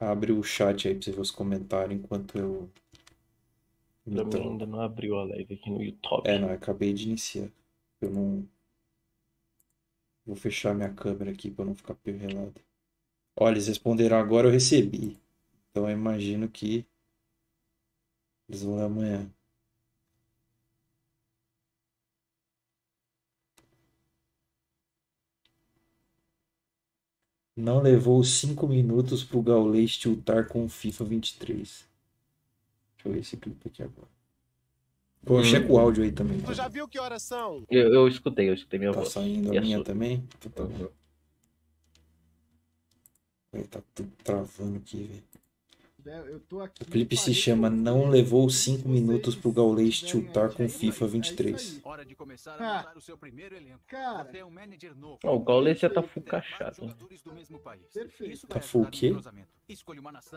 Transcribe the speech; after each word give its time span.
Abre 0.00 0.32
o 0.32 0.42
chat 0.42 0.88
aí 0.88 0.94
pra 0.96 1.04
você 1.04 1.12
ver 1.12 1.20
os 1.20 1.30
comentários 1.30 1.96
enquanto 1.96 2.36
eu. 2.36 2.68
Pra 4.12 4.22
mim 4.24 4.36
Então, 4.36 4.42
ainda 4.42 4.66
não 4.66 4.80
abriu 4.82 5.18
a 5.18 5.24
live 5.24 5.54
aqui 5.54 5.68
no 5.68 5.82
YouTube. 5.82 6.24
é, 6.24 6.38
não, 6.38 6.48
eu 6.48 6.54
acabei 6.54 6.92
de 6.92 7.04
iniciar. 7.08 7.50
Eu 8.00 8.10
não. 8.10 8.48
Vou 10.24 10.34
fechar 10.34 10.74
minha 10.74 10.90
câmera 10.94 11.30
aqui 11.30 11.50
pra 11.50 11.62
não 11.62 11.74
ficar 11.74 11.94
perrelado. 11.94 12.58
Olha, 13.36 13.54
eles 13.54 13.68
responderam 13.68 14.18
agora, 14.18 14.48
eu 14.48 14.52
recebi. 14.52 15.18
Então 15.70 15.88
eu 15.90 15.96
imagino 15.96 16.48
que 16.48 16.86
eles 18.48 18.62
vão 18.62 18.76
ler 18.76 18.84
amanhã. 18.84 19.34
Não 27.60 27.80
levou 27.80 28.24
5 28.24 28.66
minutos 28.66 29.22
pro 29.22 29.42
Gaulês 29.42 29.96
tiltar 29.96 30.46
com 30.48 30.64
o 30.64 30.68
FIFA 30.68 31.04
23. 31.04 31.68
Deixa 32.96 33.08
eu 33.08 33.12
ver 33.12 33.18
esse 33.20 33.36
clipe 33.36 33.68
aqui 33.68 33.82
agora. 33.82 34.08
Pô, 35.24 35.38
Hum. 35.38 35.44
checa 35.44 35.70
o 35.70 35.78
áudio 35.78 36.02
aí 36.02 36.10
também. 36.12 36.38
Tu 36.40 36.46
tá? 36.46 36.52
já 36.54 36.68
viu 36.68 36.88
que 36.88 36.98
horas 36.98 37.22
são? 37.22 37.64
Eu, 37.70 37.92
eu 37.92 38.08
escutei, 38.08 38.48
eu 38.48 38.54
escutei 38.54 38.78
minha 38.78 38.92
Tá 38.92 39.00
voz. 39.00 39.12
saindo 39.12 39.52
E 39.52 39.58
a 39.58 39.60
minha 39.60 39.76
sua? 39.76 39.84
também? 39.84 40.24
Então 40.38 40.50
tá. 40.52 40.62
Uhum. 40.64 40.88
Aí 43.52 43.64
tá 43.66 43.82
tudo 43.94 44.10
travando 44.24 44.78
aqui, 44.78 45.02
velho. 45.04 45.22
É, 45.22 45.24
Eu 45.24 45.28
tô 45.28 45.34
aqui, 45.34 45.89
O 46.80 46.84
clipe 46.86 47.16
se 47.16 47.34
chama 47.34 47.68
Não 47.70 48.08
levou 48.08 48.48
se 48.50 48.50
5 48.50 48.82
vocês 48.82 48.86
minutos 48.88 49.34
pro 49.34 49.52
Gaulês 49.52 50.00
tiltar 50.00 50.52
com 50.52 50.62
aí, 50.62 50.68
FIFA 50.68 51.04
mas 51.04 51.10
é 51.10 51.12
23. 51.16 51.60
isso 51.60 51.76
aí. 51.76 51.80
Hora 51.92 52.04
de 52.04 52.14
começar 52.14 52.56
Ah. 52.60 52.70
a 52.72 52.76
montar 52.78 52.96
o 52.96 53.00
seu 53.00 53.16
primeiro 53.18 53.54
elenco. 53.56 53.80
Cara, 53.86 54.24
Você 54.24 54.38
é 54.38 54.44
um 54.44 54.50
manager 54.50 54.96
novo. 54.96 55.18
Ó, 55.24 55.36
o 55.36 55.40
Gaules 55.40 55.78
já 55.78 55.90
tá 55.90 56.02
full 56.02 56.22
cachado. 56.22 56.76
né? 56.82 56.88
jogadores 56.88 57.22
do 57.22 57.34
mesmo 57.34 57.58
país. 57.58 57.86
Perfeito. 57.92 58.32
Isso 58.32 58.46
Tá 58.46 58.60
full 58.60 58.82
no 58.84 58.90
quê? 58.90 59.14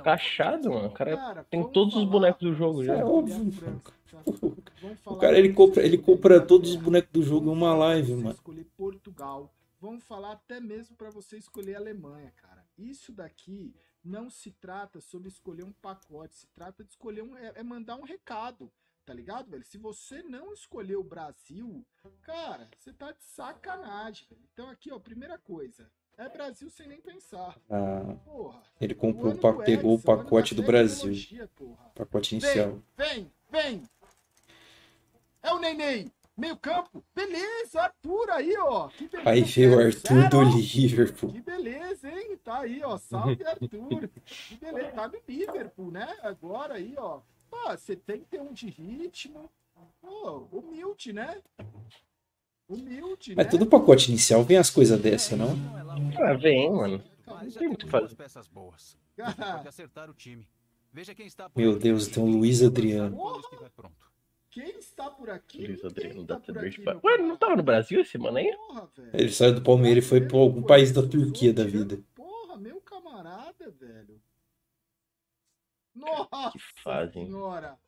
Cachado, 0.04 0.70
mano. 0.70 0.88
O 0.88 0.92
cara 0.92 1.16
cara, 1.18 1.44
tem 1.46 1.64
todos 1.72 1.96
os 1.96 2.06
bonecos 2.06 2.42
do 2.42 2.54
jogo 2.54 2.84
já. 2.84 2.96
É 2.96 3.04
óbvio, 3.04 3.52
tá? 3.60 3.74
O 5.06 5.16
cara 5.16 5.38
ele 5.40 5.54
compra, 5.54 5.82
ele 5.84 5.98
compra 5.98 6.40
todos 6.42 6.72
os 6.72 6.76
bonecos 6.76 7.10
do 7.12 7.24
jogo 7.24 7.50
em 7.50 7.54
uma 7.54 7.74
live, 7.76 8.14
mano. 8.16 8.32
escolher 8.32 8.66
Portugal. 8.78 9.52
Vamos 9.80 10.04
falar 10.04 10.34
até 10.34 10.60
mesmo 10.60 10.96
para 10.96 11.10
você 11.10 11.38
escolher 11.38 11.76
Alemanha, 11.76 12.32
cara. 12.42 12.64
Isso 12.78 13.12
daqui 13.12 13.74
não 14.04 14.30
se 14.30 14.52
trata 14.52 15.00
sobre 15.00 15.30
escolher 15.30 15.64
um 15.64 15.72
pacote, 15.72 16.36
se 16.36 16.48
trata 16.48 16.84
de 16.84 16.90
escolher 16.92 17.22
um 17.22 17.36
é, 17.38 17.54
é 17.56 17.64
mandar 17.64 17.96
um 17.96 18.04
recado, 18.04 18.72
tá 19.06 19.14
ligado, 19.14 19.50
velho? 19.50 19.64
Se 19.64 19.78
você 19.78 20.22
não 20.24 20.54
escolher 20.54 20.96
o 20.98 21.04
Brasil, 21.04 21.86
cara, 22.22 22.70
você 22.78 22.92
tá 22.92 23.12
de 23.12 23.24
sacanagem, 23.24 24.28
velho. 24.30 24.42
Então 24.54 24.70
aqui, 24.70 24.92
ó, 24.92 25.00
primeira 25.00 25.38
coisa, 25.38 25.90
é 26.18 26.30
Brasil 26.30 26.70
sem 26.70 26.88
nem 26.88 27.02
pensar. 27.02 27.58
Ah, 27.70 28.16
Porra. 28.26 28.62
ele 28.80 28.94
O 28.94 28.98
comprou, 28.98 29.34
o 29.34 29.36
do 29.36 29.64
pegou 29.64 29.92
o 29.92 29.96
Edson, 29.96 30.12
ano 30.12 30.24
pacote 30.24 30.56
da 30.56 30.62
do 30.62 30.66
Brasil. 30.66 31.14
porra. 31.56 31.92
Pacote 31.96 32.36
inicial. 32.36 32.82
Vem, 32.96 33.32
vem! 33.50 33.84
É 35.42 35.52
o 35.54 35.60
Neném! 35.60 36.12
Meio 36.36 36.58
campo! 36.58 37.04
Beleza, 37.14 37.82
Arthur 37.82 38.32
aí, 38.32 38.56
ó! 38.58 38.88
Que 38.88 39.08
beleza! 39.08 39.30
Aí 39.30 39.44
veio 39.44 39.76
o 39.76 39.80
Arthur 39.80 40.30
do. 40.30 40.42
Liverpool. 40.44 41.32
Que 41.32 41.42
beleza, 41.42 42.10
hein? 42.10 42.38
Tá 42.44 42.60
aí, 42.62 42.82
ó. 42.84 42.98
Salve, 42.98 43.44
Arthur! 43.46 44.10
Que 44.26 44.56
beleza, 44.58 44.92
tá 44.92 45.08
no 45.08 45.22
Liverpool, 45.28 45.92
né? 45.92 46.18
Agora 46.24 46.74
aí, 46.76 46.96
ó. 46.98 47.22
Pô, 47.52 47.70
você 47.70 47.96
tem 47.96 48.20
que 48.22 48.26
ter 48.26 48.42
um 48.42 48.52
de 48.52 48.68
ritmo. 48.68 49.50
Pô, 50.02 50.48
humilde, 50.52 51.14
né? 51.14 51.40
Humilde, 52.68 53.36
Mas 53.36 53.46
né? 53.46 53.52
todo 53.52 53.68
pacote 53.68 54.10
inicial 54.10 54.44
vem 54.44 54.58
as 54.58 54.72
coisas 54.72 55.00
dessa, 55.00 55.36
não? 55.36 55.50
Ah, 56.18 56.34
vem, 56.34 56.72
mano. 56.72 57.04
Não 57.28 57.52
tem 57.52 57.68
muito 57.68 57.84
o 57.86 57.86
que 57.86 57.92
temos 57.92 57.92
fazer. 57.92 58.16
Meu. 61.56 61.78
Deus, 61.78 62.08
tem 62.08 62.24
o 62.24 62.26
Luiz 62.26 62.64
Adriano. 62.64 63.16
Pronto. 63.76 64.13
Quem 64.54 64.78
está 64.78 65.10
por 65.10 65.32
aqui? 65.32 65.66
Luiz 65.66 65.84
Adriano 65.84 66.26
tá 66.28 66.36
da 66.36 66.40
por 66.40 66.46
Tedor 66.46 66.64
aqui, 66.66 66.78
de 66.78 66.82
meu 66.86 67.02
Ué, 67.04 67.14
ele 67.16 67.24
não 67.24 67.36
tava 67.38 67.56
no 67.56 67.64
Brasil 67.64 68.02
esse 68.02 68.18
mano 68.20 68.38
aí? 68.38 68.56
Porra, 68.56 68.86
velho. 68.96 69.10
Ele 69.14 69.32
saiu 69.32 69.56
do 69.56 69.64
Palmeiras 69.64 70.06
e 70.06 70.08
foi 70.08 70.22
pra 70.22 70.38
algum 70.38 70.62
país 70.62 70.92
da 70.92 71.02
Turquia 71.02 71.52
da 71.52 71.64
vida. 71.64 72.00
Porra, 72.14 72.56
meu 72.58 72.80
camarada, 72.82 73.72
velho. 73.72 74.22
Nossa 75.96 76.52
Que 76.52 76.60
fazem. 76.84 77.26
senhora. 77.26 77.80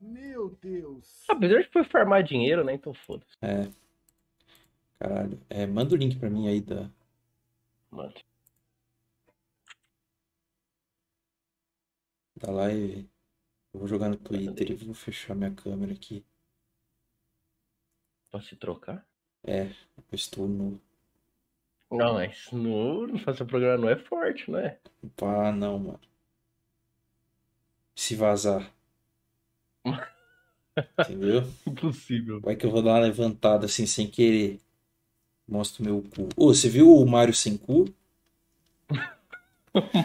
Meu 0.00 0.50
Deus. 0.62 1.24
Apesar 1.28 1.62
de 1.62 1.68
foi 1.70 1.82
farmar 1.84 2.22
dinheiro, 2.22 2.62
né? 2.62 2.74
Então 2.74 2.94
foda-se. 2.94 3.36
É. 3.42 3.68
Caralho. 5.00 5.40
É, 5.50 5.66
manda 5.66 5.92
o 5.94 5.98
link 5.98 6.16
pra 6.18 6.30
mim 6.30 6.46
aí 6.46 6.60
da. 6.60 6.88
Mano. 7.90 8.14
da 12.36 12.50
live. 12.52 13.08
Eu 13.74 13.80
vou 13.80 13.88
jogar 13.88 14.08
no 14.08 14.16
Twitter 14.16 14.70
e 14.70 14.74
vou 14.74 14.94
fechar 14.94 15.34
minha 15.34 15.50
câmera 15.50 15.92
aqui. 15.92 16.24
Pra 18.30 18.40
se 18.40 18.54
trocar? 18.54 19.04
Eu 19.42 19.68
estou 20.12 20.46
no. 20.46 20.80
Não, 21.90 22.14
mas 22.14 22.48
no, 22.52 23.06
não 23.08 23.18
fazer 23.18 23.44
programa 23.44 23.78
não 23.78 23.88
é 23.88 23.96
forte, 23.96 24.48
não 24.48 24.60
é? 24.60 24.78
Ah, 25.20 25.50
não, 25.50 25.78
mano. 25.78 26.00
Se 27.96 28.14
vazar. 28.14 28.72
Entendeu? 31.00 31.42
Impossível. 31.66 32.40
Vai 32.40 32.54
que 32.54 32.66
eu 32.66 32.70
vou 32.70 32.82
dar 32.82 32.92
uma 32.92 33.00
levantada 33.00 33.66
assim 33.66 33.86
sem 33.86 34.08
querer. 34.08 34.60
Mostro 35.46 35.84
meu 35.84 36.00
cu. 36.02 36.28
Ô, 36.36 36.54
você 36.54 36.68
viu 36.68 36.92
o 36.92 37.04
Mario 37.06 37.34
sem 37.34 37.56
cu? 37.56 37.86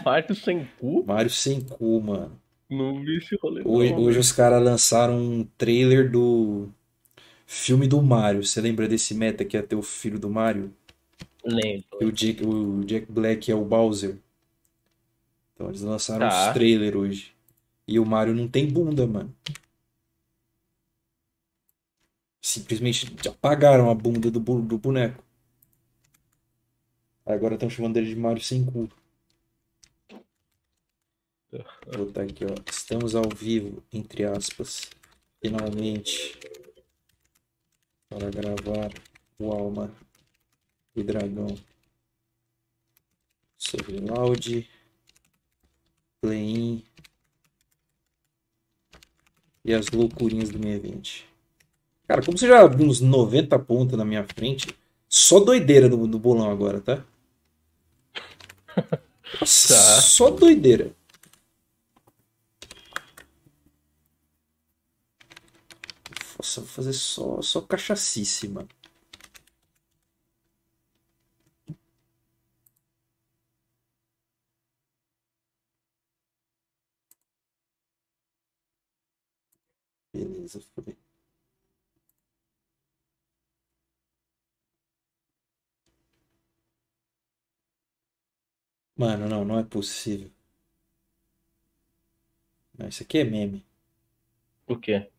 Mário 0.04 0.34
sem 0.34 0.66
cu? 0.78 1.04
Mario 1.06 1.30
sem 1.30 1.60
cu, 1.60 2.00
mano. 2.00 2.40
Não 2.70 3.04
vi 3.04 3.18
esse 3.18 3.36
rolê. 3.36 3.62
Hoje, 3.64 3.92
não, 3.92 3.98
hoje 4.02 4.18
velho. 4.18 4.20
os 4.20 4.32
caras 4.32 4.62
lançaram 4.62 5.18
um 5.18 5.44
trailer 5.58 6.10
do 6.10 6.68
filme 7.46 7.86
do 7.88 8.02
Mario. 8.02 8.44
Você 8.44 8.60
lembra 8.60 8.88
desse 8.88 9.14
meta 9.14 9.44
que 9.44 9.56
ia 9.56 9.62
ter 9.62 9.76
o 9.76 9.82
filho 9.82 10.18
do 10.18 10.30
Mario? 10.30 10.74
Lembro. 11.44 11.98
E 12.00 12.04
o 12.04 12.12
Jack, 12.12 12.44
o 12.44 12.84
Jack 12.84 13.06
Black 13.12 13.50
é 13.50 13.54
o 13.54 13.64
Bowser. 13.64 14.18
Então 15.54 15.68
eles 15.68 15.82
lançaram 15.82 16.28
Tá. 16.28 16.48
os 16.48 16.54
trailers 16.54 16.94
hoje. 16.96 17.32
E 17.86 17.98
o 17.98 18.06
Mario 18.06 18.34
não 18.34 18.48
tem 18.48 18.66
bunda, 18.68 19.06
mano. 19.06 19.34
Simplesmente 22.42 23.06
apagaram 23.26 23.88
a 23.90 23.94
bunda 23.94 24.30
do, 24.30 24.40
do 24.40 24.76
boneco. 24.78 25.24
Agora 27.24 27.54
estão 27.54 27.70
chamando 27.70 27.96
ele 27.96 28.08
de 28.10 28.16
Mario 28.16 28.42
sem 28.42 28.62
cu. 28.62 28.86
Vou 31.52 32.06
botar 32.06 32.22
aqui, 32.22 32.44
ó. 32.44 32.54
Estamos 32.70 33.14
ao 33.14 33.28
vivo, 33.28 33.82
entre 33.92 34.24
aspas. 34.24 34.88
Finalmente. 35.42 36.38
Para 38.08 38.30
gravar 38.30 38.92
o 39.38 39.50
Alma 39.50 39.92
e 40.94 41.02
Dragão. 41.02 41.56
Sobre 43.58 43.98
Loud. 44.00 44.70
Play-in. 46.20 46.84
E 49.64 49.74
as 49.74 49.88
loucurinhas 49.90 50.50
do 50.50 50.58
2020. 50.58 51.28
Cara, 52.06 52.22
como 52.24 52.36
você 52.38 52.48
já 52.48 52.60
abriu 52.62 52.86
uns 52.88 53.00
90 53.00 53.58
pontos 53.60 53.96
na 53.96 54.04
minha 54.04 54.24
frente, 54.24 54.68
só 55.08 55.38
doideira 55.38 55.88
no, 55.88 56.06
no 56.06 56.18
bolão 56.18 56.50
agora, 56.50 56.80
tá? 56.80 57.04
Nossa, 59.40 59.74
Tá. 59.74 60.00
Só 60.02 60.30
doideira. 60.30 60.94
Nossa, 66.40 66.60
vou 66.62 66.68
fazer 66.70 66.94
só, 66.94 67.42
só 67.42 67.60
cachacice, 67.60 68.48
mano. 68.48 68.68
Beleza, 80.12 80.60
foi. 80.60 80.96
Mano, 88.96 89.28
não, 89.28 89.44
não 89.44 89.58
é 89.58 89.64
possível. 89.64 90.30
Não, 92.76 92.88
isso 92.88 93.02
aqui 93.04 93.18
é 93.18 93.24
meme. 93.24 93.64
O 94.66 94.76
quê? 94.78 95.10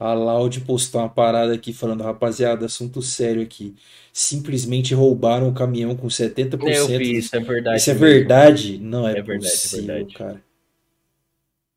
A 0.00 0.14
Loud 0.14 0.62
postou 0.62 1.00
uma 1.00 1.08
parada 1.08 1.54
aqui 1.54 1.72
falando, 1.72 2.02
rapaziada, 2.02 2.66
assunto 2.66 3.02
sério 3.02 3.42
aqui. 3.42 3.76
Simplesmente 4.12 4.94
roubaram 4.94 5.48
o 5.48 5.54
caminhão 5.54 5.96
com 5.96 6.10
70% 6.10 6.58
Eu 6.64 6.88
vi, 6.94 7.18
isso 7.18 7.36
é 7.36 7.40
verdade. 7.40 7.84
Isso 7.84 7.90
é 7.90 7.94
mesmo. 7.94 8.34
verdade? 8.34 8.78
Não 8.78 9.06
é, 9.08 9.14
É 9.14 9.22
verdade, 9.22 9.66
é 9.66 9.68
possível, 9.68 10.06
verdade. 10.08 10.14
cara. 10.14 10.42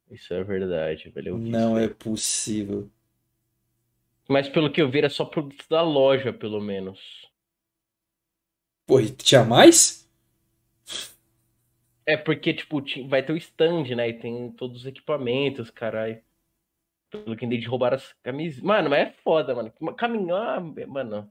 Isso 0.10 0.34
é 0.34 0.42
verdade, 0.46 1.10
velho. 1.10 1.28
Eu 1.28 1.40
vi 1.40 1.58
Não 1.58 1.78
é 1.78 1.90
possível. 1.90 2.90
Mas 4.28 4.50
pelo 4.50 4.70
que 4.70 4.82
eu 4.82 4.90
vi, 4.92 4.98
era 4.98 5.10
só 5.10 5.24
produto 5.24 5.66
da 5.70 5.82
loja, 5.82 6.34
pelo 6.34 6.60
menos. 6.60 7.00
Pô, 8.86 9.00
e 9.02 9.10
tinha 9.12 9.44
mais? 9.44 10.08
É 12.06 12.16
porque, 12.16 12.54
tipo, 12.54 12.82
ti- 12.82 13.06
vai 13.06 13.22
ter 13.26 13.34
o 13.34 13.38
stand, 13.38 13.94
né? 13.96 14.08
E 14.10 14.14
tem 14.18 14.50
todos 14.54 14.82
os 14.82 14.86
equipamentos, 14.86 15.70
caralho. 15.70 16.22
Pelo 17.14 17.38
que 17.38 17.46
entendi, 17.46 17.68
roubaram 17.68 17.96
as 17.96 18.12
camisas. 18.24 18.60
Mano, 18.60 18.90
mas 18.90 19.08
é 19.08 19.14
foda, 19.24 19.54
mano. 19.54 19.72
Caminhão, 19.96 20.36
ah, 20.36 20.60
mano. 20.88 21.30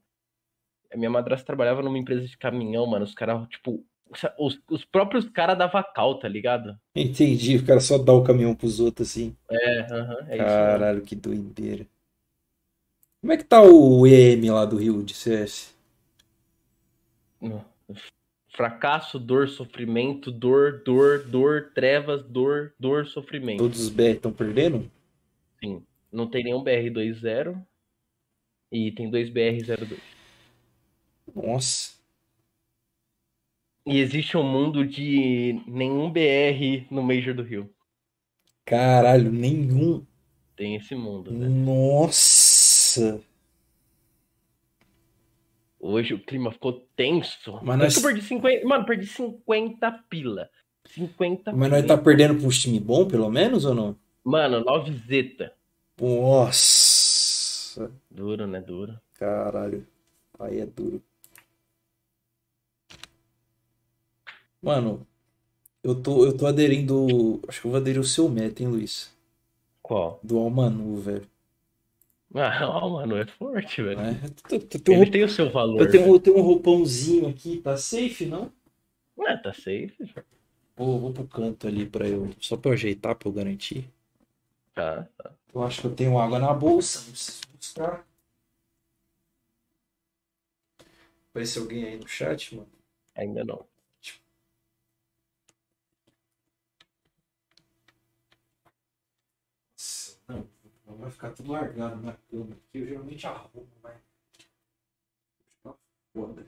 A 0.93 0.96
minha 0.96 1.11
madrasta 1.11 1.44
trabalhava 1.44 1.82
numa 1.82 1.99
empresa 1.99 2.25
de 2.25 2.38
caminhão, 2.38 2.87
mano. 2.87 3.05
Os 3.05 3.14
caras, 3.14 3.49
tipo. 3.49 3.84
Os, 4.38 4.61
os 4.70 4.84
próprios 4.84 5.26
caras 5.31 5.56
davam 5.56 5.82
cal, 5.94 6.19
tá 6.19 6.29
ligado? 6.29 6.79
Entendi, 6.94 7.56
o 7.56 7.64
cara 7.64 7.81
só 7.81 7.96
dá 7.96 8.12
o 8.12 8.23
caminhão 8.23 8.55
pros 8.55 8.79
outros 8.79 9.08
assim. 9.08 9.34
É, 9.50 9.81
aham, 9.90 10.19
é 10.29 10.37
isso. 10.37 10.44
mesmo. 10.44 10.46
Caralho, 10.46 11.00
que 11.00 11.17
doideira. 11.17 11.87
Como 13.23 13.32
é 13.32 13.37
que 13.38 13.44
tá 13.44 13.62
o 13.62 14.06
EM 14.06 14.50
lá 14.50 14.67
do 14.67 14.76
Rio 14.76 15.02
de 15.02 15.14
CS? 15.14 15.75
Fracasso, 18.55 19.19
dor, 19.19 19.49
sofrimento, 19.49 20.31
dor, 20.31 20.82
dor, 20.84 21.25
dor, 21.25 21.70
trevas, 21.75 22.23
dor, 22.23 22.75
dor, 22.79 23.06
sofrimento. 23.06 23.58
Todos 23.58 23.81
os 23.81 23.88
BR 23.88 24.11
estão 24.11 24.32
perdendo? 24.32 24.90
Sim. 25.62 25.84
Não 26.10 26.28
tem 26.28 26.44
nenhum 26.44 26.62
BR20 26.62 27.62
e 28.70 28.90
tem 28.92 29.10
dois 29.10 29.30
BR02. 29.30 29.98
Nossa. 31.34 31.92
E 33.86 33.98
existe 33.98 34.36
um 34.36 34.42
mundo 34.44 34.86
de 34.86 35.60
nenhum 35.66 36.10
BR 36.10 36.86
no 36.90 37.02
Major 37.02 37.34
do 37.34 37.42
Rio. 37.42 37.68
Caralho, 38.64 39.30
nenhum. 39.32 40.04
Tem 40.56 40.76
esse 40.76 40.94
mundo, 40.94 41.32
né? 41.32 41.48
Nossa. 41.48 43.20
Hoje 45.80 46.14
o 46.14 46.24
clima 46.24 46.52
ficou 46.52 46.86
tenso. 46.94 47.58
Mas 47.62 47.78
nós- 47.78 47.96
eu 47.96 48.02
perdi 48.02 48.22
50. 48.22 48.64
Mano, 48.66 48.86
perdi 48.86 49.06
50 49.06 49.90
pila. 50.08 50.48
50 50.86 51.52
Mas 51.52 51.70
nós 51.70 51.82
pila. 51.82 51.96
tá 51.96 52.02
perdendo 52.02 52.46
um 52.46 52.48
time 52.50 52.78
bom, 52.78 53.06
pelo 53.08 53.28
menos, 53.28 53.64
ou 53.64 53.74
não? 53.74 53.96
Mano, 54.24 54.60
9 54.64 54.92
zeta. 55.08 55.52
Nossa. 56.00 57.90
Duro, 58.10 58.46
né? 58.46 58.60
Duro. 58.60 58.98
Caralho. 59.14 59.86
Aí 60.38 60.60
é 60.60 60.66
duro. 60.66 61.02
Mano, 64.60 65.06
eu 65.82 66.00
tô, 66.00 66.24
eu 66.24 66.36
tô 66.36 66.46
aderindo. 66.46 67.40
Acho 67.48 67.60
que 67.62 67.66
eu 67.66 67.70
vou 67.72 67.80
aderir 67.80 68.00
o 68.00 68.04
seu 68.04 68.28
meta, 68.28 68.62
hein, 68.62 68.69
Luiz? 68.69 69.12
Qual? 69.82 70.20
Do 70.22 70.38
Almanu, 70.38 70.96
velho. 70.96 71.26
Ah, 72.34 72.80
mano, 72.88 73.16
é 73.16 73.26
forte, 73.26 73.82
velho. 73.82 74.00
É, 74.00 74.14
tu- 74.48 74.60
tu- 74.60 74.78
tu- 74.80 74.92
Ele 74.92 75.10
tem 75.10 75.24
o 75.24 75.28
seu 75.28 75.50
valor. 75.50 75.80
Eu 75.80 75.90
tenho, 75.90 76.06
eu 76.14 76.20
tenho 76.20 76.38
um 76.38 76.42
roupãozinho 76.42 77.28
aqui, 77.28 77.58
tá 77.58 77.76
safe, 77.76 78.24
não? 78.26 78.52
Ah, 79.26 79.36
tá 79.36 79.52
safe. 79.52 79.96
Vou, 80.76 80.98
vou 80.98 81.12
pro 81.12 81.26
canto 81.26 81.66
ali 81.66 81.84
pra 81.86 82.08
eu. 82.08 82.30
Só 82.40 82.56
pra 82.56 82.70
eu 82.70 82.74
ajeitar, 82.74 83.14
pra 83.16 83.28
eu 83.28 83.32
garantir. 83.32 83.88
Tá. 84.74 85.08
Eu 85.54 85.62
acho 85.62 85.80
que 85.82 85.86
eu 85.86 85.94
tenho 85.94 86.19
água 86.19 86.38
na 86.38 86.52
bolsa, 86.52 87.00
não 87.00 87.10
preciso 87.10 87.40
buscar. 87.56 88.06
Aparece 91.30 91.58
alguém 91.58 91.84
aí 91.84 91.98
no 91.98 92.06
chat, 92.08 92.54
mano? 92.54 92.70
Ainda 93.14 93.44
não. 93.44 93.66
Nossa, 99.76 100.19
não, 100.28 100.48
não 100.86 100.96
vai 100.96 101.10
ficar 101.10 101.32
tudo 101.32 101.52
largado 101.52 102.00
na 102.00 102.14
cama 102.14 102.54
aqui. 102.54 102.78
Eu 102.78 102.86
geralmente 102.86 103.26
arrumo, 103.26 103.69
mas. 103.82 103.96
Tá 105.62 105.74
foda. 106.14 106.46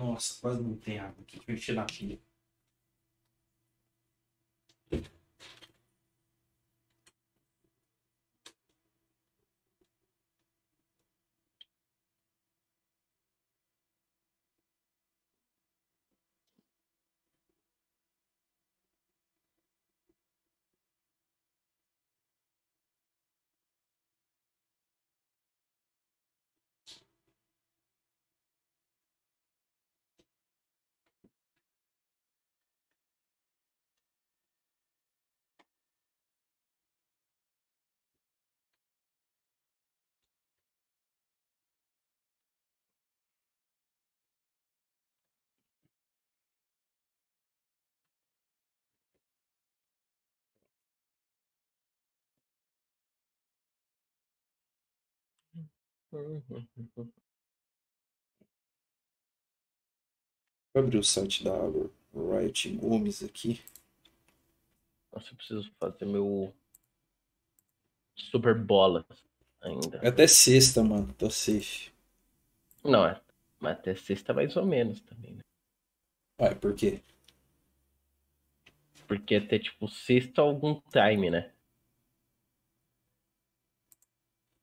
Nossa, 0.00 0.40
quase 0.40 0.62
não 0.62 0.76
tem 0.76 0.98
água 0.98 1.22
aqui. 1.22 1.36
Deixa 1.36 1.50
eu 1.50 1.54
encher 1.54 1.74
na 1.74 1.84
pia. 1.84 2.18
Vou 56.12 56.26
abrir 60.74 60.98
o 60.98 61.04
site 61.04 61.44
da 61.44 61.52
Riot 62.12 62.68
Gomes 62.76 63.22
aqui. 63.22 63.62
Nossa, 65.12 65.30
eu 65.30 65.36
preciso 65.36 65.72
fazer 65.78 66.04
meu 66.06 66.52
super 68.16 68.54
bola 68.54 69.04
ainda. 69.60 69.98
É 70.02 70.08
até 70.08 70.26
sexta, 70.26 70.82
mano. 70.82 71.12
Tô 71.14 71.30
safe. 71.30 71.92
Não, 72.84 73.06
é. 73.06 73.20
Mas 73.58 73.72
até 73.72 73.94
sexta 73.94 74.32
mais 74.32 74.56
ou 74.56 74.64
menos 74.64 75.00
também, 75.02 75.34
né? 75.34 75.42
Ué, 76.40 76.54
por 76.54 76.74
quê? 76.74 77.00
Porque 79.06 79.34
até 79.34 79.58
tipo 79.58 79.88
sexta 79.88 80.40
algum 80.40 80.80
time, 80.90 81.30
né? 81.30 81.52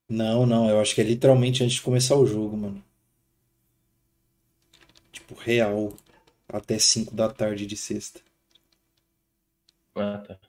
Não, 0.09 0.45
não. 0.45 0.69
Eu 0.69 0.81
acho 0.81 0.93
que 0.93 0.99
é 0.99 1.03
literalmente 1.05 1.63
antes 1.63 1.75
de 1.77 1.81
começar 1.81 2.17
o 2.17 2.25
jogo, 2.25 2.57
mano. 2.57 2.83
Tipo, 5.11 5.35
real. 5.35 5.93
Até 6.47 6.79
5 6.79 7.13
da 7.13 7.27
tarde 7.29 7.65
de 7.65 7.75
sexta. 7.75 8.21
Ah, 9.95 10.23
tá. 10.25 10.39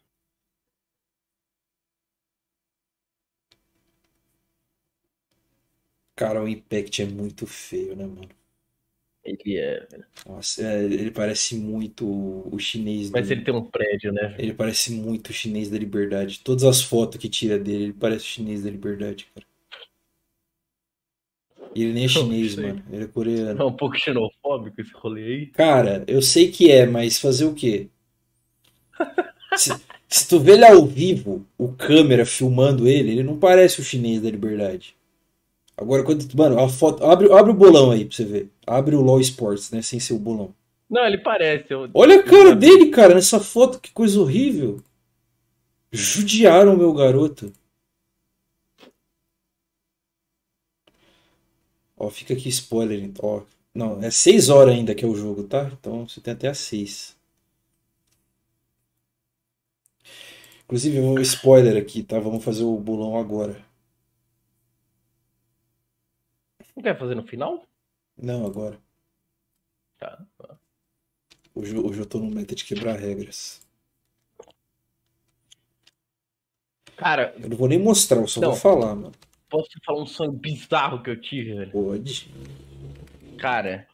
Cara, 6.17 6.43
o 6.43 6.49
Impact 6.49 7.01
é 7.03 7.07
muito 7.07 7.47
feio, 7.47 7.95
né, 7.97 8.05
mano? 8.07 8.29
Ele 9.25 9.59
é. 9.59 9.87
velho. 9.87 10.07
Nossa, 10.27 10.63
é, 10.63 10.85
ele 10.85 11.11
parece 11.11 11.57
muito 11.57 12.07
o 12.07 12.59
chinês 12.59 13.11
Mas 13.11 13.29
do... 13.29 13.33
ele 13.33 13.45
tem 13.45 13.55
um 13.55 13.65
prédio, 13.71 14.13
né? 14.13 14.35
Ele 14.39 14.55
parece 14.55 14.93
muito 14.93 15.31
o 15.31 15.33
chinês 15.33 15.71
da 15.71 15.79
liberdade. 15.79 16.41
Todas 16.41 16.65
as 16.65 16.83
fotos 16.83 17.21
que 17.21 17.29
tira 17.29 17.59
dele, 17.59 17.85
ele 17.85 17.93
parece 17.95 18.25
o 18.25 18.29
chinês 18.29 18.63
da 18.65 18.71
liberdade, 18.71 19.27
cara. 19.35 19.47
E 21.75 21.83
ele 21.83 21.93
nem 21.93 22.05
é 22.05 22.09
chinês, 22.09 22.55
sei. 22.55 22.67
mano. 22.67 22.83
Ele 22.91 23.05
é 23.05 23.07
coreano. 23.07 23.61
É 23.61 23.65
um 23.65 23.73
pouco 23.73 23.97
xenofóbico 23.97 24.81
esse 24.81 24.93
rolê 24.95 25.25
aí. 25.25 25.47
Cara, 25.47 26.05
eu 26.07 26.23
sei 26.23 26.51
que 26.51 26.71
é, 26.71 26.87
mas 26.87 27.19
fazer 27.19 27.45
o 27.45 27.55
quê? 27.55 27.89
Se, 29.57 29.75
se 30.09 30.29
tu 30.29 30.39
vê 30.39 30.53
ele 30.53 30.65
ao 30.65 30.87
vivo, 30.87 31.45
o 31.57 31.73
câmera 31.73 32.25
filmando 32.25 32.87
ele, 32.87 33.11
ele 33.11 33.23
não 33.25 33.39
parece 33.39 33.81
o 33.81 33.85
chinês 33.85 34.21
da 34.23 34.31
liberdade. 34.31 34.95
Agora, 35.77 36.03
quando. 36.03 36.27
Mano, 36.35 36.59
a 36.61 36.69
foto. 36.69 37.05
Abre, 37.05 37.33
abre 37.33 37.53
o 37.53 37.55
bolão 37.55 37.91
aí 37.91 38.05
pra 38.05 38.17
você 38.17 38.25
ver. 38.25 38.49
Abre 38.67 38.97
o 38.97 39.01
LoL 39.01 39.21
Sports, 39.21 39.71
né? 39.71 39.81
Sem 39.81 40.01
ser 40.01 40.15
o 40.15 40.19
bolão. 40.19 40.55
Não, 40.91 41.05
ele 41.07 41.19
parece. 41.19 41.67
Eu... 41.73 41.89
Olha 41.95 42.21
a 42.21 42.23
cara 42.23 42.55
dele, 42.55 42.87
cara, 42.87 43.15
nessa 43.15 43.39
foto, 43.39 43.81
que 43.81 43.93
coisa 43.93 44.21
horrível. 44.21 44.83
Judiaram 45.93 46.75
o 46.75 46.79
meu 46.79 46.93
garoto. 46.93 47.53
Ó, 51.99 52.09
fica 52.11 52.33
aqui 52.35 52.49
spoiler. 52.49 53.11
Ó, 53.21 53.43
não, 53.75 54.03
é 54.03 54.11
6 54.11 54.49
horas 54.49 54.75
ainda 54.75 54.95
que 54.95 55.05
é 55.05 55.09
o 55.09 55.15
jogo, 55.15 55.45
tá? 55.45 55.65
Então 55.79 56.09
você 56.09 56.21
tem 56.21 56.33
até 56.35 56.49
às 56.49 56.59
6. 56.59 57.17
Inclusive, 60.65 61.01
um 61.01 61.19
spoiler 61.21 61.81
aqui, 61.81 62.03
tá? 62.03 62.19
Vamos 62.21 62.45
fazer 62.45 62.63
o 62.65 62.77
bolão 62.79 63.17
agora. 63.19 63.65
Não 66.77 66.83
quer 66.83 66.99
fazer 66.99 67.15
no 67.15 67.27
final? 67.27 67.67
Não, 68.17 68.47
agora. 68.47 68.79
Tá. 69.99 70.25
Hoje, 71.55 71.75
eu- 71.75 71.85
hoje 71.87 72.01
eu 72.01 72.07
tô 72.07 72.19
no 72.19 72.31
meta 72.31 72.55
de 72.55 72.65
quebrar 72.65 72.97
regras. 72.99 73.61
Cara, 76.97 77.35
Eu 77.39 77.49
não 77.49 77.57
vou 77.57 77.69
nem 77.69 77.79
mostrar, 77.79 78.19
eu 78.21 78.27
só 78.29 78.41
Não. 78.41 78.51
vou 78.51 78.57
falar, 78.59 78.95
mano. 78.95 79.13
Posso 79.49 79.69
te 79.69 79.79
falar 79.85 80.03
um 80.03 80.07
sonho 80.07 80.33
bizarro 80.33 81.03
que 81.03 81.11
eu 81.11 81.21
tive, 81.21 81.55
velho? 81.55 81.71
Pode. 81.73 82.31
Cara, 83.39 83.87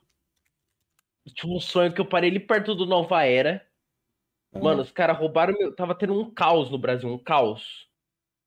tive 1.35 1.53
um 1.53 1.61
sonho 1.61 1.93
que 1.93 2.01
eu 2.01 2.07
parei 2.07 2.31
ali 2.31 2.41
perto 2.41 2.75
do 2.75 2.87
Nova 2.87 3.23
Era. 3.25 3.65
Ah, 4.55 4.59
Mano, 4.59 4.83
os 4.83 4.91
caras 4.93 5.19
roubaram 5.19 5.53
meu. 5.55 5.75
Tava 5.75 5.95
tendo 5.95 6.19
um 6.19 6.31
caos 6.31 6.71
no 6.71 6.79
Brasil, 6.79 7.09
um 7.09 7.19
caos. 7.19 7.89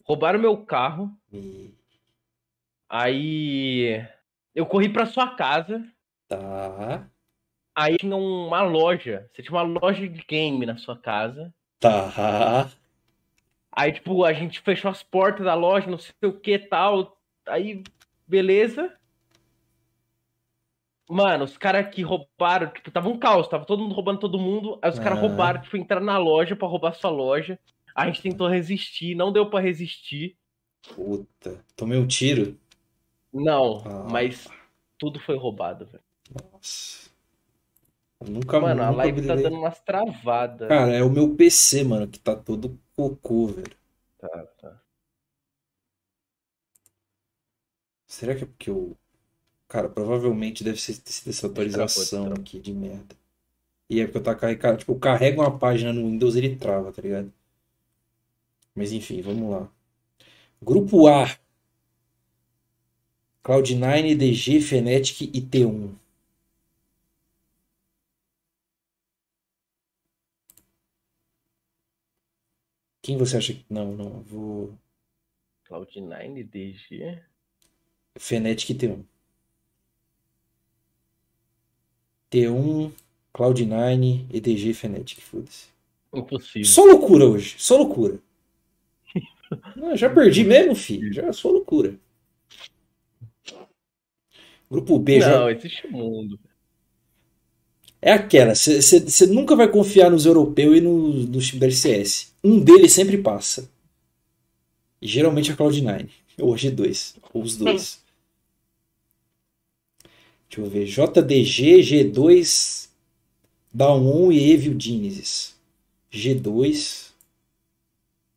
Roubaram 0.04 0.40
meu 0.40 0.58
carro. 0.66 1.12
e- 1.32 1.74
Aí. 2.90 4.06
Eu 4.56 4.66
corri 4.66 4.90
pra 4.90 5.06
sua 5.06 5.36
casa. 5.36 5.86
Tá. 6.28 7.08
Aí 7.76 7.98
tinha 7.98 8.16
uma 8.16 8.62
loja. 8.64 9.30
Você 9.34 9.44
tinha 9.44 9.54
uma 9.54 9.62
loja 9.80 10.08
de 10.08 10.24
game 10.28 10.66
na 10.66 10.78
sua 10.78 10.98
casa. 10.98 11.54
Tá. 11.80 12.70
Aí, 13.77 13.91
tipo, 13.91 14.24
a 14.24 14.34
gente 14.34 14.60
fechou 14.62 14.89
as 14.89 15.03
portas 15.03 15.46
da 15.46 15.53
loja, 15.53 15.86
não 15.89 16.00
sei 16.00 16.12
o 16.24 16.34
que 16.34 16.57
tal. 16.57 17.15
Aí, 17.46 17.84
beleza. 18.27 18.91
Mano, 21.10 21.46
os 21.46 21.57
caras 21.57 21.93
que 21.93 22.01
roubaram, 22.01 22.67
tipo, 22.72 22.89
tava 22.91 23.07
um 23.07 23.17
caos, 23.19 23.48
tava 23.48 23.65
todo 23.65 23.81
mundo 23.84 23.93
roubando 23.93 24.19
todo 24.19 24.39
mundo. 24.39 24.77
Aí 24.81 24.89
os 24.89 24.98
caras 25.00 25.19
Ah. 25.19 25.22
roubaram, 25.22 25.62
tipo, 25.62 25.77
entraram 25.77 26.05
na 26.05 26.17
loja 26.17 26.55
pra 26.55 26.67
roubar 26.67 26.93
sua 26.96 27.12
loja. 27.12 27.57
A 27.96 28.07
gente 28.07 28.22
tentou 28.22 28.48
resistir, 28.48 29.15
não 29.15 29.31
deu 29.31 29.50
pra 29.50 29.60
resistir. 29.60 30.36
Puta. 30.96 31.63
Tomei 31.75 31.98
um 32.00 32.07
tiro. 32.07 32.57
Não, 33.34 33.84
Ah. 33.86 34.07
mas 34.12 34.48
tudo 34.98 35.19
foi 35.19 35.38
roubado, 35.38 35.86
velho. 35.86 36.03
Nossa. 36.51 37.10
Eu 38.19 38.31
Nunca, 38.31 38.60
Mano, 38.60 38.81
a 38.81 38.86
nunca 38.88 38.98
live 38.98 39.22
tá 39.22 39.34
brilhei. 39.36 39.43
dando 39.51 39.60
umas 39.62 39.79
travadas. 39.81 40.67
Cara, 40.67 40.91
é 40.93 41.03
o 41.03 41.10
meu 41.12 41.36
PC, 41.36 41.84
mano, 41.84 42.07
que 42.07 42.19
tá 42.19 42.36
todo 42.36 42.77
cocô, 42.98 43.48
velho. 43.48 43.77
Tá, 44.18 44.46
tá. 44.60 44.82
Será 48.08 48.36
que 48.36 48.44
é 48.44 48.48
porque 48.48 48.70
eu. 48.70 48.98
Cara, 49.68 49.88
provavelmente 49.89 50.63
deve 50.63 50.80
ser 50.82 51.01
essa 51.27 51.48
atualização 51.48 52.34
aqui 52.34 52.60
de 52.60 52.74
merda. 52.74 53.16
E 53.89 54.01
é 54.01 54.06
porque 54.06 54.18
eu 54.18 54.24
tá 54.24 54.34
carregando. 54.36 54.80
Tipo, 54.80 54.94
eu 54.94 55.00
carrego 55.00 55.42
uma 55.42 55.58
página 55.60 55.94
no 55.94 56.10
Windows 56.10 56.36
ele 56.36 56.56
trava, 56.56 56.92
tá 56.92 57.01
ligado? 57.01 57.32
Mas 58.74 58.92
enfim, 58.92 59.22
vamos 59.22 59.50
lá. 59.51 59.70
Grupo 60.62 61.08
A. 61.08 61.38
Cloud9, 63.44 64.16
DG, 64.18 64.60
Fnatic 64.62 65.22
e 65.22 65.42
T1. 65.42 65.94
Quem 73.08 73.18
você 73.18 73.38
acha 73.38 73.54
que. 73.54 73.64
Não, 73.70 73.94
não, 73.94 74.22
vou. 74.22 74.78
Cloud9, 75.70 76.44
DG. 76.44 77.24
Fnatic 78.20 78.70
e 78.72 78.76
T1. 78.76 79.06
T1, 82.30 82.92
Cloud9, 83.34 84.26
EDG 84.30 84.72
e 84.72 84.74
Fnatic, 84.74 85.22
foda-se. 85.22 85.68
Impossível. 86.14 86.66
Só 86.66 86.84
loucura 86.84 87.26
hoje, 87.26 87.56
só 87.58 87.78
loucura. 87.78 88.20
Não, 89.78 89.96
já 89.96 90.10
perdi 90.10 90.44
mesmo, 90.44 90.76
filho. 90.76 91.14
Já 91.14 91.32
sou 91.32 91.54
loucura. 91.54 91.98
Grupo 94.70 95.00
B 95.00 95.22
já 95.22 95.40
Não, 95.40 95.50
existe 95.50 95.88
mundo. 95.88 96.38
é 98.02 98.12
aquela. 98.12 98.54
Você 98.56 99.26
nunca 99.28 99.56
vai 99.56 99.70
confiar 99.72 100.10
nos 100.10 100.26
europeus 100.26 100.78
e 100.78 100.82
nos 100.82 101.28
no 101.30 101.40
time 101.40 101.60
da 101.60 101.66
LCS. 101.68 102.34
Um 102.48 102.63
deles 102.63 102.94
sempre 102.94 103.18
passa. 103.18 103.70
Geralmente 105.01 105.51
é 105.51 105.54
a 105.54 105.58
Cloud9. 105.58 106.10
Ou 106.39 106.54
a 106.54 106.58
G2. 106.58 107.16
Ou 107.34 107.44
os 107.44 107.58
dois. 107.58 108.01
Deixa 110.50 110.62
eu 110.62 110.70
ver. 110.70 110.86
JDG, 110.86 111.82
G2, 111.82 112.88
Down1 113.75 114.34
e 114.34 114.51
Evil 114.54 114.80
Genesis. 114.80 115.58
G2, 116.10 117.12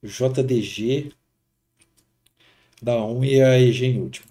JDG, 0.02 1.12
Down1 2.84 3.24
e 3.28 3.40
a 3.40 3.60
EG 3.60 3.86
em 3.86 4.00
último. 4.00 4.26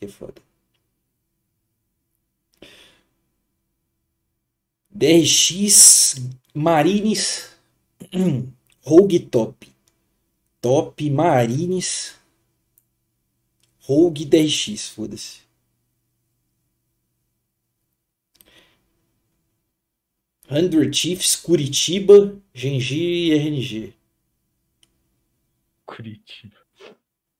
Que 0.00 0.08
foda. 0.08 0.40
DRX, 4.90 6.16
Marines, 6.54 7.57
Rogue 8.82 9.20
Top. 9.20 9.66
Top, 10.60 11.10
Marines, 11.10 12.16
Rogue 13.80 14.24
DRX, 14.24 14.88
foda-se. 14.88 15.40
Hundred 20.50 20.94
Chiefs, 20.94 21.36
Curitiba, 21.36 22.36
Genji 22.52 22.98
e 22.98 23.34
RNG. 23.34 23.94
Curitiba. 25.86 26.56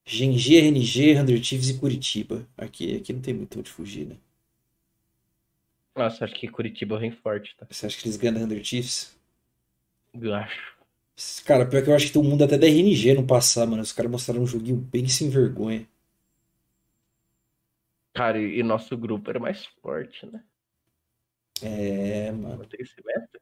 Genji, 0.05 0.59
RNG, 0.59 1.19
Hundred 1.19 1.45
Chiefs 1.45 1.71
e 1.71 1.79
Curitiba. 1.79 2.47
Aqui, 2.57 2.97
aqui 2.97 3.13
não 3.13 3.21
tem 3.21 3.35
muito 3.35 3.59
onde 3.59 3.71
fugir, 3.71 4.07
né? 4.07 4.17
Nossa, 5.97 6.25
acho 6.25 6.35
que 6.35 6.49
Curitiba 6.49 6.99
vem 6.99 7.11
forte, 7.11 7.57
tá? 7.57 7.67
Você 7.69 7.87
acha 7.87 7.99
que 7.99 8.07
eles 8.07 8.17
ganham 8.17 8.43
Hundred 8.45 8.65
Chiefs? 8.65 9.18
Eu 10.15 10.35
acho. 10.35 10.77
Cara, 11.45 11.67
pior 11.67 11.83
que 11.83 11.91
eu 11.91 11.95
acho 11.95 12.07
que 12.07 12.13
tem 12.13 12.23
um 12.23 12.25
mundo 12.25 12.45
até 12.45 12.57
da 12.57 12.67
RNG 12.67 13.15
no 13.15 13.27
passado, 13.27 13.69
mano. 13.71 13.83
Os 13.83 13.93
caras 13.93 14.11
mostraram 14.11 14.43
um 14.43 14.47
joguinho 14.47 14.77
bem 14.77 15.09
sem 15.09 15.29
vergonha. 15.29 15.87
Cara, 18.15 18.41
e, 18.41 18.63
nosso 18.63 18.97
grupo 18.97 19.31
era 19.31 19.39
mais 19.39 19.67
forte, 19.81 20.27
né? 20.27 20.43
É, 21.63 22.33
mano. 22.33 22.59
Não 22.59 22.65
tem 22.65 22.81
esse 22.81 22.95
meta? 23.05 23.41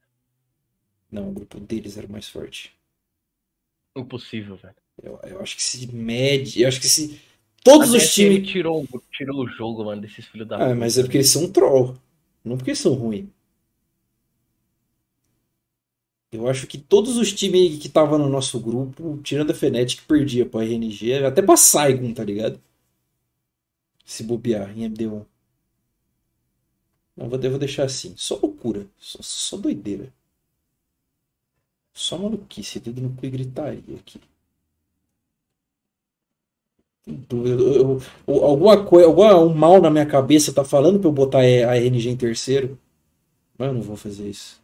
Não, 1.11 1.31
o 1.31 1.33
grupo 1.33 1.61
deles 1.61 1.97
era 1.97 2.09
mais 2.09 2.29
forte. 2.29 2.75
Impossível, 3.97 4.57
velho. 4.57 4.75
Eu, 5.03 5.19
eu 5.25 5.41
acho 5.41 5.57
que 5.57 5.63
se 5.63 5.87
mede. 5.95 6.63
Eu 6.63 6.69
acho 6.69 6.81
que 6.81 6.89
se. 6.89 7.21
Todos 7.63 7.93
A 7.93 7.97
os 7.97 8.15
times. 8.15 8.49
tirou, 8.49 8.87
tirou 9.13 9.45
o 9.45 9.49
jogo, 9.49 9.85
mano, 9.85 10.01
desses 10.01 10.27
filhos 10.27 10.47
da 10.47 10.71
Ah, 10.71 10.75
mas 10.75 10.99
é 10.99 11.03
porque 11.03 11.19
eles 11.19 11.31
são 11.31 11.51
troll. 11.51 11.97
Não 12.45 12.57
porque 12.57 12.71
eles 12.71 12.81
são 12.81 12.95
ruins. 12.95 13.27
Eu 16.31 16.49
acho 16.49 16.67
que 16.69 16.79
todos 16.79 17.17
os 17.17 17.33
times 17.33 17.79
que 17.81 17.89
estavam 17.89 18.19
no 18.19 18.29
nosso 18.29 18.61
grupo, 18.61 19.19
tirando 19.25 19.51
a 19.51 19.55
Fnatic, 19.55 20.03
perdia 20.07 20.47
pra 20.47 20.63
RNG, 20.65 21.25
até 21.25 21.43
pra 21.43 21.57
Saigon, 21.57 22.13
tá 22.15 22.25
ligado? 22.25 22.61
Se 24.07 24.23
bobear 24.25 24.71
em 24.79 24.85
MD1. 24.85 25.27
Não, 27.17 27.29
vou, 27.29 27.39
vou 27.39 27.59
deixar 27.59 27.85
assim. 27.85 28.15
Só 28.17 28.37
loucura. 28.37 28.87
Só, 28.99 29.19
só 29.23 29.57
doideira. 29.59 30.11
Só 31.93 32.17
maluquice, 32.17 32.79
dedo 32.79 33.01
no 33.03 33.13
cu 33.17 33.27
e 33.27 33.31
gritaria 33.31 33.97
aqui. 33.97 34.21
Eu- 37.07 37.47
eu- 37.47 38.01
eu- 38.27 38.45
alguma 38.45 38.85
coisa, 38.85 39.07
alguma, 39.07 39.37
um 39.39 39.55
mal 39.55 39.81
na 39.81 39.91
minha 39.91 40.07
cabeça 40.07 40.53
tá 40.53 40.65
falando 40.65 40.99
pra 40.99 41.09
eu 41.09 41.13
botar 41.13 41.39
a 41.41 41.45
RNG 41.77 42.09
em 42.11 42.17
terceiro. 42.17 42.79
Mas 43.59 43.69
eu 43.69 43.75
não 43.75 43.83
vou 43.83 43.97
fazer 43.97 44.29
isso. 44.31 44.61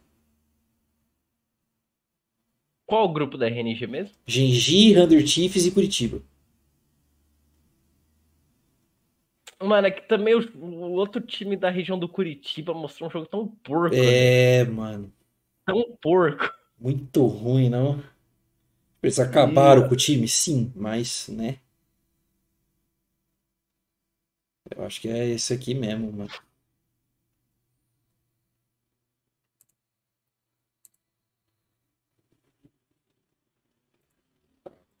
Qual 2.85 3.05
o 3.05 3.13
grupo 3.13 3.37
da 3.37 3.47
RNG 3.47 3.87
mesmo? 3.87 4.15
Genji, 4.27 4.93
Thunder 4.93 5.25
Chiefs 5.25 5.65
e 5.65 5.71
Curitiba. 5.71 6.21
Mano, 9.61 9.87
é 9.87 9.91
que 9.91 10.01
também 10.01 10.35
o, 10.35 10.41
o 10.57 10.91
outro 10.91 11.21
time 11.21 11.55
da 11.55 11.69
região 11.69 11.97
do 11.97 12.09
Curitiba 12.09 12.73
mostrou 12.73 13.07
um 13.07 13.11
jogo 13.11 13.25
tão 13.25 13.47
porco, 13.47 13.95
né? 13.95 14.59
É, 14.59 14.63
mano. 14.65 15.11
Tão 15.65 15.97
porco. 16.01 16.51
Muito 16.77 17.25
ruim, 17.25 17.69
não? 17.69 18.03
Eles 19.01 19.19
acabaram 19.19 19.87
com 19.87 19.93
o 19.93 19.97
time? 19.97 20.27
Sim, 20.27 20.71
mas, 20.75 21.29
né? 21.29 21.59
Eu 24.75 24.83
acho 24.83 24.99
que 24.99 25.07
é 25.07 25.29
esse 25.29 25.53
aqui 25.53 25.73
mesmo, 25.73 26.11
mano. 26.11 26.31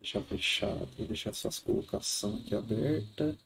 Deixa 0.03 0.21
fechado, 0.21 0.85
vou 0.97 1.07
deixar 1.07 1.29
essas 1.29 1.59
colocações 1.59 2.41
aqui 2.41 2.53
abertas 2.53 3.37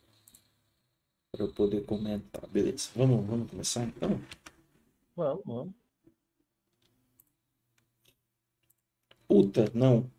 para 1.31 1.45
eu 1.45 1.53
poder 1.53 1.85
comentar. 1.85 2.47
Beleza, 2.47 2.89
vamos, 2.95 3.27
vamos 3.27 3.51
começar 3.51 3.83
então? 3.83 4.19
Vamos, 5.15 5.43
vamos. 5.45 5.73
Puta, 9.27 9.71
não. 9.71 10.09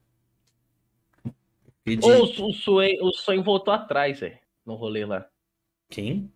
Pedi. 1.82 2.06
Ou 2.06 2.24
o, 2.24 2.50
o, 2.50 2.52
Swain, 2.52 3.02
o 3.02 3.12
Swain 3.14 3.42
voltou 3.42 3.74
atrás, 3.74 4.20
velho. 4.20 4.38
No 4.64 4.76
rolê 4.76 5.04
lá. 5.04 5.28
Quem? 5.90 6.32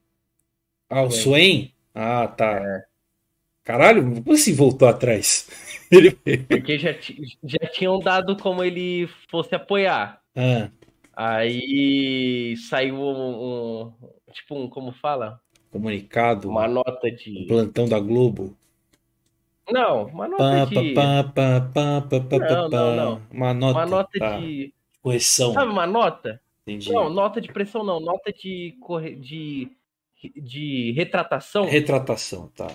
Ah, 0.90 1.02
o 1.02 1.12
Swain. 1.12 1.22
Swain? 1.22 1.74
Ah, 1.94 2.26
tá. 2.26 2.60
Caralho, 3.62 4.02
como 4.02 4.32
assim 4.32 4.52
voltou 4.52 4.88
atrás? 4.88 5.48
Porque 6.48 6.78
já, 6.78 6.92
já 7.44 7.58
tinham 7.72 7.98
dado 7.98 8.36
como 8.36 8.62
ele 8.64 9.08
fosse 9.30 9.54
apoiar. 9.54 10.20
Ah, 10.34 10.70
Aí 11.14 12.56
saiu 12.56 12.96
um, 12.96 13.84
um- 13.84 13.92
tipo 14.32 14.58
um, 14.58 14.68
como 14.68 14.92
fala? 14.92 15.40
Comunicado. 15.70 16.48
Uma 16.48 16.66
nota 16.66 17.10
de. 17.10 17.44
Plantão 17.46 17.88
da 17.88 18.00
Globo. 18.00 18.56
Não, 19.70 20.06
uma 20.06 20.28
nota 20.28 20.66
de. 20.66 20.94
Não, 20.94 22.68
não, 22.68 22.96
não. 22.96 23.22
Uma 23.30 23.54
nota. 23.54 23.78
Uma 23.78 23.86
nota 23.86 24.18
tá. 24.18 24.38
de. 24.38 24.72
Correção. 25.02 25.52
Sabe 25.52 25.70
uma 25.70 25.86
nota? 25.86 26.40
Entendi. 26.62 26.92
Não, 26.92 27.10
nota 27.10 27.40
de 27.40 27.48
pressão 27.48 27.84
não, 27.84 28.00
nota 28.00 28.32
de 28.32 28.76
corre... 28.80 29.16
de 29.16 29.70
de 30.36 30.92
retratação. 30.92 31.64
Retratação, 31.64 32.48
tá. 32.54 32.68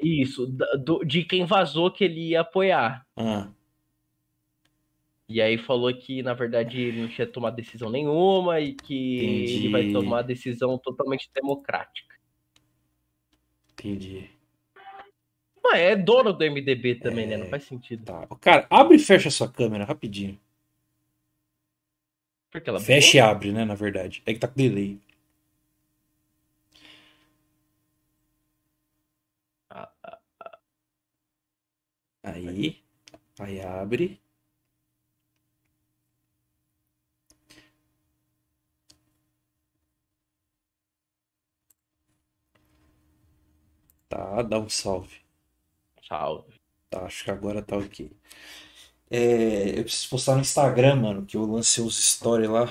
Isso, 0.00 0.46
do- 0.46 1.04
de 1.04 1.24
quem 1.24 1.44
vazou 1.44 1.90
que 1.90 2.04
ele 2.04 2.28
ia 2.30 2.40
apoiar. 2.42 3.04
Ah, 3.16 3.48
E 5.28 5.42
aí 5.42 5.58
falou 5.58 5.92
que, 5.94 6.22
na 6.22 6.32
verdade, 6.32 6.80
ele 6.80 7.02
não 7.02 7.08
tinha 7.08 7.26
tomado 7.26 7.54
decisão 7.56 7.90
nenhuma 7.90 8.60
e 8.60 8.72
que 8.74 9.18
Entendi. 9.18 9.52
ele 9.56 9.68
vai 9.68 9.92
tomar 9.92 10.22
decisão 10.22 10.78
totalmente 10.78 11.28
democrática. 11.34 12.14
entendi. 13.72 14.30
Mas 15.62 15.80
é 15.80 15.94
dono 15.96 16.32
do 16.32 16.42
MDB 16.44 16.94
também, 16.96 17.26
né? 17.26 17.36
Não 17.36 17.46
faz 17.46 17.64
sentido. 17.64 18.04
Tá. 18.04 18.26
Cara, 18.40 18.66
abre 18.70 18.96
e 18.96 18.98
fecha 19.00 19.28
a 19.28 19.32
sua 19.32 19.50
câmera 19.50 19.84
rapidinho. 19.84 20.38
Fecha 22.80 23.16
e 23.18 23.20
abre, 23.20 23.52
né, 23.52 23.64
na 23.64 23.74
verdade. 23.74 24.22
É 24.24 24.32
que 24.32 24.38
tá 24.40 24.48
com 24.48 24.54
delay. 24.54 24.98
Ah, 29.70 29.90
ah, 30.02 30.18
Aí. 32.32 32.82
Aí 33.40 33.60
abre. 33.60 34.20
Tá, 44.08 44.42
dá 44.42 44.58
um 44.58 44.68
salve. 44.68 45.20
salve. 46.08 46.60
Tá, 46.90 47.04
acho 47.06 47.24
que 47.24 47.30
agora 47.30 47.62
tá 47.62 47.76
ok. 47.76 48.10
É, 49.10 49.78
eu 49.78 49.84
preciso 49.84 50.10
postar 50.10 50.34
no 50.34 50.40
Instagram, 50.42 50.96
mano, 50.96 51.26
que 51.26 51.36
eu 51.36 51.44
lancei 51.46 51.82
uns 51.84 51.98
stories 52.02 52.48
lá, 52.50 52.66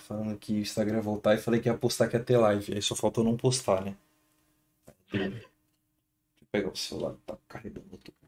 falando 0.00 0.36
que 0.38 0.54
o 0.54 0.58
Instagram 0.60 0.96
ia 0.96 1.02
voltar 1.02 1.34
e 1.34 1.38
falei 1.38 1.60
que 1.60 1.68
ia 1.68 1.76
postar 1.76 2.08
que 2.08 2.16
ia 2.16 2.24
ter 2.24 2.38
live. 2.38 2.74
Aí 2.74 2.82
só 2.82 2.94
faltou 2.96 3.24
não 3.24 3.36
postar, 3.36 3.84
né? 3.84 3.96
Deixa 5.12 5.44
eu 6.42 6.46
pegar 6.52 6.70
o 6.70 6.76
celular 6.76 7.14
que 7.14 7.20
tá 7.26 7.36
carregando 7.48 7.96
tudo. 7.98 8.23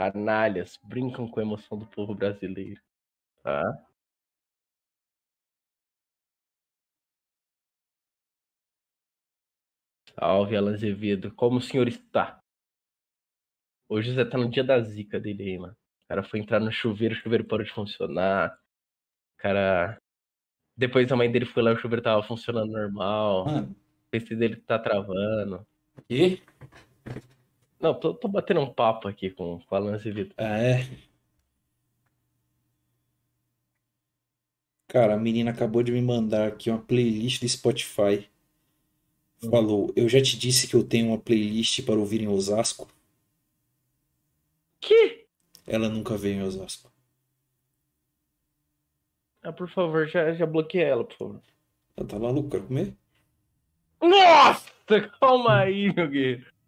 Canalhas 0.00 0.78
brincam 0.82 1.28
com 1.28 1.40
a 1.40 1.42
emoção 1.42 1.78
do 1.78 1.86
povo 1.86 2.14
brasileiro. 2.14 2.80
Tá? 3.42 3.86
Salve, 10.18 10.56
Alan 10.56 10.72
Azevedo. 10.72 11.30
Como 11.34 11.58
o 11.58 11.60
senhor 11.60 11.86
está? 11.86 12.40
Hoje 13.90 14.14
você 14.14 14.24
tá 14.24 14.38
no 14.38 14.48
dia 14.50 14.64
da 14.64 14.80
zica 14.80 15.20
dele 15.20 15.42
aí, 15.42 15.58
mano. 15.58 15.74
O 16.04 16.08
cara 16.08 16.22
foi 16.22 16.40
entrar 16.40 16.60
no 16.60 16.72
chuveiro, 16.72 17.14
o 17.14 17.18
chuveiro 17.18 17.44
parou 17.44 17.64
de 17.64 17.72
funcionar. 17.72 18.58
O 19.34 19.42
cara. 19.42 20.00
Depois 20.74 21.12
a 21.12 21.16
mãe 21.16 21.30
dele 21.30 21.44
foi 21.44 21.62
lá, 21.62 21.72
o 21.72 21.76
chuveiro 21.76 22.02
tava 22.02 22.22
funcionando 22.22 22.72
normal. 22.72 23.44
Mano, 23.44 23.72
O 23.72 24.10
PC 24.10 24.34
dele 24.34 24.56
tá 24.56 24.78
travando. 24.78 25.66
e? 26.08 26.40
Não, 27.80 27.94
tô, 27.94 28.12
tô 28.12 28.28
batendo 28.28 28.60
um 28.60 28.72
papo 28.72 29.08
aqui 29.08 29.30
com, 29.30 29.58
com 29.60 29.74
o 29.74 29.78
Alan 29.78 29.94
Azevedo. 29.94 30.34
Ah, 30.36 30.58
é? 30.58 30.86
Cara, 34.86 35.14
a 35.14 35.18
menina 35.18 35.50
acabou 35.50 35.82
de 35.82 35.90
me 35.90 36.02
mandar 36.02 36.48
aqui 36.48 36.68
uma 36.68 36.80
playlist 36.80 37.40
do 37.40 37.48
Spotify. 37.48 38.28
Falou, 39.50 39.90
eu 39.96 40.06
já 40.08 40.20
te 40.20 40.38
disse 40.38 40.68
que 40.68 40.76
eu 40.76 40.84
tenho 40.86 41.08
uma 41.08 41.18
playlist 41.18 41.82
para 41.86 41.98
ouvir 41.98 42.20
em 42.20 42.28
Osasco. 42.28 42.86
Que? 44.78 45.26
Ela 45.66 45.88
nunca 45.88 46.16
veio 46.18 46.40
em 46.40 46.42
Osasco. 46.42 46.92
Ah, 49.42 49.52
por 49.52 49.70
favor, 49.70 50.06
já, 50.06 50.34
já 50.34 50.44
bloqueia 50.44 50.88
ela, 50.88 51.04
por 51.04 51.16
favor. 51.16 51.42
Ela 51.96 52.06
tá 52.06 52.18
maluca, 52.18 52.58
quer 52.58 52.66
comer? 52.66 52.96
Nossa, 54.02 54.70
calma 55.18 55.60
aí, 55.60 55.94
meu 55.94 56.08
guerreiro. 56.08 56.59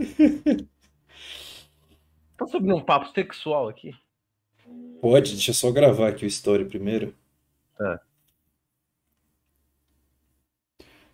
Tá 2.36 2.46
subindo 2.46 2.74
um 2.74 2.82
papo 2.82 3.12
sexual 3.12 3.68
aqui? 3.68 3.94
Pode, 5.00 5.32
deixa 5.32 5.50
eu 5.50 5.54
só 5.54 5.70
gravar 5.70 6.08
aqui 6.08 6.24
o 6.24 6.28
story 6.28 6.64
primeiro. 6.64 7.14
Tá. 7.76 8.00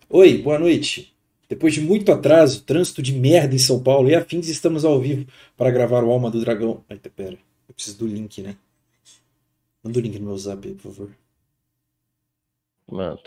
Oi, 0.09 0.37
boa 0.37 0.57
noite. 0.57 1.13
Depois 1.49 1.73
de 1.73 1.81
muito 1.81 2.13
atraso, 2.13 2.63
trânsito 2.63 3.01
de 3.01 3.11
merda 3.11 3.53
em 3.53 3.59
São 3.59 3.83
Paulo 3.83 4.09
e 4.09 4.15
afins, 4.15 4.47
estamos 4.47 4.85
ao 4.85 5.01
vivo 5.01 5.29
para 5.57 5.69
gravar 5.69 6.01
o 6.03 6.11
Alma 6.11 6.31
do 6.31 6.39
Dragão. 6.39 6.83
Eita, 6.89 7.09
pera. 7.09 7.37
Eu 7.67 7.73
preciso 7.73 7.97
do 7.97 8.07
link, 8.07 8.41
né? 8.41 8.55
Manda 9.83 9.99
o 9.99 10.01
link 10.01 10.17
no 10.19 10.27
meu 10.27 10.37
zap 10.37 10.65
por 10.75 10.93
favor. 10.93 11.26
Mano. 12.91 13.21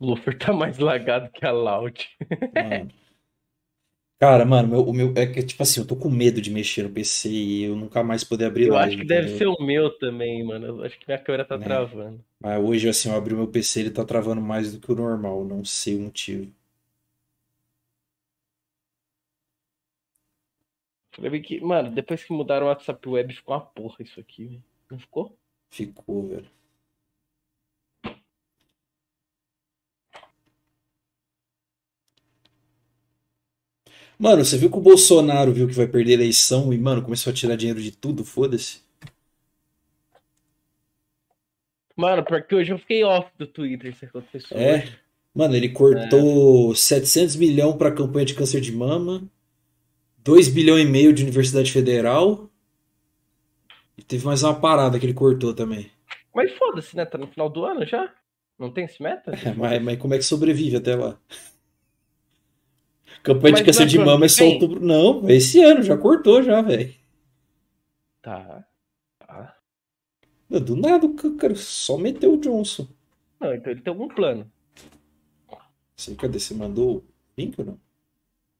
O 0.00 0.06
Luffy 0.06 0.36
tá 0.36 0.52
mais 0.52 0.78
lagado 0.78 1.30
que 1.30 1.46
a 1.46 1.52
Loud. 1.52 1.94
Mano. 2.52 2.90
Cara, 4.20 4.44
mano, 4.44 4.68
meu- 4.68 4.84
o 4.88 4.92
meu. 4.94 5.12
É 5.16 5.26
que, 5.26 5.42
tipo 5.42 5.62
assim, 5.62 5.80
eu 5.80 5.86
tô 5.86 5.96
com 5.96 6.08
medo 6.10 6.40
de 6.40 6.50
mexer 6.50 6.82
no 6.84 6.90
PC 6.90 7.28
e 7.30 7.62
eu 7.64 7.74
nunca 7.76 8.02
mais 8.04 8.22
poder 8.24 8.44
abrir 8.46 8.66
Eu 8.66 8.70
live, 8.70 8.94
acho 8.94 8.96
que 8.96 9.04
deve 9.04 9.26
entendeu? 9.26 9.38
ser 9.38 9.48
o 9.48 9.56
meu 9.60 9.90
também, 9.98 10.44
mano. 10.44 10.66
Eu 10.66 10.84
acho 10.84 10.96
que 10.98 11.04
minha 11.08 11.18
câmera 11.18 11.44
tá 11.44 11.58
Né? 11.58 11.64
travando. 11.64 12.24
Mas 12.40 12.60
hoje, 12.64 12.88
assim, 12.88 13.08
eu 13.10 13.16
abri 13.16 13.34
o 13.34 13.36
meu 13.38 13.48
PC 13.48 13.80
ele 13.80 13.90
tá 13.90 14.04
travando 14.04 14.40
mais 14.42 14.72
do 14.72 14.80
que 14.80 14.92
o 14.92 14.96
normal, 14.96 15.44
não 15.44 15.64
sei 15.64 15.96
o 15.96 16.00
motivo. 16.02 16.52
Falei 21.14 21.40
que, 21.40 21.60
mano, 21.60 21.92
depois 21.94 22.24
que 22.24 22.32
mudaram 22.32 22.66
o 22.66 22.68
WhatsApp 22.68 23.08
Web, 23.08 23.32
ficou 23.32 23.54
uma 23.54 23.60
porra 23.64 24.02
isso 24.02 24.18
aqui, 24.18 24.46
velho. 24.48 24.64
Não 24.90 24.98
ficou? 24.98 25.38
Ficou, 25.70 26.26
velho. 26.26 26.50
Mano, 34.18 34.44
você 34.44 34.58
viu 34.58 34.70
que 34.70 34.76
o 34.76 34.82
Bolsonaro 34.82 35.52
viu 35.52 35.66
que 35.66 35.72
vai 35.72 35.86
perder 35.86 36.10
a 36.10 36.14
eleição 36.14 36.72
e, 36.74 36.78
mano, 36.78 37.02
começou 37.02 37.30
a 37.30 37.34
tirar 37.34 37.56
dinheiro 37.56 37.80
de 37.80 37.90
tudo? 37.90 38.22
Foda-se. 38.22 38.82
Mano, 41.96 42.22
porque 42.24 42.54
hoje 42.54 42.72
eu 42.72 42.78
fiquei 42.78 43.02
off 43.04 43.30
do 43.38 43.46
Twitter, 43.46 43.92
isso 43.92 44.04
aconteceu. 44.04 44.58
É. 44.58 44.78
hoje. 44.80 44.98
Mano, 45.34 45.54
ele 45.54 45.68
cortou 45.68 46.74
700 46.74 47.36
milhões 47.36 47.76
pra 47.76 47.92
campanha 47.92 48.26
de 48.26 48.34
câncer 48.34 48.60
de 48.60 48.72
mama, 48.72 49.22
2 50.18 50.48
bilhões 50.48 50.86
e 50.86 50.90
meio 50.90 51.12
de 51.12 51.22
Universidade 51.22 51.70
Federal 51.70 52.49
e 54.00 54.02
teve 54.02 54.24
mais 54.24 54.42
uma 54.42 54.58
parada 54.58 54.98
que 54.98 55.04
ele 55.04 55.12
cortou 55.12 55.52
também. 55.52 55.90
Mas 56.34 56.50
foda-se, 56.52 56.96
né? 56.96 57.04
Tá 57.04 57.18
no 57.18 57.26
final 57.26 57.50
do 57.50 57.66
ano 57.66 57.84
já? 57.84 58.10
Não 58.58 58.72
tem 58.72 58.86
esse 58.86 59.02
meta? 59.02 59.30
É, 59.32 59.52
mas, 59.52 59.82
mas 59.82 59.98
como 59.98 60.14
é 60.14 60.16
que 60.16 60.24
sobrevive 60.24 60.76
até 60.76 60.96
lá? 60.96 61.18
Campanha 63.22 63.56
de 63.56 63.60
Mas 63.60 63.66
câncer 63.66 63.86
de 63.86 63.96
pro 63.96 64.02
ano 64.02 64.12
mama 64.12 64.24
é 64.24 64.28
só 64.28 64.44
outubro. 64.44 64.80
Não, 64.80 65.28
é 65.28 65.34
esse 65.34 65.60
ano, 65.62 65.82
já 65.82 65.98
cortou 65.98 66.42
já, 66.42 66.62
velho. 66.62 66.94
Tá. 68.22 68.64
Tá. 69.18 69.56
Do 70.48 70.76
nada 70.76 71.06
o 71.06 71.36
cara 71.36 71.54
só 71.54 71.98
meteu 71.98 72.34
o 72.34 72.40
Johnson. 72.40 72.88
Não, 73.38 73.54
então 73.54 73.70
ele 73.70 73.82
tem 73.82 73.92
algum 73.92 74.08
plano. 74.08 74.50
Sei, 75.94 76.14
cadê? 76.14 76.38
Você 76.38 76.54
mandou 76.54 76.96
o 76.96 77.04
link 77.36 77.58
ou 77.58 77.66
não? 77.66 77.80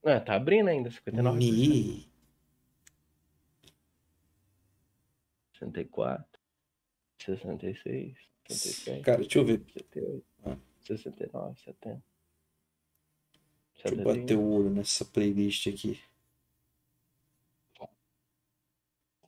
Ah, 0.05 0.19
tá 0.19 0.35
abrindo 0.35 0.67
ainda, 0.67 0.91
59%. 0.91 1.35
Ni. 1.35 2.10
64. 5.61 6.25
66. 7.19 8.17
66, 8.47 9.05
Cara, 9.05 9.17
deixa 9.21 9.39
eu 9.39 9.45
ver. 9.45 9.61
68, 9.73 10.25
Ah. 10.45 10.57
69, 10.81 11.59
70. 11.59 12.03
Deixa 13.75 13.87
eu 13.95 14.03
bater 14.03 14.19
71. 14.21 14.39
o 14.41 14.51
olho 14.53 14.69
nessa 14.69 15.05
playlist 15.05 15.67
aqui. 15.67 15.99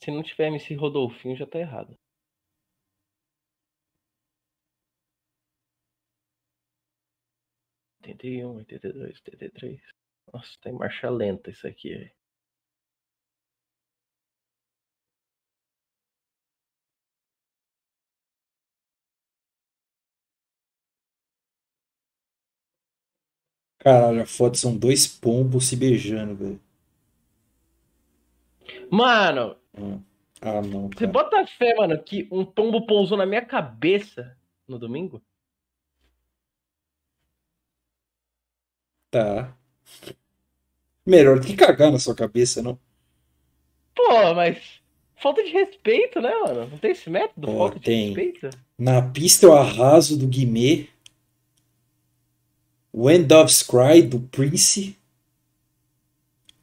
Se 0.02 0.12
não 0.12 0.22
tiver 0.22 0.48
MC 0.48 0.74
Rodolfinho, 0.76 1.38
já 1.38 1.46
tá 1.48 1.60
errado. 1.60 1.98
Oitenta 8.02 8.28
e 8.28 8.46
um, 8.46 8.56
oitenta 8.58 8.88
e 8.88 8.93
dois, 8.93 9.15
oitenta 9.17 9.46
e 9.46 9.50
três. 9.50 9.82
Nossa, 10.32 10.58
tá 10.62 10.69
em 10.69 10.74
marcha 10.74 11.10
lenta 11.10 11.50
isso 11.50 11.67
aqui. 11.67 12.12
Caralho, 23.84 24.24
a 24.24 24.26
foto 24.26 24.58
são 24.58 24.76
dois 24.76 25.06
pombos 25.06 25.67
se 25.67 25.76
beijando, 25.76 26.36
velho. 26.36 26.60
Mano, 28.89 29.58
Ah, 30.41 30.62
não, 30.62 30.89
você 30.96 31.08
cara. 31.08 31.12
bota 31.12 31.46
fé, 31.48 31.76
mano, 31.76 32.02
que 32.04 32.28
um 32.32 32.46
pombo 32.46 32.86
pousou 32.86 33.17
na 33.17 33.26
minha 33.26 33.46
cabeça 33.46 34.36
no 34.67 34.78
domingo? 34.80 35.22
Tá. 39.10 39.56
Melhor 41.06 41.39
do 41.39 41.48
que 41.48 41.56
cagar 41.56 41.91
na 41.93 41.98
sua 42.00 42.13
cabeça, 42.15 42.62
não? 42.62 42.78
Pô, 43.96 44.34
mas. 44.36 44.82
Falta 45.22 45.43
de 45.43 45.50
respeito, 45.52 46.19
né, 46.22 46.30
mano? 46.36 46.67
Não 46.69 46.78
tem 46.78 46.91
esse 46.91 47.10
método? 47.10 47.50
Ó, 47.50 47.54
Falta 47.56 47.80
de 47.80 47.86
tem. 47.86 48.06
respeito? 48.15 48.50
Na 48.78 49.02
pista 49.12 49.46
eu 49.46 49.54
arraso 49.54 50.17
do 50.17 50.28
Guimê. 50.28 50.89
When 52.93 53.23
Doves 53.23 53.63
Cry 53.63 54.01
do 54.03 54.19
Prince. 54.19 54.95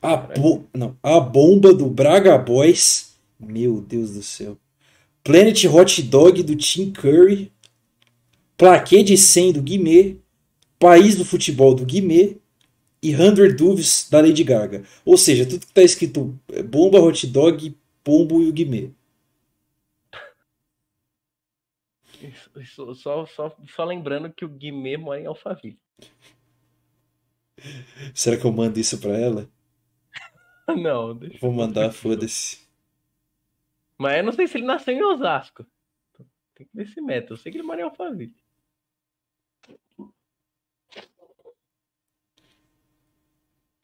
A, 0.00 0.16
bo... 0.16 0.64
não, 0.72 0.96
a 1.02 1.18
bomba 1.18 1.74
do 1.74 1.86
Braga 1.86 2.38
Boys. 2.38 3.14
Meu 3.38 3.80
Deus 3.80 4.12
do 4.12 4.22
céu. 4.22 4.56
Planet 5.24 5.64
Hot 5.64 6.02
Dog 6.02 6.42
do 6.42 6.54
Tim 6.54 6.92
Curry. 6.92 7.52
Plaquê 8.56 9.02
de 9.02 9.16
100 9.16 9.52
do 9.54 9.62
Guimê. 9.62 10.16
País 10.78 11.16
do 11.16 11.24
Futebol 11.24 11.74
do 11.74 11.84
Guimê. 11.84 12.36
E 13.02 13.14
100 13.14 13.56
Doves 13.56 14.06
da 14.10 14.20
Lady 14.20 14.44
Gaga. 14.44 14.84
Ou 15.04 15.16
seja, 15.16 15.44
tudo 15.46 15.66
que 15.66 15.72
tá 15.72 15.82
escrito 15.82 16.38
é, 16.52 16.62
bomba, 16.62 17.00
hot 17.00 17.26
dog, 17.26 17.74
pombo 18.04 18.40
e 18.42 18.48
o 18.48 18.52
Guimê. 18.52 18.90
Isso- 18.92 20.20
isso- 22.06 22.09
só, 22.94 23.24
só, 23.26 23.56
só 23.66 23.84
lembrando 23.84 24.32
que 24.32 24.44
o 24.44 24.48
Guimê 24.48 24.96
mora 24.96 25.20
em 25.20 25.26
Alphaville. 25.26 25.78
Será 28.14 28.36
que 28.36 28.44
eu 28.44 28.52
mando 28.52 28.78
isso 28.78 28.98
pra 29.00 29.16
ela? 29.16 29.50
Não, 30.80 31.16
deixa 31.16 31.38
Vou 31.40 31.52
mandar, 31.52 31.92
foda-se. 31.92 32.68
Mas 33.98 34.16
eu 34.16 34.24
não 34.24 34.32
sei 34.32 34.46
se 34.46 34.56
ele 34.56 34.66
nasceu 34.66 34.94
em 34.94 35.04
Osasco. 35.04 35.66
Tem 36.54 36.66
que 36.66 36.74
ver 36.74 36.84
esse 36.84 37.00
método. 37.02 37.34
Eu 37.34 37.36
sei 37.36 37.52
que 37.52 37.58
ele 37.58 37.66
mora 37.66 37.80
em 37.80 37.84
Alphaville. 37.84 38.34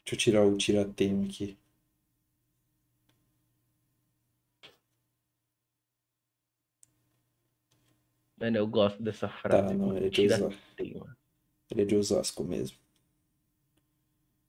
Deixa 0.07 0.15
eu 0.15 0.17
tirar 0.17 0.47
o 0.47 0.57
tiratema 0.57 1.25
aqui. 1.27 1.59
Mano, 8.47 8.59
eu 8.59 8.67
gosto 8.69 9.03
dessa 9.03 9.29
frase. 9.29 9.67
Tá, 9.67 9.75
não, 9.75 9.97
ele 9.97 10.07
é 10.07 10.09
de 10.09 10.25
Osasco. 10.25 10.61
Ele 10.79 11.83
é 11.83 11.85
de 11.85 11.97
Osasco 11.97 12.45
mesmo. 12.45 12.79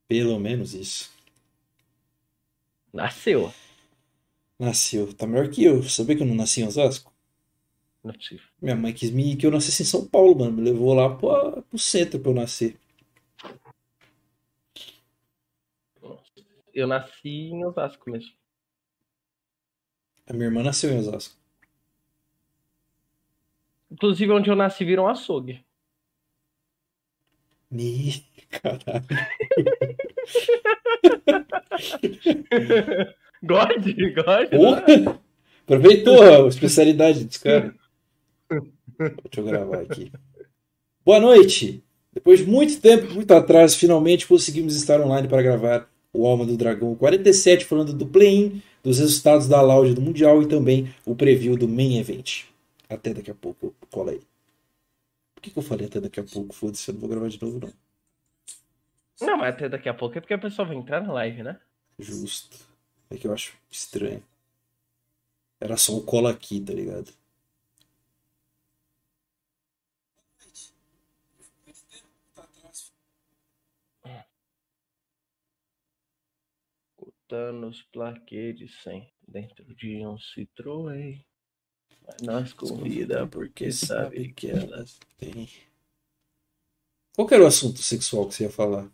Pelo 0.07 0.39
menos 0.39 0.75
isso. 0.75 1.12
Nasceu. 2.93 3.51
Nasceu. 4.60 5.12
Tá 5.15 5.25
melhor 5.25 5.49
que 5.49 5.63
eu. 5.63 5.81
Sabia 5.81 6.15
que 6.15 6.21
eu 6.21 6.27
não 6.27 6.36
nasci 6.36 6.62
em 6.62 6.67
Osasco? 6.67 7.12
Não 8.03 8.12
é 8.12 8.17
possível. 8.17 8.45
Minha 8.62 8.75
mãe 8.75 8.93
quis 8.93 9.10
me 9.10 9.36
que 9.36 9.47
eu 9.47 9.51
nascesse 9.51 9.81
em 9.81 9.86
São 9.88 10.07
Paulo, 10.07 10.38
mano. 10.38 10.51
Me 10.51 10.62
levou 10.62 10.93
lá 10.93 11.15
pro, 11.17 11.63
pro 11.63 11.79
centro 11.79 12.19
pra 12.19 12.29
eu 12.29 12.36
nascer. 12.36 12.77
Eu 16.71 16.86
nasci 16.86 17.29
em 17.29 17.65
Osasco 17.65 18.12
mesmo. 18.12 18.31
A 20.27 20.33
minha 20.33 20.45
irmã 20.45 20.62
nasceu 20.62 20.91
em 20.91 20.99
Osasco. 20.99 21.36
Inclusive, 23.91 24.32
onde 24.32 24.50
eu 24.50 24.56
nasci 24.56 24.84
virou 24.84 25.06
um 25.06 25.10
açougue. 25.10 25.63
Me... 27.69 28.26
Caralho. 28.50 29.06
God, 33.43 33.86
God. 34.15 34.52
né? 34.52 34.58
Porra! 34.58 35.19
Aproveitou 35.63 36.21
a 36.21 36.47
especialidade 36.47 37.26
dos 37.26 37.38
caras. 37.38 37.73
Deixa 38.50 38.71
eu 39.38 39.43
gravar 39.43 39.82
aqui. 39.82 40.12
Boa 41.06 41.19
noite! 41.19 41.84
Depois 42.13 42.39
de 42.39 42.45
muito 42.45 42.82
tempo, 42.82 43.13
muito 43.13 43.32
atraso, 43.32 43.78
finalmente 43.78 44.26
conseguimos 44.26 44.76
estar 44.76 45.00
online 45.00 45.28
para 45.28 45.43
gravar 45.43 45.88
o 46.12 46.26
Alma 46.26 46.45
do 46.45 46.58
Dragão 46.58 46.95
47, 46.95 47.65
falando 47.65 47.93
do 47.93 48.08
play-in, 48.08 48.62
dos 48.82 48.97
resultados 48.97 49.47
da 49.47 49.62
Loud 49.62 49.93
do 49.93 50.02
Mundial 50.02 50.41
e 50.41 50.47
também 50.47 50.91
o 51.06 51.15
preview 51.15 51.56
do 51.56 51.67
Main 51.67 52.00
Event. 52.00 52.45
Até 52.89 53.13
daqui 53.13 53.32
a 53.32 53.36
pouco, 53.36 53.76
cola 53.91 54.12
aí. 54.12 54.21
Por 55.36 55.41
que, 55.41 55.52
que 55.52 55.60
eu 55.60 55.63
falei 55.63 55.88
até 55.88 56.00
daqui 56.00 56.19
a 56.19 56.23
pouco? 56.23 56.56
Foda-se, 56.56 56.89
eu 56.89 56.93
não 56.93 57.02
vou 57.02 57.10
gravar 57.10 57.28
de 57.28 57.41
novo, 57.41 57.60
não. 57.60 57.73
Não, 59.21 59.38
mas 59.38 59.56
até 59.56 59.67
daqui 59.67 59.89
a 59.89 59.93
pouco 59.93 60.17
é 60.17 60.21
porque 60.21 60.34
a 60.34 60.39
pessoa 60.39 60.67
vai 60.67 60.78
entrar 60.78 61.02
na 61.02 61.12
live, 61.13 61.43
né? 61.43 61.60
Justo. 62.00 62.58
É 63.10 63.17
que 63.17 63.28
eu 63.28 63.34
acho 63.34 63.58
estranho. 63.69 64.23
Era 65.60 65.76
só 65.76 65.95
o 65.95 66.04
cola 66.04 66.32
aqui, 66.32 66.62
tá 66.62 66.73
ligado? 66.73 67.12
Thanos 77.28 77.82
plaquê 77.91 78.54
de 78.54 78.69
100 78.69 79.12
dentro 79.28 79.76
de 79.76 80.06
um 80.06 80.15
Citroën. 80.15 81.26
Vai 82.08 82.15
nas 82.22 82.54
corridas 82.54 83.30
porque 83.30 83.70
sabe 83.72 84.32
que 84.32 84.50
elas. 84.50 84.98
Tem. 85.17 85.50
Qual 87.13 87.28
era 87.32 87.43
o 87.43 87.48
assunto 87.48 87.80
sexual 87.80 88.28
que 88.28 88.36
você 88.36 88.43
ia 88.43 88.50
falar? 88.50 88.88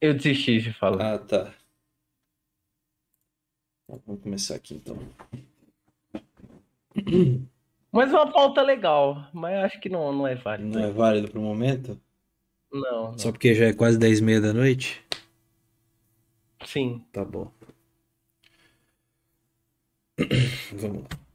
Eu 0.00 0.14
desisti 0.14 0.60
de 0.60 0.72
falar. 0.72 1.14
Ah, 1.14 1.18
tá. 1.18 1.54
Vamos 3.88 4.22
começar 4.22 4.54
aqui 4.54 4.74
então. 4.74 4.96
Mas 7.90 8.10
uma 8.12 8.30
pauta 8.30 8.62
legal, 8.62 9.28
mas 9.32 9.64
acho 9.64 9.80
que 9.80 9.88
não, 9.88 10.12
não 10.12 10.26
é 10.26 10.36
válido. 10.36 10.78
Não 10.78 10.84
é 10.84 10.90
válido 10.92 11.30
pro 11.30 11.40
momento? 11.40 12.00
Não, 12.70 13.12
não. 13.12 13.18
Só 13.18 13.32
porque 13.32 13.54
já 13.54 13.66
é 13.66 13.72
quase 13.72 13.98
10 13.98 14.20
e 14.20 14.22
meia 14.22 14.40
da 14.40 14.52
noite? 14.52 15.02
Sim. 16.64 17.04
Tá 17.10 17.24
bom. 17.24 17.50
Vamos 20.72 21.02
lá. 21.02 21.27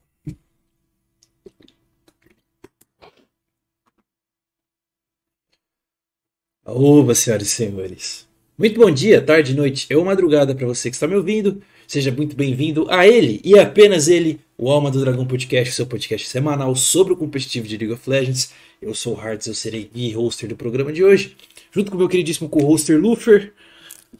Oba, 6.65 7.13
senhoras 7.13 7.47
e 7.47 7.49
senhores. 7.51 8.27
Muito 8.57 8.79
bom 8.79 8.89
dia, 8.89 9.21
tarde, 9.21 9.53
noite 9.55 9.93
ou 9.93 10.05
madrugada 10.05 10.55
para 10.55 10.65
você 10.67 10.89
que 10.89 10.95
está 10.95 11.07
me 11.07 11.15
ouvindo. 11.15 11.61
Seja 11.87 12.11
muito 12.11 12.35
bem-vindo 12.35 12.87
a 12.89 13.05
ele 13.05 13.41
e 13.43 13.59
apenas 13.59 14.07
ele, 14.07 14.39
o 14.57 14.71
Alma 14.71 14.89
do 14.89 15.01
Dragão 15.01 15.25
Podcast, 15.25 15.73
seu 15.73 15.85
podcast 15.85 16.27
semanal 16.27 16.73
sobre 16.75 17.13
o 17.13 17.17
competitivo 17.17 17.67
de 17.67 17.77
League 17.77 17.93
of 17.93 18.09
Legends. 18.09 18.53
Eu 18.81 18.93
sou 18.93 19.17
o 19.17 19.21
Hearts, 19.21 19.47
eu 19.47 19.53
serei 19.53 19.89
e 19.93 20.13
hoster 20.13 20.47
do 20.47 20.55
programa 20.55 20.93
de 20.93 21.03
hoje, 21.03 21.35
junto 21.71 21.91
com 21.91 21.97
o 21.97 21.99
meu 21.99 22.07
queridíssimo 22.09 22.47
co-hoster 22.47 22.99
Lufer. 22.99 23.51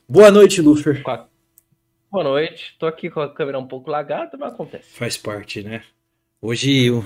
Boa 0.10 0.30
noite, 0.30 0.62
Lufer. 0.62 1.02
Qua- 1.04 1.28
Boa 2.12 2.24
noite. 2.24 2.76
Tô 2.78 2.86
aqui 2.86 3.10
com 3.10 3.22
a 3.22 3.34
câmera 3.34 3.58
um 3.58 3.68
pouco 3.68 3.90
lagada, 3.90 4.38
mas 4.38 4.54
acontece. 4.54 4.86
Faz 4.92 5.16
parte, 5.18 5.64
né? 5.64 5.82
Hoje, 6.42 6.92
um, 6.92 7.04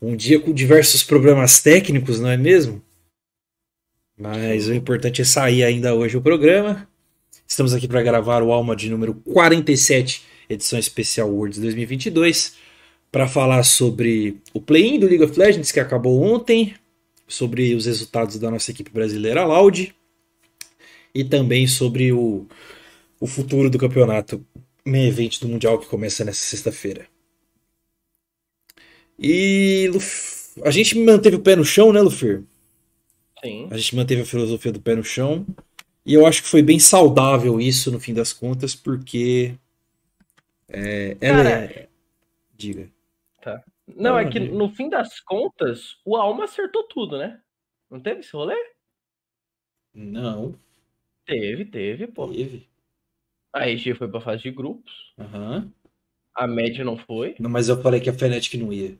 um 0.00 0.16
dia 0.16 0.40
com 0.40 0.52
diversos 0.52 1.02
problemas 1.04 1.60
técnicos, 1.62 2.18
não 2.18 2.30
é 2.30 2.36
mesmo? 2.36 2.82
Mas 4.20 4.68
o 4.68 4.74
importante 4.74 5.22
é 5.22 5.24
sair 5.24 5.64
ainda 5.64 5.94
hoje 5.94 6.14
o 6.16 6.20
programa. 6.20 6.86
Estamos 7.48 7.72
aqui 7.72 7.88
para 7.88 8.02
gravar 8.02 8.42
o 8.42 8.52
Alma 8.52 8.76
de 8.76 8.90
número 8.90 9.14
47, 9.14 10.22
edição 10.48 10.78
especial 10.78 11.30
Worlds 11.30 11.58
2022, 11.58 12.54
para 13.10 13.26
falar 13.26 13.62
sobre 13.62 14.36
o 14.52 14.60
play-in 14.60 15.00
do 15.00 15.06
League 15.06 15.24
of 15.24 15.38
Legends 15.38 15.72
que 15.72 15.80
acabou 15.80 16.22
ontem, 16.22 16.74
sobre 17.26 17.74
os 17.74 17.86
resultados 17.86 18.38
da 18.38 18.50
nossa 18.50 18.70
equipe 18.70 18.90
brasileira 18.90 19.44
Loud 19.46 19.94
e 21.14 21.24
também 21.24 21.66
sobre 21.66 22.12
o, 22.12 22.46
o 23.18 23.26
futuro 23.26 23.70
do 23.70 23.78
campeonato 23.78 24.44
main 24.84 25.06
event 25.08 25.40
do 25.40 25.48
Mundial 25.48 25.78
que 25.78 25.86
começa 25.86 26.24
nessa 26.26 26.40
sexta-feira. 26.44 27.06
E 29.18 29.88
Luf- 29.92 30.60
a 30.62 30.70
gente 30.70 30.98
manteve 30.98 31.36
o 31.36 31.40
pé 31.40 31.56
no 31.56 31.64
chão, 31.64 31.90
né, 31.92 32.00
Lufer? 32.02 32.42
Sim. 33.42 33.68
A 33.70 33.76
gente 33.76 33.96
manteve 33.96 34.22
a 34.22 34.26
filosofia 34.26 34.72
do 34.72 34.80
pé 34.80 34.94
no 34.94 35.04
chão. 35.04 35.46
E 36.04 36.14
eu 36.14 36.26
acho 36.26 36.42
que 36.42 36.48
foi 36.48 36.62
bem 36.62 36.78
saudável 36.78 37.60
isso, 37.60 37.90
no 37.90 38.00
fim 38.00 38.14
das 38.14 38.32
contas, 38.32 38.74
porque. 38.74 39.54
É, 40.68 41.16
ela 41.20 41.42
Cara, 41.44 41.64
é. 41.64 41.88
Diga. 42.56 42.88
Não, 43.96 44.18
é 44.18 44.24
Não, 44.24 44.30
que 44.30 44.38
diga. 44.40 44.54
no 44.54 44.68
fim 44.70 44.88
das 44.88 45.18
contas, 45.20 45.96
o 46.04 46.16
Alma 46.16 46.44
acertou 46.44 46.84
tudo, 46.84 47.18
né? 47.18 47.40
Não 47.90 47.98
teve 48.00 48.20
esse 48.20 48.32
rolê? 48.32 48.54
Não, 49.92 50.54
Teve, 51.26 51.64
teve, 51.64 52.06
pô. 52.06 52.28
teve. 52.28 52.68
A 53.52 53.66
RG 53.68 53.94
foi 53.94 54.08
pra 54.08 54.20
fase 54.20 54.42
de 54.44 54.50
grupos. 54.50 55.12
Aham. 55.18 55.70
A 56.34 56.46
média 56.46 56.84
não 56.84 56.96
foi. 56.96 57.34
Não, 57.38 57.50
mas 57.50 57.68
eu 57.68 57.80
falei 57.82 58.00
que 58.00 58.08
a 58.08 58.12
Fnatic 58.12 58.54
não 58.54 58.72
ia. 58.72 58.96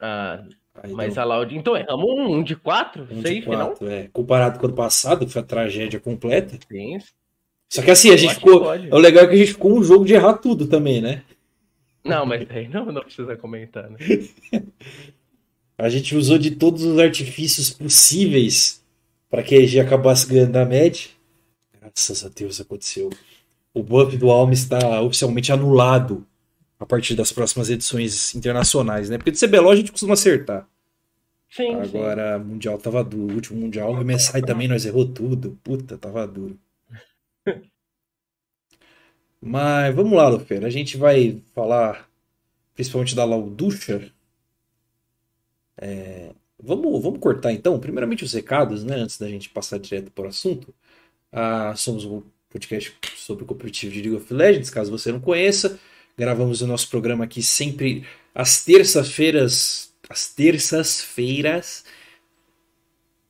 Ah, 0.00 0.44
Aí 0.82 0.92
mas 0.92 1.14
deu 1.14 1.22
a 1.22 1.26
Loud. 1.26 1.56
Então 1.56 1.76
erramos 1.76 2.04
um, 2.04 2.36
um 2.36 2.42
de 2.42 2.56
quatro? 2.56 3.06
um 3.10 3.22
de 3.22 3.28
safe, 3.28 3.48
não? 3.48 3.74
é. 3.82 4.08
Comparado 4.12 4.58
com 4.58 4.66
o 4.66 4.68
ano 4.68 4.76
passado, 4.76 5.26
que 5.26 5.32
foi 5.32 5.42
a 5.42 5.44
tragédia 5.44 6.00
completa. 6.00 6.58
Sim. 6.70 6.98
Só 7.68 7.82
que 7.82 7.90
assim, 7.90 8.10
a 8.10 8.16
gente 8.16 8.34
ficou. 8.34 8.60
pode. 8.60 8.88
O 8.88 8.98
legal 8.98 9.24
é 9.24 9.26
que 9.28 9.34
a 9.34 9.38
gente 9.38 9.52
ficou 9.52 9.76
um 9.76 9.82
jogo 9.82 10.04
de 10.04 10.14
errar 10.14 10.34
tudo 10.34 10.66
também, 10.66 11.00
né? 11.00 11.22
Não, 12.04 12.24
mas 12.24 12.48
aí 12.50 12.68
não, 12.68 12.86
não 12.86 13.02
precisa 13.02 13.36
comentar, 13.36 13.90
né? 13.90 13.98
A 15.78 15.90
gente 15.90 16.16
usou 16.16 16.38
de 16.38 16.52
todos 16.52 16.82
os 16.84 16.98
artifícios 16.98 17.68
possíveis 17.68 18.82
para 19.28 19.42
que 19.42 19.54
a 19.54 19.58
EG 19.58 19.78
acabasse 19.78 20.26
ganhando 20.26 20.56
a 20.56 20.64
média. 20.64 21.10
Graças 21.78 22.24
a 22.24 22.30
Deus 22.30 22.58
aconteceu. 22.58 23.10
O 23.74 23.82
buff 23.82 24.16
do 24.16 24.30
Alma 24.30 24.54
está 24.54 25.02
oficialmente 25.02 25.52
anulado 25.52 26.26
a 26.78 26.86
partir 26.86 27.14
das 27.14 27.32
próximas 27.32 27.70
edições 27.70 28.34
internacionais, 28.34 29.08
né? 29.08 29.16
Porque 29.16 29.30
de 29.30 29.38
CBLOL 29.38 29.72
a 29.72 29.76
gente 29.76 29.92
costuma 29.92 30.14
acertar. 30.14 30.68
Sim, 31.50 31.68
sim. 31.68 31.74
Agora, 31.76 32.38
Mundial 32.38 32.78
tava 32.78 33.02
duro. 33.02 33.32
O 33.32 33.36
último 33.36 33.60
Mundial, 33.60 33.92
o 33.92 34.04
MSI 34.04 34.42
também 34.42 34.68
nós 34.68 34.84
errou 34.84 35.06
tudo. 35.06 35.58
Puta, 35.62 35.96
tava 35.96 36.26
duro. 36.26 36.58
Mas 39.40 39.94
vamos 39.94 40.12
lá, 40.12 40.28
Lufer. 40.28 40.64
A 40.64 40.70
gente 40.70 40.96
vai 40.96 41.40
falar 41.54 42.08
principalmente 42.74 43.14
da 43.14 43.24
Lauducha. 43.24 44.12
É, 45.78 46.32
vamos, 46.62 47.02
vamos 47.02 47.20
cortar 47.20 47.52
então, 47.52 47.78
primeiramente 47.78 48.24
os 48.24 48.32
recados, 48.32 48.84
né? 48.84 48.96
Antes 48.96 49.18
da 49.18 49.28
gente 49.28 49.48
passar 49.48 49.78
direto 49.78 50.10
para 50.10 50.26
o 50.26 50.28
assunto. 50.28 50.74
Ah, 51.32 51.74
somos 51.76 52.04
um 52.04 52.22
podcast 52.50 52.94
sobre 53.16 53.44
o 53.44 53.46
competitivo 53.46 53.92
de 53.92 54.02
League 54.02 54.16
of 54.16 54.32
Legends, 54.32 54.70
caso 54.70 54.90
você 54.90 55.12
não 55.12 55.20
conheça. 55.20 55.78
Gravamos 56.18 56.62
o 56.62 56.66
nosso 56.66 56.88
programa 56.88 57.24
aqui 57.24 57.42
sempre 57.42 58.06
às 58.34 58.64
terças-feiras. 58.64 59.92
Às 60.08 60.28
terças-feiras. 60.28 61.84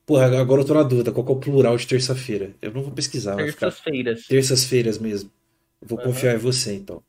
Porra, 0.07 0.41
agora 0.41 0.63
eu 0.63 0.67
tô 0.67 0.75
na 0.75 0.83
dúvida, 0.85 1.11
qual 1.11 1.27
é 1.27 1.31
o 1.33 1.37
plural 1.37 1.77
de 1.77 1.87
terça-feira? 1.87 2.55
Eu 2.63 2.73
não 2.73 2.83
vou 2.83 2.93
pesquisar, 2.93 3.35
ficar 3.49 3.73
Terças-feiras. 3.73 4.27
terças-feiras 4.29 4.99
mesmo. 4.99 5.31
Eu 5.83 5.89
vou 5.89 5.99
Aham. 5.99 6.07
confiar 6.09 6.35
em 6.35 6.39
você, 6.39 6.75
então. 6.75 7.03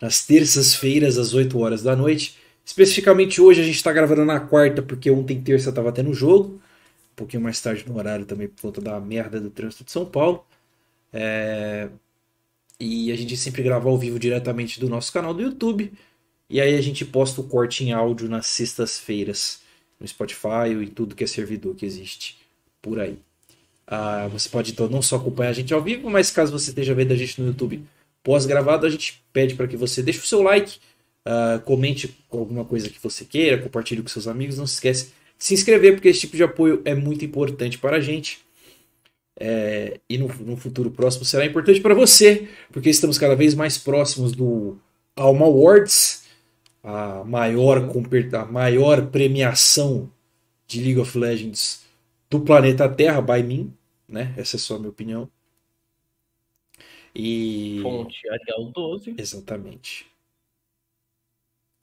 Nas 0.00 0.26
terças-feiras, 0.26 1.18
às 1.18 1.34
8 1.34 1.58
horas 1.58 1.82
da 1.82 1.96
noite. 1.96 2.38
Especificamente 2.64 3.40
hoje, 3.40 3.60
a 3.62 3.64
gente 3.64 3.76
está 3.76 3.92
gravando 3.92 4.24
na 4.24 4.40
quarta, 4.40 4.82
porque 4.82 5.10
ontem, 5.10 5.40
terça, 5.42 5.72
tava 5.72 5.92
tendo 5.92 6.12
jogo. 6.14 6.60
Um 7.12 7.16
pouquinho 7.16 7.42
mais 7.42 7.60
tarde 7.60 7.84
no 7.88 7.96
horário 7.98 8.26
também, 8.26 8.48
por 8.48 8.62
conta 8.62 8.80
da 8.80 9.00
merda 9.00 9.40
do 9.40 9.50
trânsito 9.50 9.84
de 9.84 9.92
São 9.92 10.06
Paulo. 10.06 10.44
É, 11.12 11.88
E 12.84 13.12
a 13.12 13.16
gente 13.16 13.36
sempre 13.36 13.62
grava 13.62 13.88
ao 13.88 13.96
vivo 13.96 14.18
diretamente 14.18 14.80
do 14.80 14.88
nosso 14.88 15.12
canal 15.12 15.32
do 15.32 15.40
YouTube. 15.40 15.92
E 16.50 16.60
aí 16.60 16.74
a 16.76 16.80
gente 16.80 17.04
posta 17.04 17.40
o 17.40 17.44
corte 17.44 17.84
em 17.84 17.92
áudio 17.92 18.28
nas 18.28 18.46
sextas-feiras. 18.46 19.60
No 20.00 20.08
Spotify 20.08 20.74
e 20.82 20.86
tudo 20.86 21.14
que 21.14 21.22
é 21.22 21.26
servidor 21.28 21.76
que 21.76 21.86
existe 21.86 22.36
por 22.82 22.98
aí. 22.98 23.16
Ah, 23.86 24.26
você 24.26 24.48
pode 24.48 24.72
então 24.72 24.88
não 24.88 25.00
só 25.00 25.14
acompanhar 25.14 25.50
a 25.50 25.52
gente 25.52 25.72
ao 25.72 25.80
vivo, 25.80 26.10
mas 26.10 26.32
caso 26.32 26.50
você 26.50 26.70
esteja 26.70 26.92
vendo 26.92 27.12
a 27.12 27.16
gente 27.16 27.40
no 27.40 27.46
YouTube 27.46 27.84
pós-gravado, 28.20 28.84
a 28.84 28.90
gente 28.90 29.22
pede 29.32 29.54
para 29.54 29.68
que 29.68 29.76
você 29.76 30.02
deixe 30.02 30.18
o 30.18 30.26
seu 30.26 30.42
like, 30.42 30.80
ah, 31.24 31.62
comente 31.64 32.12
com 32.28 32.40
alguma 32.40 32.64
coisa 32.64 32.88
que 32.88 33.00
você 33.00 33.24
queira, 33.24 33.62
compartilhe 33.62 34.02
com 34.02 34.08
seus 34.08 34.26
amigos. 34.26 34.58
Não 34.58 34.66
se 34.66 34.74
esquece 34.74 35.04
de 35.38 35.44
se 35.44 35.54
inscrever, 35.54 35.94
porque 35.94 36.08
esse 36.08 36.20
tipo 36.20 36.36
de 36.36 36.42
apoio 36.42 36.82
é 36.84 36.96
muito 36.96 37.24
importante 37.24 37.78
para 37.78 37.98
a 37.98 38.00
gente. 38.00 38.40
É, 39.38 40.00
e 40.08 40.18
no, 40.18 40.28
no 40.28 40.56
futuro 40.56 40.90
próximo 40.90 41.24
será 41.24 41.44
importante 41.44 41.80
para 41.80 41.94
você, 41.94 42.48
porque 42.70 42.90
estamos 42.90 43.18
cada 43.18 43.34
vez 43.34 43.54
mais 43.54 43.78
próximos 43.78 44.32
do 44.32 44.76
Alma 45.16 45.46
Awards, 45.46 46.24
a 46.82 47.24
maior, 47.24 47.78
a 47.78 48.44
maior 48.44 49.06
premiação 49.06 50.10
de 50.66 50.82
League 50.82 51.00
of 51.00 51.16
Legends 51.16 51.84
do 52.28 52.40
planeta 52.40 52.88
Terra, 52.88 53.20
by 53.20 53.42
mim, 53.42 53.72
né? 54.08 54.34
Essa 54.36 54.56
é 54.56 54.58
só 54.58 54.76
a 54.76 54.78
minha 54.78 54.90
opinião. 54.90 55.30
E. 57.14 57.80
Fonte 57.82 58.28
Arial 58.28 58.70
12. 58.72 59.14
Exatamente. 59.18 60.06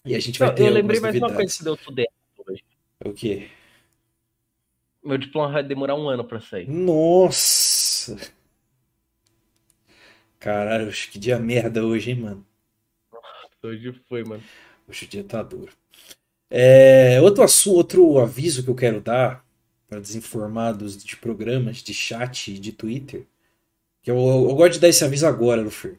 E 0.06 0.16
a 0.16 0.20
gente 0.20 0.40
vai 0.40 0.54
ter 0.54 0.64
eu 0.64 0.74
lembrei 0.74 1.00
mais 1.00 1.16
uma 1.16 1.32
coisa 1.34 1.56
que 1.56 1.64
deu 1.64 1.78
tudo 1.78 2.00
errado 2.00 2.48
hoje. 2.48 2.64
O 3.06 3.14
quê? 3.14 3.50
Meu 5.04 5.18
diploma 5.18 5.52
vai 5.54 5.64
demorar 5.64 5.96
um 5.96 6.10
ano 6.10 6.24
pra 6.26 6.40
sair. 6.42 6.68
Nossa! 6.70 8.18
Caralho, 10.40 10.92
que 10.92 11.20
dia 11.20 11.38
merda 11.40 11.86
hoje, 11.86 12.12
hein, 12.12 12.20
mano? 12.22 12.46
Hoje 13.64 13.94
foi, 14.08 14.24
mano. 14.24 14.44
Hoje 14.88 15.06
o 15.06 15.08
dia 15.08 15.24
tá 15.24 15.44
duro. 15.44 15.72
É, 16.50 17.20
outro, 17.22 17.44
assu- 17.44 17.74
outro 17.74 18.18
aviso 18.20 18.64
que 18.64 18.70
eu 18.70 18.76
quero 18.76 19.02
dar 19.02 19.46
para 19.88 20.00
desinformados 20.00 20.98
de 21.04 21.16
programas, 21.18 21.78
de 21.78 21.94
chat 21.94 22.52
e 22.54 22.60
de 22.60 22.72
Twitter, 22.72 23.26
que 24.02 24.10
eu, 24.10 24.18
eu 24.18 24.56
gosto 24.56 24.74
de 24.74 24.80
dar 24.80 24.88
esse 24.88 25.04
aviso 25.04 25.28
agora, 25.28 25.62
Lufer, 25.62 25.98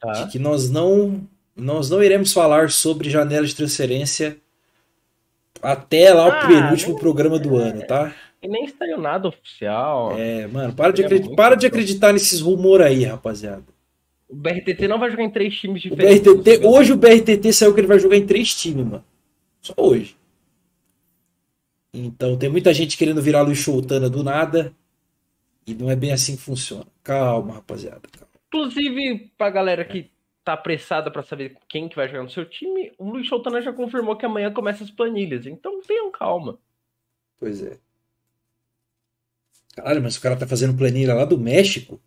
Tá? 0.00 0.12
de 0.24 0.32
que 0.32 0.38
nós 0.38 0.70
não, 0.70 1.28
nós 1.54 1.90
não 1.90 2.02
iremos 2.02 2.32
falar 2.32 2.70
sobre 2.70 3.10
janela 3.10 3.46
de 3.46 3.54
transferência 3.54 4.40
até 5.62 6.12
lá 6.12 6.26
o 6.28 6.30
Ah, 6.30 6.46
penúltimo 6.46 6.92
não- 6.92 6.98
programa 7.00 7.38
do 7.38 7.56
ano, 7.56 7.86
tá? 7.86 8.14
E 8.42 8.46
nem 8.48 8.68
saiu 8.68 8.98
nada 9.00 9.28
oficial. 9.28 10.16
É, 10.16 10.46
mano, 10.46 10.72
para 10.74 10.92
de, 10.92 11.02
muito 11.08 11.34
para 11.34 11.54
de 11.56 11.66
acreditar 11.66 12.12
nesses 12.12 12.40
rumores 12.40 12.86
aí, 12.86 13.04
rapaziada. 13.04 13.64
O 14.28 14.36
BRTT 14.36 14.86
não 14.86 14.98
vai 14.98 15.10
jogar 15.10 15.24
em 15.24 15.30
três 15.30 15.58
times 15.58 15.84
O 15.84 15.88
diferentes. 15.90 16.20
BRTT, 16.22 16.66
hoje 16.66 16.92
o 16.92 16.96
BRTT 16.96 17.52
saiu 17.52 17.74
que 17.74 17.80
ele 17.80 17.86
vai 17.86 17.98
jogar 17.98 18.16
em 18.16 18.26
três 18.26 18.54
times, 18.54 18.84
mano. 18.84 19.04
Só 19.60 19.74
hoje. 19.76 20.14
Então 21.92 22.36
tem 22.36 22.48
muita 22.48 22.72
gente 22.74 22.96
querendo 22.96 23.22
virar 23.22 23.42
Luiz 23.42 23.58
Choutana 23.58 24.08
do 24.08 24.22
nada. 24.22 24.72
E 25.66 25.74
não 25.74 25.90
é 25.90 25.96
bem 25.96 26.12
assim 26.12 26.36
que 26.36 26.42
funciona. 26.42 26.86
Calma, 27.02 27.54
rapaziada. 27.54 28.02
calma. 28.12 28.28
Inclusive, 28.48 29.30
pra 29.36 29.50
galera 29.50 29.84
que 29.84 30.10
tá 30.48 30.54
apressada 30.54 31.10
pra 31.10 31.22
saber 31.22 31.58
quem 31.68 31.90
que 31.90 31.96
vai 31.96 32.08
jogar 32.08 32.22
no 32.22 32.30
seu 32.30 32.46
time, 32.46 32.90
o 32.96 33.10
Luiz 33.10 33.28
Soltana 33.28 33.60
já 33.60 33.70
confirmou 33.70 34.16
que 34.16 34.24
amanhã 34.24 34.50
começa 34.50 34.82
as 34.82 34.90
planilhas. 34.90 35.44
Então 35.44 35.82
tenham 35.82 36.10
calma. 36.10 36.58
Pois 37.38 37.62
é. 37.62 37.78
Caralho, 39.76 40.02
mas 40.02 40.16
o 40.16 40.20
cara 40.22 40.38
tá 40.38 40.46
fazendo 40.46 40.74
planilha 40.74 41.12
lá 41.12 41.26
do 41.26 41.36
México? 41.36 42.00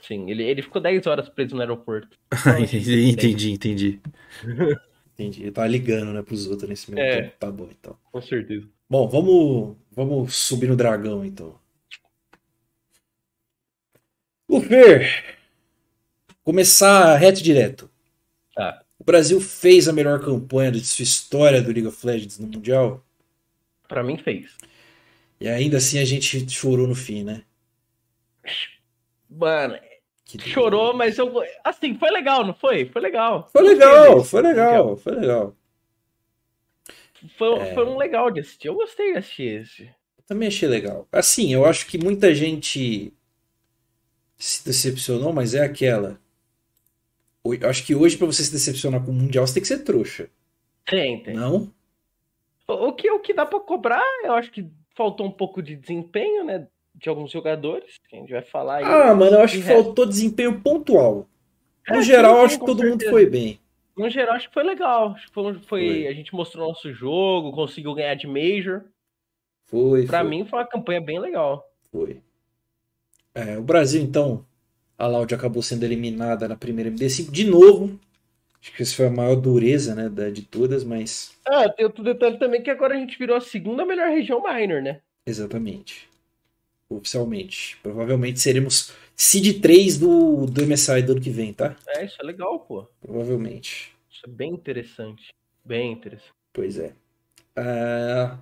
Sim, 0.00 0.30
ele, 0.30 0.44
ele 0.44 0.62
ficou 0.62 0.80
10 0.80 1.08
horas 1.08 1.28
preso 1.28 1.56
no 1.56 1.60
aeroporto. 1.60 2.16
entendi, 3.10 3.50
entendi. 3.50 4.00
Entendi. 5.18 5.44
Ele 5.44 5.50
tá 5.50 5.66
ligando, 5.66 6.12
né, 6.12 6.20
pros 6.20 6.46
outros 6.46 6.68
nesse 6.68 6.92
meio 6.92 7.02
É. 7.02 7.22
tempo. 7.22 7.36
Tá 7.38 7.50
bom, 7.50 7.68
então. 7.70 7.98
Com 8.12 8.20
certeza. 8.20 8.68
Bom, 8.88 9.08
vamos, 9.08 9.74
vamos 9.90 10.36
subir 10.36 10.68
no 10.68 10.76
dragão, 10.76 11.24
então. 11.24 11.58
Lufer, 14.46 15.35
começar 16.46 17.16
reto 17.16 17.40
e 17.40 17.42
direto. 17.42 17.90
Tá. 18.54 18.80
O 18.96 19.02
Brasil 19.04 19.40
fez 19.40 19.88
a 19.88 19.92
melhor 19.92 20.20
campanha 20.20 20.70
de 20.70 20.80
sua 20.84 21.02
história 21.02 21.60
do 21.60 21.72
League 21.72 21.88
of 21.88 22.06
Legends 22.06 22.38
no 22.38 22.46
Mundial. 22.46 23.04
Pra 23.88 24.02
mim 24.04 24.16
fez. 24.16 24.56
E 25.40 25.48
ainda 25.48 25.78
assim 25.78 25.98
a 25.98 26.04
gente 26.04 26.48
chorou 26.48 26.86
no 26.86 26.94
fim, 26.94 27.24
né? 27.24 27.42
Mano, 29.28 29.76
Que 30.24 30.38
chorou, 30.48 30.94
mas 30.94 31.18
eu. 31.18 31.32
Assim, 31.64 31.98
foi 31.98 32.10
legal, 32.10 32.46
não 32.46 32.54
foi? 32.54 32.86
Foi 32.86 33.02
legal. 33.02 33.48
Foi 33.52 33.62
legal, 33.62 34.24
foi 34.24 34.42
legal, 34.42 34.96
foi 34.96 35.14
legal. 35.14 35.56
Foi, 37.36 37.58
É. 37.58 37.74
foi 37.74 37.84
um 37.84 37.96
legal 37.96 38.30
de 38.30 38.38
assistir. 38.40 38.68
Eu 38.68 38.74
gostei 38.74 39.12
de 39.12 39.18
assistir 39.18 39.62
esse. 39.62 39.82
Eu 39.82 40.24
também 40.26 40.46
achei 40.48 40.68
legal. 40.68 41.08
Assim, 41.10 41.52
eu 41.52 41.64
acho 41.66 41.86
que 41.86 41.98
muita 41.98 42.32
gente 42.34 43.12
se 44.38 44.64
decepcionou, 44.64 45.32
mas 45.32 45.54
é 45.54 45.62
aquela. 45.64 46.20
Acho 47.68 47.84
que 47.84 47.94
hoje, 47.94 48.16
pra 48.16 48.26
você 48.26 48.42
se 48.44 48.52
decepcionar 48.52 49.04
com 49.04 49.10
o 49.10 49.14
Mundial, 49.14 49.46
você 49.46 49.54
tem 49.54 49.60
que 49.62 49.68
ser 49.68 49.78
trouxa. 49.84 50.28
Tem, 50.86 51.22
tem. 51.22 51.34
Não? 51.34 51.70
O 52.68 52.92
que, 52.92 53.10
o 53.10 53.20
que 53.20 53.32
dá 53.34 53.44
pra 53.46 53.60
cobrar, 53.60 54.02
eu 54.24 54.32
acho 54.32 54.50
que 54.50 54.66
faltou 54.94 55.26
um 55.26 55.30
pouco 55.30 55.62
de 55.62 55.76
desempenho, 55.76 56.44
né? 56.44 56.66
De 56.94 57.08
alguns 57.08 57.30
jogadores, 57.30 57.96
que 58.08 58.16
a 58.16 58.18
gente 58.20 58.32
vai 58.32 58.42
falar 58.42 58.76
aí. 58.76 58.84
Ah, 58.84 59.14
mano, 59.14 59.36
eu 59.36 59.40
acho 59.42 59.54
que 59.58 59.62
resto- 59.62 59.84
faltou 59.84 60.06
desempenho 60.06 60.60
pontual. 60.60 61.28
No 61.88 61.96
É, 61.96 62.02
geral, 62.02 62.40
acho 62.44 62.58
que 62.58 62.64
todo 62.66 62.78
mundo 62.82 62.90
certeza. 63.02 63.10
foi 63.10 63.26
bem. 63.26 63.60
No 63.96 64.08
geral, 64.10 64.34
acho 64.34 64.48
que 64.48 64.54
foi 64.54 64.62
legal. 64.64 65.12
Acho 65.12 65.26
que 65.28 65.32
foi, 65.34 65.54
foi- 65.54 65.60
Foi. 65.62 66.06
A 66.08 66.12
gente 66.12 66.34
mostrou 66.34 66.68
nosso 66.68 66.92
jogo, 66.92 67.52
conseguiu 67.52 67.94
ganhar 67.94 68.14
de 68.14 68.26
Major. 68.26 68.82
Foi, 69.66 70.06
Pra 70.06 70.20
foi, 70.20 70.28
mim, 70.30 70.44
foi 70.46 70.58
uma 70.58 70.66
campanha 70.66 71.00
bem 71.00 71.18
legal. 71.18 71.68
foi. 71.92 72.20
É, 73.34 73.58
o 73.58 73.62
Brasil, 73.62 74.00
então, 74.02 74.44
a 74.98 75.06
Loud 75.06 75.34
acabou 75.34 75.62
sendo 75.62 75.84
eliminada 75.84 76.48
na 76.48 76.56
primeira 76.56 76.90
MD5 76.90 77.30
de 77.30 77.44
novo. 77.44 77.98
Acho 78.60 78.72
que 78.72 78.82
essa 78.82 78.96
foi 78.96 79.06
a 79.06 79.10
maior 79.10 79.36
dureza, 79.36 79.94
né, 79.94 80.08
da- 80.08 80.30
de 80.30 80.42
todas, 80.42 80.82
mas 80.82 81.32
Ah, 81.46 81.68
tem 81.68 81.84
outro 81.86 82.02
detalhe 82.02 82.38
também 82.38 82.62
que 82.62 82.70
agora 82.70 82.94
a 82.94 82.98
gente 82.98 83.18
virou 83.18 83.36
a 83.36 83.40
segunda 83.40 83.84
melhor 83.86 84.08
região 84.10 84.42
minor, 84.42 84.82
né? 84.82 85.00
exatamente. 85.26 86.08
Oficialmente. 86.88 87.76
Provavelmente 87.82 88.38
seremos 88.40 88.92
seed 89.16 89.60
3 89.60 89.98
do, 89.98 90.46
do 90.46 90.62
MSI 90.62 91.02
do 91.02 91.12
ano 91.12 91.20
que 91.20 91.30
vem, 91.30 91.52
tá? 91.52 91.76
É, 91.88 92.04
isso 92.04 92.16
é 92.20 92.24
legal, 92.24 92.60
pô. 92.60 92.86
Provavelmente. 93.00 93.92
Isso 94.10 94.22
é 94.24 94.28
bem 94.30 94.52
interessante. 94.52 95.28
Bem 95.64 95.92
interessante. 95.92 96.30
Pois 96.52 96.78
é. 96.78 96.92
Ah, 97.56 98.38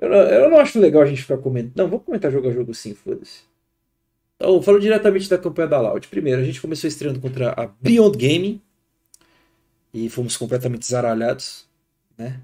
eu, 0.00 0.08
não, 0.10 0.16
eu 0.18 0.50
não 0.50 0.58
acho 0.58 0.78
legal 0.78 1.02
a 1.02 1.06
gente 1.06 1.22
ficar 1.22 1.38
comentando. 1.38 1.76
Não, 1.76 1.88
vamos 1.88 2.04
comentar 2.04 2.30
jogo 2.30 2.48
a 2.48 2.52
jogo 2.52 2.74
sim, 2.74 2.94
foda-se. 2.94 3.42
Então, 4.40 4.62
falando 4.62 4.82
diretamente 4.82 5.28
da 5.28 5.36
campanha 5.36 5.66
da 5.66 5.80
Loud. 5.80 6.06
Primeiro, 6.06 6.40
a 6.40 6.44
gente 6.44 6.60
começou 6.60 6.86
estreando 6.86 7.20
contra 7.20 7.50
a 7.50 7.66
Beyond 7.66 8.16
Gaming. 8.16 8.62
E 9.92 10.08
fomos 10.08 10.36
completamente 10.36 10.86
zaralhados, 10.86 11.66
né? 12.16 12.40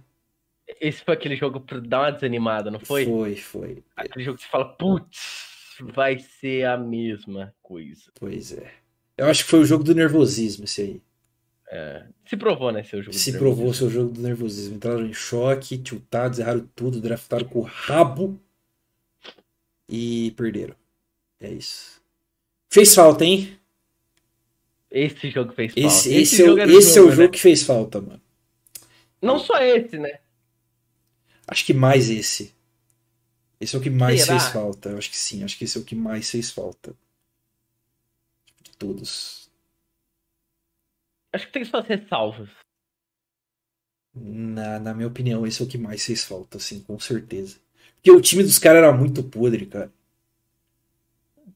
Esse 0.80 1.04
foi 1.04 1.14
aquele 1.14 1.36
jogo 1.36 1.60
pra 1.60 1.78
dar 1.78 2.00
uma 2.00 2.10
desanimada, 2.10 2.70
não 2.70 2.80
foi? 2.80 3.04
Foi, 3.04 3.36
foi. 3.36 3.84
Aquele 3.94 4.24
jogo 4.24 4.38
que 4.38 4.44
você 4.44 4.50
fala, 4.50 4.64
putz, 4.64 5.76
vai 5.80 6.18
ser 6.18 6.64
a 6.64 6.76
mesma 6.76 7.54
coisa. 7.62 8.10
Pois 8.14 8.52
é. 8.52 8.72
Eu 9.16 9.26
acho 9.26 9.44
que 9.44 9.50
foi 9.50 9.60
o 9.60 9.64
jogo 9.64 9.84
do 9.84 9.94
nervosismo 9.94 10.64
esse 10.64 10.80
aí. 10.80 11.02
É, 11.70 12.06
se 12.26 12.36
provou, 12.36 12.72
né, 12.72 12.82
seu 12.82 13.02
jogo. 13.02 13.16
Se 13.16 13.32
de 13.32 13.38
provou 13.38 13.72
seu 13.72 13.90
jogo 13.90 14.10
do 14.10 14.20
nervosismo. 14.20 14.76
Entraram 14.76 15.06
em 15.06 15.12
choque, 15.12 15.78
tiltados, 15.78 16.38
erraram 16.38 16.68
tudo, 16.74 17.00
draftaram 17.00 17.46
com 17.46 17.60
o 17.60 17.62
rabo 17.62 18.40
e 19.88 20.32
perderam. 20.36 20.74
É 21.44 21.52
isso. 21.52 22.00
Fez 22.70 22.94
falta, 22.94 23.22
hein? 23.22 23.60
Esse 24.90 25.28
jogo 25.30 25.52
fez 25.52 25.74
falta. 25.74 25.86
Esse, 25.86 26.14
esse, 26.14 26.42
é, 26.42 26.50
o, 26.50 26.58
era 26.58 26.72
esse 26.72 26.98
é 26.98 27.02
o 27.02 27.10
né? 27.10 27.16
jogo 27.16 27.32
que 27.32 27.38
fez 27.40 27.62
falta, 27.62 28.00
mano. 28.00 28.22
Não 29.20 29.38
só 29.38 29.58
esse, 29.58 29.98
né? 29.98 30.20
Acho 31.46 31.66
que 31.66 31.74
mais 31.74 32.08
esse. 32.08 32.54
Esse 33.60 33.76
é 33.76 33.78
o 33.78 33.82
que 33.82 33.90
mais 33.90 34.22
Será? 34.22 34.38
fez 34.38 34.52
falta. 34.52 34.88
Eu 34.88 34.96
acho 34.96 35.10
que 35.10 35.16
sim. 35.18 35.44
Acho 35.44 35.58
que 35.58 35.64
esse 35.64 35.76
é 35.76 35.80
o 35.82 35.84
que 35.84 35.94
mais 35.94 36.30
fez 36.30 36.50
falta. 36.50 36.96
De 38.62 38.70
todos. 38.78 39.50
Acho 41.30 41.46
que 41.46 41.52
tem 41.52 41.64
suas 41.66 41.86
ressalvas. 41.86 42.48
Na, 44.14 44.78
na 44.78 44.94
minha 44.94 45.08
opinião, 45.08 45.46
esse 45.46 45.60
é 45.60 45.64
o 45.66 45.68
que 45.68 45.76
mais 45.76 46.06
fez 46.06 46.24
falta, 46.24 46.56
assim, 46.56 46.80
com 46.80 46.98
certeza. 46.98 47.58
Porque 47.96 48.10
o 48.10 48.20
time 48.20 48.42
dos 48.42 48.58
caras 48.58 48.82
era 48.82 48.92
muito 48.92 49.22
podre, 49.22 49.66
cara. 49.66 49.92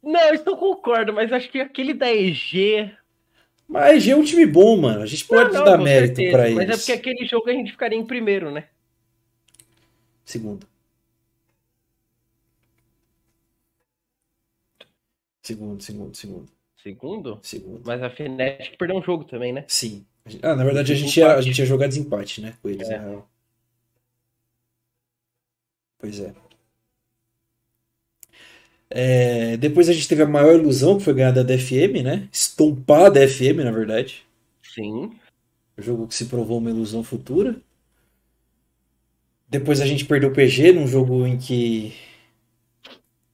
Não, 0.02 0.32
isso 0.34 0.44
eu 0.46 0.56
concordo, 0.56 1.12
mas 1.12 1.32
acho 1.32 1.50
que 1.50 1.60
aquele 1.60 1.92
da 1.94 2.12
EG. 2.12 2.90
Mas 3.68 3.82
a 3.84 3.94
EG 3.96 4.10
é 4.12 4.16
um 4.16 4.24
time 4.24 4.46
bom, 4.46 4.76
mano. 4.76 5.02
A 5.02 5.06
gente 5.06 5.24
pode 5.24 5.52
Não, 5.52 5.58
não, 5.60 5.64
dar 5.64 5.78
mérito 5.78 6.16
certeza, 6.16 6.36
pra 6.36 6.50
Mas 6.50 6.68
eles. 6.68 6.74
é 6.74 6.76
porque 6.78 6.92
aquele 7.10 7.26
jogo 7.26 7.50
a 7.50 7.52
gente 7.52 7.72
ficaria 7.72 7.98
em 7.98 8.06
primeiro, 8.06 8.50
né? 8.50 8.68
Segundo. 10.24 10.66
Segundo, 15.42 15.82
segundo, 15.82 16.14
segundo. 16.16 16.52
Segundo? 16.76 17.40
Segundo. 17.42 17.82
Mas 17.86 18.02
a 18.02 18.10
Fnatic 18.10 18.76
perdeu 18.78 18.96
um 18.96 19.02
jogo 19.02 19.24
também, 19.24 19.52
né? 19.52 19.64
Sim. 19.66 20.06
Ah, 20.42 20.54
na 20.54 20.64
verdade 20.64 20.92
a 20.92 20.94
gente, 20.94 21.18
ia, 21.18 21.34
a 21.34 21.40
gente 21.40 21.58
ia 21.58 21.64
jogar 21.66 21.88
desempate, 21.88 22.40
né? 22.40 22.54
Com 22.62 22.68
eles, 22.68 22.88
É. 22.88 22.98
na 22.98 23.04
real. 23.04 23.30
Pois 25.98 26.20
é. 26.20 26.34
É, 28.90 29.56
Depois 29.56 29.88
a 29.88 29.92
gente 29.92 30.08
teve 30.08 30.22
a 30.22 30.26
maior 30.26 30.54
ilusão, 30.54 30.98
que 30.98 31.04
foi 31.04 31.14
ganhar 31.14 31.32
da 31.32 31.42
DFM, 31.42 32.02
né? 32.02 32.28
Estompar 32.32 33.06
a 33.06 33.08
DFM, 33.10 33.64
na 33.64 33.70
verdade. 33.70 34.26
Sim. 34.62 35.12
O 35.76 35.82
jogo 35.82 36.06
que 36.06 36.14
se 36.14 36.26
provou 36.26 36.58
uma 36.58 36.70
ilusão 36.70 37.02
futura. 37.04 37.60
Depois 39.48 39.80
a 39.80 39.86
gente 39.86 40.04
perdeu 40.04 40.30
o 40.30 40.32
PG 40.32 40.72
num 40.72 40.86
jogo 40.86 41.26
em 41.26 41.38
que 41.38 41.92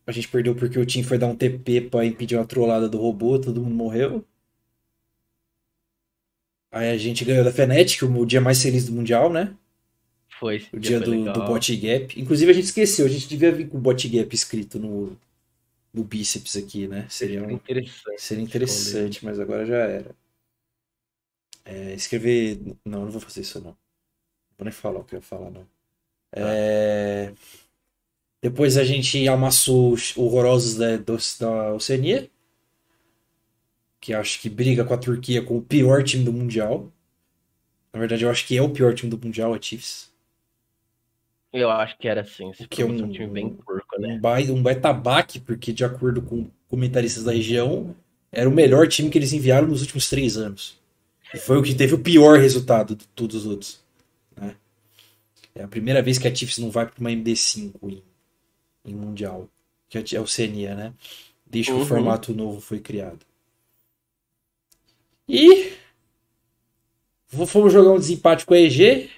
a 0.07 0.13
gente 0.13 0.29
perdeu 0.29 0.55
porque 0.55 0.79
o 0.79 0.87
time 0.87 1.03
foi 1.05 1.19
dar 1.19 1.27
um 1.27 1.35
TP 1.37 1.81
pra 1.81 2.05
impedir 2.05 2.37
uma 2.37 2.47
trollada 2.47 2.89
do 2.89 2.99
robô, 2.99 3.39
todo 3.39 3.61
mundo 3.61 3.75
morreu. 3.75 4.25
Aí 6.71 6.91
a 6.91 6.97
gente 6.97 7.25
ganhou 7.25 7.45
da 7.45 7.53
Fnatic, 7.53 8.03
o 8.03 8.27
dia 8.27 8.41
mais 8.41 8.63
feliz 8.63 8.87
do 8.87 8.93
Mundial, 8.93 9.33
né? 9.33 9.55
Foi 10.39 10.67
O 10.73 10.79
dia 10.79 10.99
foi 10.99 11.07
do, 11.07 11.11
legal. 11.13 11.35
do 11.35 11.47
bot 11.47 11.77
gap. 11.77 12.21
Inclusive 12.21 12.51
a 12.51 12.55
gente 12.55 12.65
esqueceu, 12.65 13.07
a 13.07 13.09
gente 13.09 13.29
devia 13.29 13.53
vir 13.53 13.69
com 13.69 13.79
o 13.79 13.81
bot 13.81 14.09
gap 14.09 14.35
escrito 14.35 14.79
no, 14.79 15.17
no 15.95 16.05
bíceps 16.05 16.57
aqui, 16.57 16.89
né? 16.89 17.09
Seria, 17.09 17.43
um- 17.43 17.53
Interessante. 17.53 18.21
seria 18.23 18.45
interessante, 18.45 19.25
mas 19.25 19.41
agora 19.41 19.65
já 19.67 19.77
era. 19.77 20.15
É, 21.65 21.95
escrever. 21.95 22.61
Não, 22.85 23.05
não 23.05 23.11
vou 23.11 23.21
fazer 23.21 23.41
isso 23.41 23.59
não. 23.61 23.71
Não 23.71 23.77
vou 24.59 24.65
nem 24.67 24.73
falar 24.73 25.01
o 25.01 25.05
que 25.05 25.15
eu 25.15 25.19
ia 25.19 25.23
falar, 25.23 25.51
não. 25.51 25.67
É, 26.33 27.33
Depois 28.41 28.77
a 28.77 28.85
gente 28.85 29.27
amassou 29.27 29.93
os 29.93 30.17
horrorosos 30.17 30.77
da, 30.77 30.97
da 30.99 31.75
Oceania. 31.75 32.31
Que 34.01 34.15
acho 34.15 34.41
que 34.41 34.49
briga 34.49 34.85
com 34.85 34.95
a 34.95 34.99
Turquia 34.99 35.43
com 35.43 35.57
o 35.57 35.63
pior 35.63 36.05
time 36.05 36.23
do 36.25 36.33
Mundial. 36.33 36.93
Na 37.93 37.99
verdade, 38.01 38.25
eu 38.25 38.31
acho 38.31 38.47
que 38.47 38.57
é 38.57 38.63
o 38.63 38.71
pior 38.73 38.95
time 38.95 39.11
do 39.11 39.19
Mundial, 39.19 39.55
a 39.55 39.61
Chiefs. 39.61 40.13
Eu 41.53 41.71
acho 41.71 41.97
que 41.99 42.09
era 42.09 42.21
assim. 42.21 42.51
Esse 42.51 42.65
O 42.65 42.69
que 42.69 42.83
é 42.83 42.85
um- 42.85 42.91
um 43.05 43.11
time 43.11 43.27
bem 43.29 43.49
porco, 43.55 43.84
né? 43.99 44.15
Um 44.15 44.21
baita, 44.21 44.53
um 44.53 44.63
baque, 45.03 45.41
porque 45.41 45.73
de 45.73 45.85
acordo 45.85 46.23
com 46.23 46.49
comentaristas 46.69 47.25
da 47.25 47.33
região, 47.33 47.95
era 48.33 48.49
o 48.49 48.53
melhor 48.53 48.89
time 48.89 49.11
que 49.11 49.19
eles 49.19 49.33
enviaram 49.33 49.69
nos 49.69 49.81
últimos 49.83 50.09
três 50.09 50.37
anos. 50.37 50.77
E 51.33 51.39
foi 51.39 51.59
o 51.59 51.63
que 51.63 51.75
teve 51.75 51.95
o 51.95 51.99
pior 51.99 52.39
resultado 52.39 52.95
de 52.97 53.07
todos 53.09 53.37
os 53.37 53.47
outros. 53.47 53.81
né? 54.37 54.57
É 55.55 55.63
a 55.65 55.69
primeira 55.69 56.03
vez 56.03 56.19
que 56.19 56.29
a 56.29 56.35
Chiefs 56.35 56.59
não 56.59 56.71
vai 56.71 56.87
para 56.87 57.01
uma 57.01 57.11
MD5 57.11 57.75
em, 57.91 58.03
em 58.85 58.95
Mundial. 58.95 59.49
Que 59.89 59.99
é 59.99 60.19
a 60.19 60.23
Oceania, 60.23 60.75
né? 60.75 60.93
Desde 61.47 61.71
que 61.71 61.77
o 61.77 61.81
Uhum. 61.81 61.87
formato 61.87 62.35
novo 62.35 62.61
foi 62.61 62.81
criado. 62.81 63.21
E 65.29 65.73
fomos 67.47 67.73
jogar 67.73 67.93
um 67.93 67.99
desempate 67.99 68.45
com 68.47 68.55
a 68.55 68.59
EG. 68.59 69.11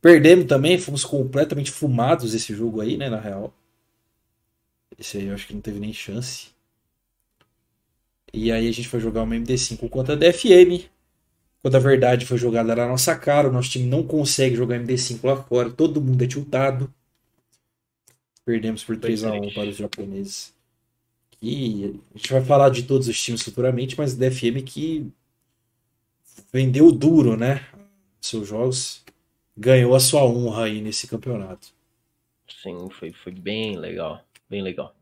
Perdemos 0.00 0.46
também, 0.46 0.78
fomos 0.78 1.04
completamente 1.04 1.70
fumados 1.70 2.34
esse 2.34 2.54
jogo 2.54 2.80
aí, 2.80 2.96
né, 2.96 3.08
na 3.08 3.20
real. 3.20 3.52
Esse 4.98 5.18
aí 5.18 5.26
eu 5.26 5.34
acho 5.34 5.46
que 5.46 5.54
não 5.54 5.60
teve 5.60 5.78
nem 5.78 5.92
chance. 5.92 6.48
E 8.32 8.50
aí 8.52 8.68
a 8.68 8.72
gente 8.72 8.88
foi 8.88 9.00
jogar 9.00 9.22
uma 9.22 9.34
MD5 9.34 9.88
contra 9.88 10.14
a 10.14 10.16
DFM. 10.16 10.88
Quando 11.62 11.74
a 11.74 11.80
verdade 11.80 12.26
foi 12.26 12.38
jogada 12.38 12.74
na 12.76 12.86
nossa 12.86 13.16
cara, 13.16 13.48
o 13.48 13.52
nosso 13.52 13.70
time 13.70 13.86
não 13.86 14.02
consegue 14.02 14.56
jogar 14.56 14.78
MD5 14.78 15.24
lá 15.24 15.42
fora, 15.42 15.70
todo 15.70 16.00
mundo 16.00 16.22
é 16.22 16.26
tiltado. 16.26 16.92
Perdemos 18.44 18.84
por 18.84 18.96
3x1 18.96 19.40
triste. 19.40 19.54
para 19.54 19.68
os 19.68 19.76
japoneses. 19.76 20.54
E 21.42 22.00
a 22.14 22.18
gente 22.18 22.32
vai 22.32 22.44
falar 22.44 22.70
de 22.70 22.84
todos 22.84 23.08
os 23.08 23.20
times 23.20 23.42
futuramente, 23.42 23.96
mas 23.98 24.14
a 24.14 24.16
DFM 24.16 24.62
que 24.64 25.10
vendeu 26.52 26.90
duro, 26.92 27.36
né? 27.36 27.66
Seus 28.20 28.48
jogos 28.48 29.04
ganhou 29.56 29.94
a 29.94 30.00
sua 30.00 30.24
honra 30.24 30.64
aí 30.64 30.80
nesse 30.80 31.06
campeonato. 31.06 31.68
Sim, 32.62 32.88
foi, 32.90 33.12
foi 33.12 33.32
bem 33.32 33.76
legal. 33.76 34.24
Bem 34.48 34.62
legal. 34.62 34.94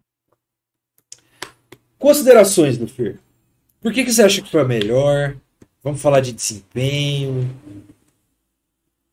Considerações 1.98 2.76
do 2.76 2.86
Fer. 2.86 3.18
Por 3.80 3.92
que, 3.92 4.04
que 4.04 4.12
você 4.12 4.22
acha 4.22 4.42
que 4.42 4.50
foi 4.50 4.62
a 4.62 4.64
melhor? 4.64 5.36
Vamos 5.82 6.00
falar 6.00 6.20
de 6.20 6.32
desempenho. 6.32 7.48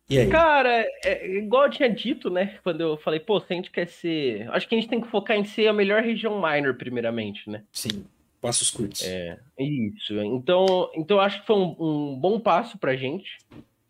E 0.09 0.19
aí? 0.19 0.29
Cara, 0.29 0.85
é, 1.05 1.37
igual 1.37 1.65
eu 1.65 1.71
tinha 1.71 1.89
dito, 1.89 2.29
né? 2.29 2.59
Quando 2.63 2.81
eu 2.81 2.97
falei, 2.97 3.19
pô, 3.19 3.39
se 3.39 3.47
a 3.49 3.55
gente 3.55 3.71
quer 3.71 3.87
ser. 3.87 4.49
Acho 4.51 4.67
que 4.67 4.75
a 4.75 4.77
gente 4.79 4.89
tem 4.89 4.99
que 4.99 5.07
focar 5.07 5.37
em 5.37 5.45
ser 5.45 5.67
a 5.67 5.73
melhor 5.73 6.01
região 6.01 6.41
minor, 6.41 6.75
primeiramente, 6.75 7.49
né? 7.49 7.63
Sim, 7.71 8.05
passos 8.41 8.69
curtos. 8.69 9.03
É, 9.05 9.39
isso. 9.57 10.13
Então, 10.21 10.91
então 10.95 11.17
eu 11.17 11.21
acho 11.21 11.39
que 11.41 11.47
foi 11.47 11.55
um, 11.55 11.75
um 11.79 12.19
bom 12.19 12.39
passo 12.39 12.77
pra 12.77 12.95
gente. 12.95 13.37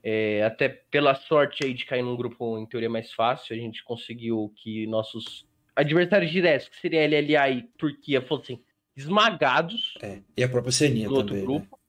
É, 0.03 0.43
até 0.43 0.69
pela 0.69 1.13
sorte 1.15 1.63
aí 1.63 1.73
de 1.73 1.85
cair 1.85 2.01
num 2.01 2.15
grupo 2.15 2.57
em 2.57 2.65
teoria 2.65 2.89
mais 2.89 3.11
fácil, 3.13 3.55
a 3.55 3.59
gente 3.59 3.83
conseguiu 3.83 4.51
que 4.55 4.87
nossos 4.87 5.45
adversários 5.76 6.32
diretos, 6.32 6.67
que 6.69 6.80
seria 6.80 7.05
LLA 7.05 7.49
e 7.49 7.61
Turquia, 7.78 8.22
fossem 8.22 8.61
esmagados 8.95 9.93
É, 10.01 10.19
E 10.38 10.43
a 10.43 10.49
própria 10.49 10.69
Oceania 10.69 11.07
no 11.07 11.15
outro 11.15 11.28
também. 11.36 11.41
né? 11.41 11.47
grupo. 11.47 11.80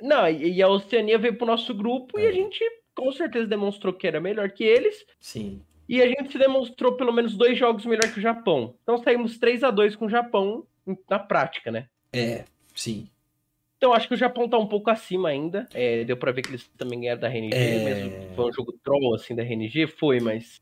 Não, 0.00 0.28
e, 0.28 0.52
e 0.54 0.62
a 0.62 0.68
Oceania 0.68 1.18
veio 1.18 1.36
pro 1.36 1.46
nosso 1.46 1.74
grupo 1.74 2.18
e 2.18 2.24
É. 2.24 2.28
a 2.28 2.32
gente 2.32 2.58
com 2.94 3.10
certeza 3.12 3.46
demonstrou 3.46 3.92
que 3.92 4.06
era 4.06 4.20
melhor 4.20 4.50
que 4.50 4.64
eles. 4.64 5.04
Sim. 5.18 5.62
E 5.88 6.00
a 6.00 6.06
gente 6.06 6.30
se 6.32 6.38
demonstrou 6.38 6.92
pelo 6.96 7.12
menos 7.12 7.36
dois 7.36 7.58
jogos 7.58 7.84
melhor 7.84 8.10
que 8.12 8.18
o 8.18 8.22
Japão. 8.22 8.74
Então 8.82 8.96
saímos 8.98 9.38
3 9.38 9.64
a 9.64 9.70
2 9.70 9.96
com 9.96 10.06
o 10.06 10.10
Japão 10.10 10.64
na 11.08 11.18
prática, 11.18 11.70
né? 11.70 11.88
É, 12.12 12.44
sim. 12.74 13.08
Então 13.76 13.92
acho 13.92 14.06
que 14.06 14.14
o 14.14 14.16
Japão 14.16 14.48
tá 14.48 14.56
um 14.58 14.66
pouco 14.66 14.90
acima 14.90 15.30
ainda. 15.30 15.66
É, 15.74 16.04
deu 16.04 16.16
pra 16.16 16.32
ver 16.32 16.42
que 16.42 16.50
eles 16.50 16.68
também 16.78 17.00
ganharam 17.00 17.20
da 17.20 17.28
RNG, 17.28 17.54
É. 17.56 17.84
mesmo. 17.84 18.34
Foi 18.36 18.50
um 18.50 18.52
jogo 18.52 18.78
troll 18.84 19.14
assim 19.14 19.34
da 19.34 19.42
RNG, 19.42 19.86
foi, 19.86 20.20
mas. 20.20 20.60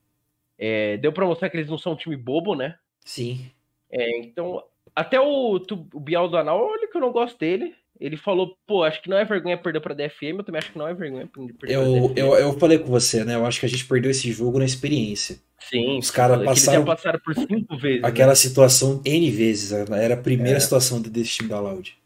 É, 0.59 0.96
deu 0.96 1.12
pra 1.12 1.24
mostrar 1.26 1.48
que 1.50 1.56
eles 1.56 1.68
não 1.70 1.78
são 1.78 1.92
um 1.92 1.96
time 1.96 2.16
bobo, 2.16 2.54
né? 2.54 2.76
Sim. 3.04 3.50
É, 3.90 4.18
então, 4.20 4.62
até 4.94 5.20
o, 5.20 5.56
o 5.94 6.00
Bial 6.00 6.28
do 6.28 6.36
Anal, 6.36 6.61
olha 6.66 6.88
que 6.88 6.96
eu 6.96 7.00
não 7.00 7.12
gosto 7.12 7.38
dele. 7.38 7.74
Ele 8.00 8.16
falou, 8.16 8.56
pô, 8.66 8.84
acho 8.84 9.02
que 9.02 9.09
não 9.11 9.16
é 9.16 9.24
vergonha 9.24 9.59
perder 9.59 9.80
pra 9.80 9.92
DFM, 9.94 10.38
eu 10.38 10.44
também 10.44 10.61
acho 10.61 10.70
que 10.70 10.78
não 10.78 10.86
é 10.86 10.94
vergonha 10.94 11.26
perder 11.26 11.52
pra 11.54 11.68
Eu, 11.68 11.82
DFM. 12.09 12.18
eu, 12.18 12.34
eu 12.34 12.52
falei 12.59 12.78
com 12.78 12.86
você, 12.86 13.24
né? 13.24 13.34
Eu 13.34 13.44
acho 13.44 13.59
que 13.59 13.66
a 13.66 13.68
gente 13.68 13.84
perdeu 13.86 14.11
esse 14.11 14.30
jogo 14.30 14.59
na 14.61 14.64
experiência. 14.64 15.40
Sim, 15.59 15.98
os 15.98 16.11
caras 16.11 16.44
passaram- 16.44 16.84
passaram 16.84 17.18
por 17.18 17.34
cinco 17.34 17.76
vezes. 17.76 18.02
né? 18.02 18.09
Aquela 18.09 18.36
situação 18.36 19.02
N 19.04 19.30
vezes. 19.32 19.72
Era 19.72 20.14
a 20.14 20.22
primeira 20.22 20.59
É. 20.59 20.61
situação 20.61 21.02
desse 21.02 21.30
time 21.32 21.48
da 21.48 21.59
Loud. 21.59 21.98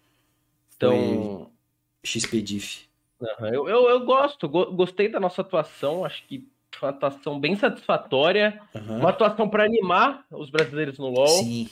Então, 0.76 1.50
XP 2.02 2.40
Diff. 2.40 2.86
aham, 3.22 3.48
eu, 3.52 3.68
eu, 3.68 3.88
eu 3.90 4.04
gosto, 4.04 4.48
go- 4.48 4.72
gostei 4.72 5.08
da 5.08 5.20
nossa 5.20 5.42
atuação, 5.42 6.04
acho 6.04 6.26
que 6.26 6.48
uma 6.86 6.90
atuação 6.90 7.38
bem 7.40 7.56
satisfatória. 7.56 8.60
Aham. 8.74 8.98
Uma 8.98 9.10
atuação 9.10 9.48
pra 9.48 9.64
animar 9.64 10.24
os 10.30 10.50
brasileiros 10.50 10.98
no 10.98 11.08
LoL. 11.08 11.26
Sim. 11.28 11.68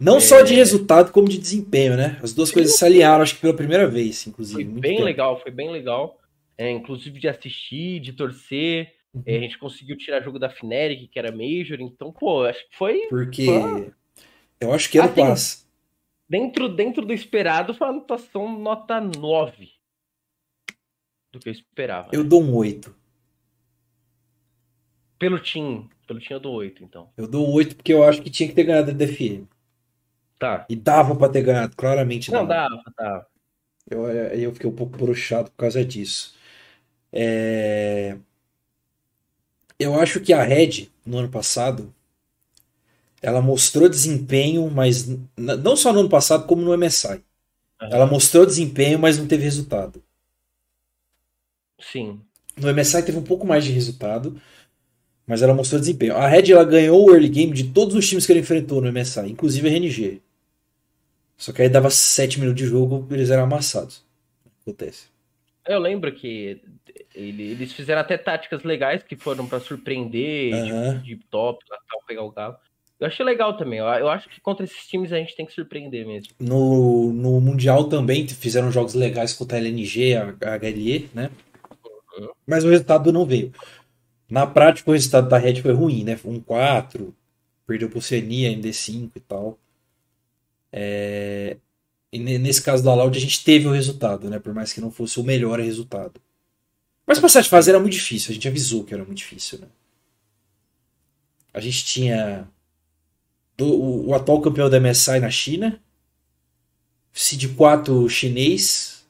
Não 0.00 0.16
É. 0.16 0.20
só 0.20 0.42
de 0.42 0.54
resultado, 0.54 1.12
como 1.12 1.28
de 1.28 1.38
desempenho, 1.38 1.96
né? 1.96 2.18
As 2.22 2.32
duas 2.32 2.50
coisas 2.50 2.76
se 2.76 2.84
alinharam, 2.84 3.22
acho 3.22 3.34
que 3.36 3.40
pela 3.40 3.54
primeira 3.54 3.86
vez, 3.86 4.26
inclusive. 4.26 4.64
Foi 4.64 4.80
bem 4.80 4.92
tempo. 4.94 5.04
legal, 5.04 5.40
foi 5.40 5.50
bem 5.50 5.70
legal. 5.70 6.18
É, 6.56 6.70
inclusive 6.70 7.18
de 7.20 7.28
assistir, 7.28 8.00
de 8.00 8.12
torcer. 8.12 8.92
Uhum. 9.14 9.22
É, 9.24 9.36
a 9.36 9.40
gente 9.40 9.58
conseguiu 9.58 9.96
tirar 9.96 10.20
jogo 10.22 10.38
da 10.38 10.50
Fnatic, 10.50 11.08
que 11.10 11.18
era 11.18 11.30
Major. 11.30 11.80
Então, 11.80 12.12
pô, 12.12 12.44
acho 12.44 12.68
que 12.68 12.76
foi 12.76 13.00
Porque 13.08 13.46
eu 14.60 14.72
acho 14.72 14.90
que 14.90 14.98
ano 14.98 15.08
Assim, 15.08 15.20
passado. 15.22 15.66
dentro, 16.28 16.68
dentro 16.68 17.06
do 17.06 17.12
esperado, 17.12 17.72
foi 17.74 17.88
uma 17.88 17.98
atuação 18.00 18.58
nota 18.58 19.00
9 19.00 19.70
do 21.32 21.38
que 21.38 21.48
eu 21.48 21.52
esperava. 21.52 22.08
Eu 22.12 22.22
né? 22.22 22.28
dou 22.28 22.42
um 22.42 22.54
8. 22.54 22.94
Pelo 25.18 25.40
Team, 25.40 25.88
pelo 26.06 26.20
Team 26.20 26.36
eu 26.36 26.40
dou 26.40 26.54
8, 26.54 26.84
então. 26.84 27.08
Eu 27.16 27.26
dou 27.26 27.48
um 27.48 27.52
8 27.52 27.76
porque 27.76 27.92
eu 27.92 28.04
acho 28.04 28.22
que 28.22 28.30
tinha 28.30 28.48
que 28.48 28.54
ter 28.54 28.64
ganhado 28.64 28.90
a 28.90 28.94
DFM. 28.94 29.48
Tá. 30.38 30.66
E 30.68 30.76
dava 30.76 31.16
pra 31.16 31.28
ter 31.28 31.42
ganhado, 31.42 31.74
claramente 31.76 32.30
Não, 32.30 32.46
dava. 32.46 32.68
dava, 32.76 32.84
dava. 32.96 33.26
Eu, 33.90 34.08
eu 34.08 34.52
fiquei 34.54 34.70
um 34.70 34.74
pouco 34.74 34.96
broxado 34.98 35.50
por 35.50 35.56
causa 35.56 35.84
disso. 35.84 36.34
É, 37.12 38.16
Eu 39.78 39.98
acho 39.98 40.20
que 40.20 40.32
a 40.32 40.42
Red, 40.44 40.88
no 41.04 41.18
ano 41.18 41.28
passado, 41.28 41.92
ela 43.20 43.40
mostrou 43.42 43.88
desempenho, 43.88 44.70
mas 44.70 45.06
não 45.36 45.76
só 45.76 45.92
no 45.92 46.00
ano 46.00 46.08
passado, 46.08 46.46
como 46.46 46.62
no 46.62 46.72
MSI. 46.72 47.22
Aham. 47.80 47.90
Ela 47.92 48.06
mostrou 48.06 48.46
desempenho, 48.46 48.98
mas 48.98 49.18
não 49.18 49.26
teve 49.26 49.42
resultado. 49.44 50.02
Sim. 51.80 52.24
No 52.56 52.68
MSI 52.68 53.02
teve 53.04 53.18
um 53.18 53.22
pouco 53.24 53.46
mais 53.46 53.64
de 53.64 53.70
resultado, 53.72 54.40
mas 55.28 55.42
ela 55.42 55.54
mostrou 55.54 55.78
desempenho. 55.78 56.16
A 56.16 56.26
Red 56.26 56.50
ela 56.50 56.64
ganhou 56.64 57.04
o 57.06 57.10
early 57.12 57.28
game 57.28 57.52
de 57.52 57.64
todos 57.64 57.94
os 57.94 58.08
times 58.08 58.24
que 58.26 58.32
ela 58.32 58.40
enfrentou 58.40 58.80
no 58.80 58.88
MSI, 58.90 59.30
inclusive 59.30 59.68
a 59.68 59.70
RNG. 59.70 60.20
Só 61.36 61.52
que 61.52 61.62
aí 61.62 61.68
dava 61.68 61.90
7 61.90 62.40
minutos 62.40 62.60
de 62.62 62.68
jogo, 62.68 63.06
eles 63.10 63.30
eram 63.30 63.44
amassados. 63.44 64.02
Acontece. 64.62 65.06
Eu 65.66 65.78
lembro 65.78 66.10
que 66.12 66.60
ele- 67.14 67.50
eles 67.52 67.72
fizeram 67.72 68.00
até 68.00 68.16
táticas 68.16 68.64
legais 68.64 69.02
que 69.02 69.14
foram 69.14 69.46
pra 69.46 69.60
surpreender, 69.60 70.54
Aham. 70.54 71.02
de, 71.02 71.16
top, 71.30 71.62
lá, 71.70 71.76
tal, 71.88 72.02
pegar 72.06 72.22
o 72.22 72.30
galo. 72.32 72.56
Eu 72.98 73.06
achei 73.06 73.24
legal 73.24 73.56
também. 73.56 73.78
Eu, 73.78 73.84
eu 73.86 74.08
acho 74.08 74.28
que 74.28 74.40
contra 74.40 74.64
esses 74.64 74.84
times 74.88 75.12
a 75.12 75.18
gente 75.18 75.36
tem 75.36 75.46
que 75.46 75.52
surpreender 75.52 76.04
mesmo. 76.04 76.32
No, 76.40 77.12
no 77.12 77.40
Mundial 77.40 77.84
também 77.84 78.26
fizeram 78.26 78.72
jogos 78.72 78.94
legais 78.94 79.32
contra 79.32 79.56
a 79.56 79.60
LNG, 79.60 80.14
a, 80.16 80.34
a 80.54 80.58
HLE, 80.58 81.08
né? 81.14 81.30
Mas 82.44 82.64
o 82.64 82.68
resultado 82.70 83.12
não 83.12 83.24
veio. 83.24 83.52
Na 84.30 84.46
prática, 84.46 84.90
o 84.90 84.94
resultado 84.94 85.28
da 85.28 85.38
Red 85.38 85.60
foi 85.62 85.72
ruim, 85.72 86.04
né? 86.04 86.18
Um 86.24 86.40
4, 86.40 87.14
perdeu 87.66 87.90
por 87.90 87.98
Oceania 87.98 88.48
em 88.48 88.60
D5 88.60 89.12
e 89.16 89.20
tal. 89.20 89.58
É, 90.72 91.56
E 92.12 92.18
ne- 92.18 92.38
nesse 92.38 92.62
caso 92.62 92.84
da 92.84 92.94
Loud, 92.94 93.16
a 93.18 93.20
gente 93.20 93.44
teve 93.44 93.66
o 93.68 93.72
resultado, 93.72 94.30
né? 94.30 94.38
Por 94.38 94.54
mais 94.54 94.72
que 94.72 94.80
não 94.80 94.90
fosse 94.90 95.20
o 95.20 95.24
melhor 95.24 95.60
resultado. 95.60 96.20
Mas 97.06 97.20
passar 97.20 97.42
de 97.42 97.48
fase 97.50 97.70
era 97.70 97.80
muito 97.80 97.94
difícil, 97.94 98.30
a 98.30 98.34
gente 98.34 98.48
avisou 98.48 98.84
que 98.84 98.94
era 98.94 99.04
muito 99.04 99.18
difícil, 99.18 99.58
né? 99.60 99.68
A 101.52 101.60
gente 101.60 101.84
tinha 101.84 102.48
do- 103.58 103.66
o, 103.74 104.06
o 104.08 104.14
atual 104.14 104.40
campeão 104.40 104.70
da 104.70 104.78
MSI 104.78 105.20
na 105.20 105.30
China, 105.30 105.82
Seed 107.12 107.54
4 107.54 108.08
chinês, 108.08 109.04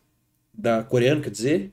da 0.55 0.83
coreano, 0.85 1.23
quer 1.23 1.31
dizer. 1.31 1.73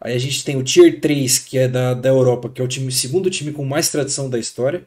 Aí 0.00 0.14
a 0.14 0.18
gente 0.18 0.42
tem 0.44 0.56
o 0.56 0.64
Tier 0.64 1.00
3, 1.00 1.38
que 1.40 1.58
é 1.58 1.68
da, 1.68 1.92
da 1.92 2.08
Europa, 2.08 2.48
que 2.48 2.60
é 2.60 2.64
o 2.64 2.68
time, 2.68 2.90
segundo 2.90 3.30
time 3.30 3.52
com 3.52 3.64
mais 3.64 3.90
tradição 3.90 4.30
da 4.30 4.38
história. 4.38 4.86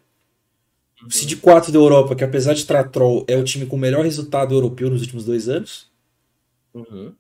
O 1.06 1.12
Seed 1.12 1.40
4 1.40 1.72
da 1.72 1.78
Europa, 1.78 2.16
que 2.16 2.24
apesar 2.24 2.54
de 2.54 2.62
estar 2.62 2.90
troll, 2.90 3.26
é 3.28 3.38
o 3.38 3.44
time 3.44 3.66
com 3.66 3.76
o 3.76 3.80
melhor 3.80 4.04
resultado 4.04 4.56
europeu 4.56 4.90
nos 4.90 5.02
últimos 5.02 5.26
dois 5.26 5.48
anos. 5.50 5.92
Uhum. 6.74 7.14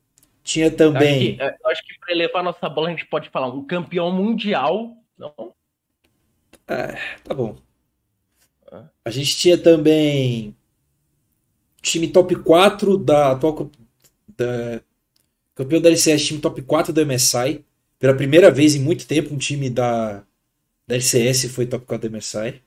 Tinha 0.44 0.68
Acho 0.68 0.78
também. 0.78 1.38
que, 1.38 1.44
eu 1.44 1.70
acho 1.70 1.86
que 1.86 2.00
pra 2.00 2.14
elevar 2.14 2.44
nossa 2.44 2.68
bola 2.68 2.88
a 2.88 2.92
gente 2.92 3.06
pode 3.06 3.30
falar 3.30 3.48
um 3.48 3.64
campeão 3.64 4.12
mundial. 4.12 4.98
Não? 5.18 5.54
Tá 7.24 7.34
bom. 7.34 7.56
Ah. 8.72 8.86
A 9.06 9.10
gente 9.10 9.38
tinha 9.38 9.58
também 9.58 10.56
time 11.82 12.08
top 12.08 12.36
4 12.36 12.98
da 12.98 13.32
atual 13.32 13.70
da, 14.38 14.82
campeão 15.54 15.82
da 15.82 15.90
LCS, 15.90 16.26
time 16.26 16.40
top 16.40 16.62
4 16.62 16.94
do 16.94 17.06
MSI. 17.06 17.64
Pela 18.04 18.14
primeira 18.14 18.52
vez 18.52 18.76
em 18.76 18.82
muito 18.82 19.08
tempo, 19.08 19.34
um 19.34 19.38
time 19.38 19.70
da, 19.70 20.26
da 20.86 20.96
LCS 20.96 21.46
foi 21.46 21.66
top 21.66 21.86
4 21.86 22.10
do 22.10 22.18
MSI. 22.18 22.62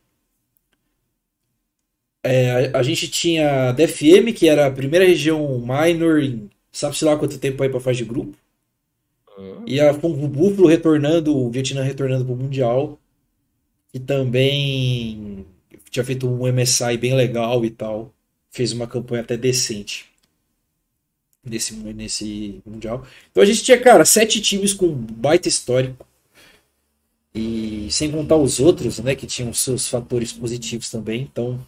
É, 2.25 2.71
a, 2.73 2.79
a 2.79 2.83
gente 2.83 3.07
tinha 3.07 3.69
a 3.69 3.73
DFM, 3.73 4.33
que 4.35 4.49
era 4.49 4.67
a 4.67 4.71
primeira 4.71 5.05
região 5.05 5.59
minor 5.59 6.23
em 6.23 6.49
sabe-se 6.73 7.05
lá 7.05 7.19
quanto 7.19 7.37
tempo 7.37 7.63
aí 7.63 7.69
pra 7.69 7.79
fase 7.79 7.99
de 7.99 8.07
grupo. 8.07 8.35
Uhum. 9.37 9.63
E 9.67 9.79
a 9.79 9.93
o 9.93 10.27
Buffalo 10.27 10.69
retornando, 10.69 11.37
o 11.37 11.51
Vietnã 11.51 11.83
retornando 11.83 12.25
pro 12.25 12.35
Mundial. 12.35 12.99
E 13.93 14.01
também 14.01 15.45
tinha 15.91 16.03
feito 16.03 16.27
um 16.27 16.51
MSI 16.51 16.97
bem 16.97 17.15
legal 17.15 17.63
e 17.63 17.69
tal. 17.69 18.11
Fez 18.51 18.73
uma 18.73 18.87
campanha 18.87 19.21
até 19.21 19.37
decente 19.37 20.16
nesse, 21.49 21.75
nesse 21.75 22.61
Mundial. 22.67 23.07
Então 23.31 23.43
a 23.43 23.47
gente 23.47 23.63
tinha, 23.63 23.81
cara, 23.81 24.05
sete 24.05 24.41
times 24.41 24.73
com 24.75 24.89
baita 24.93 25.49
histórico. 25.49 26.07
E 27.35 27.89
sem 27.91 28.11
contar 28.11 28.37
os 28.37 28.61
outros, 28.61 28.99
né, 28.99 29.15
que 29.15 29.27
tinham 29.27 29.53
seus 29.53 29.89
fatores 29.89 30.33
positivos 30.33 30.91
também. 30.91 31.23
Então 31.23 31.61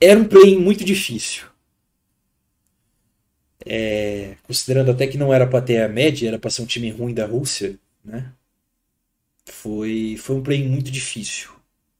era 0.00 0.18
um 0.18 0.24
play 0.24 0.56
muito 0.56 0.84
difícil. 0.84 1.46
É, 3.66 4.36
considerando 4.44 4.90
até 4.90 5.06
que 5.06 5.18
não 5.18 5.32
era 5.32 5.46
para 5.46 5.62
ter 5.62 5.82
a 5.82 5.88
média, 5.88 6.28
era 6.28 6.38
para 6.38 6.50
ser 6.50 6.62
um 6.62 6.66
time 6.66 6.90
ruim 6.90 7.12
da 7.12 7.26
Rússia, 7.26 7.78
né? 8.04 8.32
Foi, 9.46 10.16
foi 10.18 10.36
um 10.36 10.42
play 10.42 10.66
muito 10.66 10.90
difícil. 10.90 11.50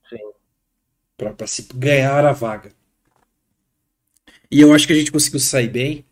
Sim. 0.09 0.31
Para 1.17 1.47
se 1.47 1.67
ganhar 1.73 2.25
a 2.25 2.31
vaga. 2.31 2.71
E 4.51 4.61
eu 4.61 4.73
acho 4.73 4.87
que 4.87 4.93
a 4.93 4.95
gente 4.95 5.11
conseguiu 5.11 5.39
sair 5.39 5.67
bem. 5.69 6.05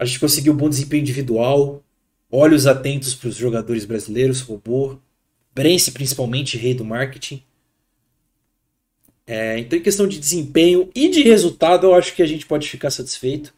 A 0.00 0.06
gente 0.06 0.18
conseguiu 0.18 0.54
um 0.54 0.56
bom 0.56 0.70
desempenho 0.70 1.02
individual. 1.02 1.84
Olhos 2.32 2.66
atentos 2.66 3.14
para 3.14 3.28
os 3.28 3.36
jogadores 3.36 3.84
brasileiros, 3.84 4.40
robô. 4.40 4.96
Brence, 5.54 5.92
principalmente, 5.92 6.56
rei 6.56 6.72
do 6.72 6.86
marketing. 6.86 7.42
É, 9.26 9.58
então, 9.58 9.78
em 9.78 9.82
questão 9.82 10.08
de 10.08 10.18
desempenho 10.18 10.88
e 10.94 11.10
de 11.10 11.22
resultado, 11.22 11.86
eu 11.86 11.94
acho 11.94 12.14
que 12.14 12.22
a 12.22 12.26
gente 12.26 12.46
pode 12.46 12.66
ficar 12.66 12.90
satisfeito. 12.90 13.52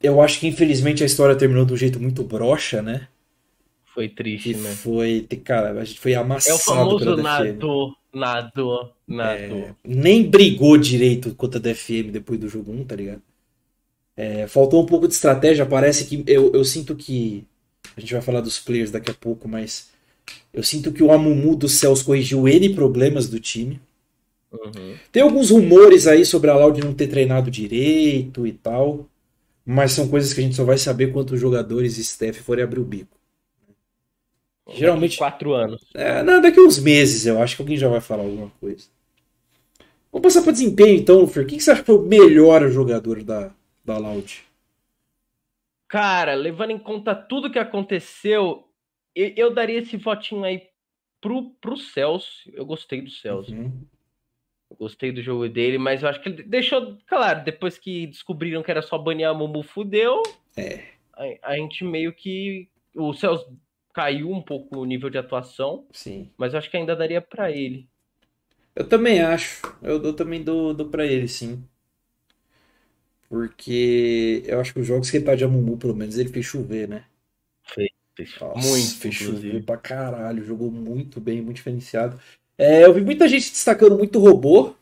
Eu 0.00 0.22
acho 0.22 0.38
que, 0.38 0.46
infelizmente, 0.46 1.02
a 1.02 1.06
história 1.06 1.34
terminou 1.34 1.64
de 1.64 1.72
um 1.72 1.76
jeito 1.76 1.98
muito 1.98 2.22
broxa, 2.22 2.80
né? 2.80 3.08
Foi 3.92 4.08
triste, 4.08 4.54
né? 4.54 4.70
foi. 4.70 5.26
Cara, 5.42 5.72
a 5.72 5.84
gente 5.84 5.98
foi 5.98 6.12
É 6.12 6.18
o 6.18 6.20
amassado 6.20 6.58
famoso 6.60 7.16
nadou, 7.16 7.96
nadou, 8.14 8.92
nadou. 9.08 9.58
É, 9.58 9.74
nem 9.84 10.22
brigou 10.22 10.78
direito 10.78 11.34
contra 11.34 11.58
a 11.58 11.62
DFM 11.62 12.12
depois 12.12 12.38
do 12.38 12.48
jogo 12.48 12.70
1, 12.70 12.84
tá 12.84 12.94
ligado? 12.94 13.22
É, 14.18 14.48
faltou 14.48 14.82
um 14.82 14.86
pouco 14.86 15.06
de 15.06 15.14
estratégia. 15.14 15.64
Parece 15.64 16.04
que. 16.04 16.24
Eu, 16.26 16.52
eu 16.52 16.64
sinto 16.64 16.96
que. 16.96 17.46
A 17.96 18.00
gente 18.00 18.12
vai 18.12 18.20
falar 18.20 18.40
dos 18.40 18.58
players 18.58 18.90
daqui 18.90 19.12
a 19.12 19.14
pouco, 19.14 19.46
mas. 19.46 19.90
Eu 20.52 20.64
sinto 20.64 20.90
que 20.90 21.04
o 21.04 21.12
Amumu 21.12 21.54
dos 21.54 21.74
Céus 21.74 22.02
corrigiu 22.02 22.48
N 22.48 22.74
problemas 22.74 23.28
do 23.28 23.38
time. 23.38 23.80
Uhum. 24.50 24.96
Tem 25.12 25.22
alguns 25.22 25.50
rumores 25.50 26.08
aí 26.08 26.24
sobre 26.24 26.50
a 26.50 26.56
Loud 26.56 26.80
não 26.80 26.92
ter 26.92 27.06
treinado 27.06 27.48
direito 27.48 28.44
e 28.44 28.52
tal. 28.52 29.06
Mas 29.64 29.92
são 29.92 30.08
coisas 30.08 30.34
que 30.34 30.40
a 30.40 30.42
gente 30.42 30.56
só 30.56 30.64
vai 30.64 30.78
saber 30.78 31.12
quando 31.12 31.30
os 31.30 31.40
jogadores 31.40 31.96
e 31.96 32.00
staff 32.00 32.42
forem 32.42 32.64
abrir 32.64 32.80
o 32.80 32.84
bico. 32.84 33.16
Geralmente. 34.74 35.16
Quatro 35.16 35.52
anos. 35.52 35.80
É, 35.94 36.24
não, 36.24 36.40
daqui 36.40 36.58
a 36.58 36.62
uns 36.62 36.80
meses 36.80 37.24
eu 37.24 37.40
acho 37.40 37.54
que 37.54 37.62
alguém 37.62 37.76
já 37.76 37.88
vai 37.88 38.00
falar 38.00 38.24
alguma 38.24 38.50
coisa. 38.60 38.86
Vamos 40.10 40.26
passar 40.26 40.42
para 40.42 40.52
desempenho 40.52 40.96
então, 40.96 41.26
Fer. 41.28 41.46
Quem 41.46 41.58
que 41.58 41.62
você 41.62 41.70
acha 41.70 41.82
que 41.82 41.86
foi 41.86 41.96
o 41.96 42.02
melhor 42.02 42.68
jogador 42.68 43.22
da, 43.22 43.52
da 43.88 43.98
Loud? 43.98 44.44
Cara, 45.88 46.34
levando 46.34 46.70
em 46.70 46.78
conta 46.78 47.14
tudo 47.14 47.50
que 47.50 47.58
aconteceu, 47.58 48.68
eu, 49.14 49.32
eu 49.34 49.54
daria 49.54 49.78
esse 49.78 49.96
votinho 49.96 50.44
aí 50.44 50.68
pro, 51.20 51.50
pro 51.60 51.76
Celso. 51.76 52.50
Eu 52.52 52.66
gostei 52.66 53.00
do 53.00 53.10
Celso. 53.10 53.54
Uhum. 53.54 53.86
Eu 54.70 54.76
gostei 54.76 55.10
do 55.10 55.22
jogo 55.22 55.48
dele, 55.48 55.78
mas 55.78 56.02
eu 56.02 56.08
acho 56.10 56.20
que 56.20 56.28
ele 56.28 56.42
deixou 56.42 56.98
claro, 57.06 57.42
depois 57.42 57.78
que 57.78 58.06
descobriram 58.06 58.62
que 58.62 58.70
era 58.70 58.82
só 58.82 58.98
banear 58.98 59.34
Mumu, 59.34 59.62
fudeu. 59.62 60.22
É. 60.54 60.84
A, 61.14 61.52
a 61.52 61.56
gente 61.56 61.82
meio 61.84 62.12
que. 62.12 62.68
O 62.94 63.14
Celso 63.14 63.56
caiu 63.94 64.30
um 64.30 64.42
pouco 64.42 64.78
o 64.78 64.84
nível 64.84 65.08
de 65.08 65.18
atuação, 65.18 65.86
Sim. 65.92 66.30
mas 66.36 66.52
eu 66.52 66.58
acho 66.58 66.70
que 66.70 66.76
ainda 66.76 66.94
daria 66.94 67.20
pra 67.20 67.50
ele. 67.50 67.88
Eu 68.76 68.86
também 68.88 69.20
acho. 69.20 69.62
Eu, 69.82 70.02
eu 70.02 70.14
também 70.14 70.42
dou, 70.42 70.74
dou 70.74 70.88
pra 70.88 71.06
ele, 71.06 71.26
sim. 71.26 71.64
Porque 73.28 74.42
eu 74.46 74.60
acho 74.60 74.72
que 74.72 74.80
os 74.80 74.86
jogos 74.86 75.10
que 75.10 75.16
ele 75.18 75.24
tá 75.24 75.34
de 75.34 75.44
Amumu, 75.44 75.76
pelo 75.76 75.94
menos, 75.94 76.16
ele 76.16 76.30
fez 76.30 76.46
chover, 76.46 76.88
né? 76.88 77.04
Fez 78.16 78.34
Nossa, 78.40 78.68
muito, 78.68 78.94
fez 78.96 79.14
chover 79.14 79.62
pra 79.64 79.76
caralho. 79.76 80.44
Jogou 80.44 80.70
muito 80.70 81.20
bem, 81.20 81.40
muito 81.42 81.56
diferenciado. 81.56 82.18
É, 82.56 82.84
eu 82.84 82.92
vi 82.92 83.00
muita 83.00 83.28
gente 83.28 83.50
destacando 83.50 83.96
muito 83.96 84.18
robô. 84.18 84.74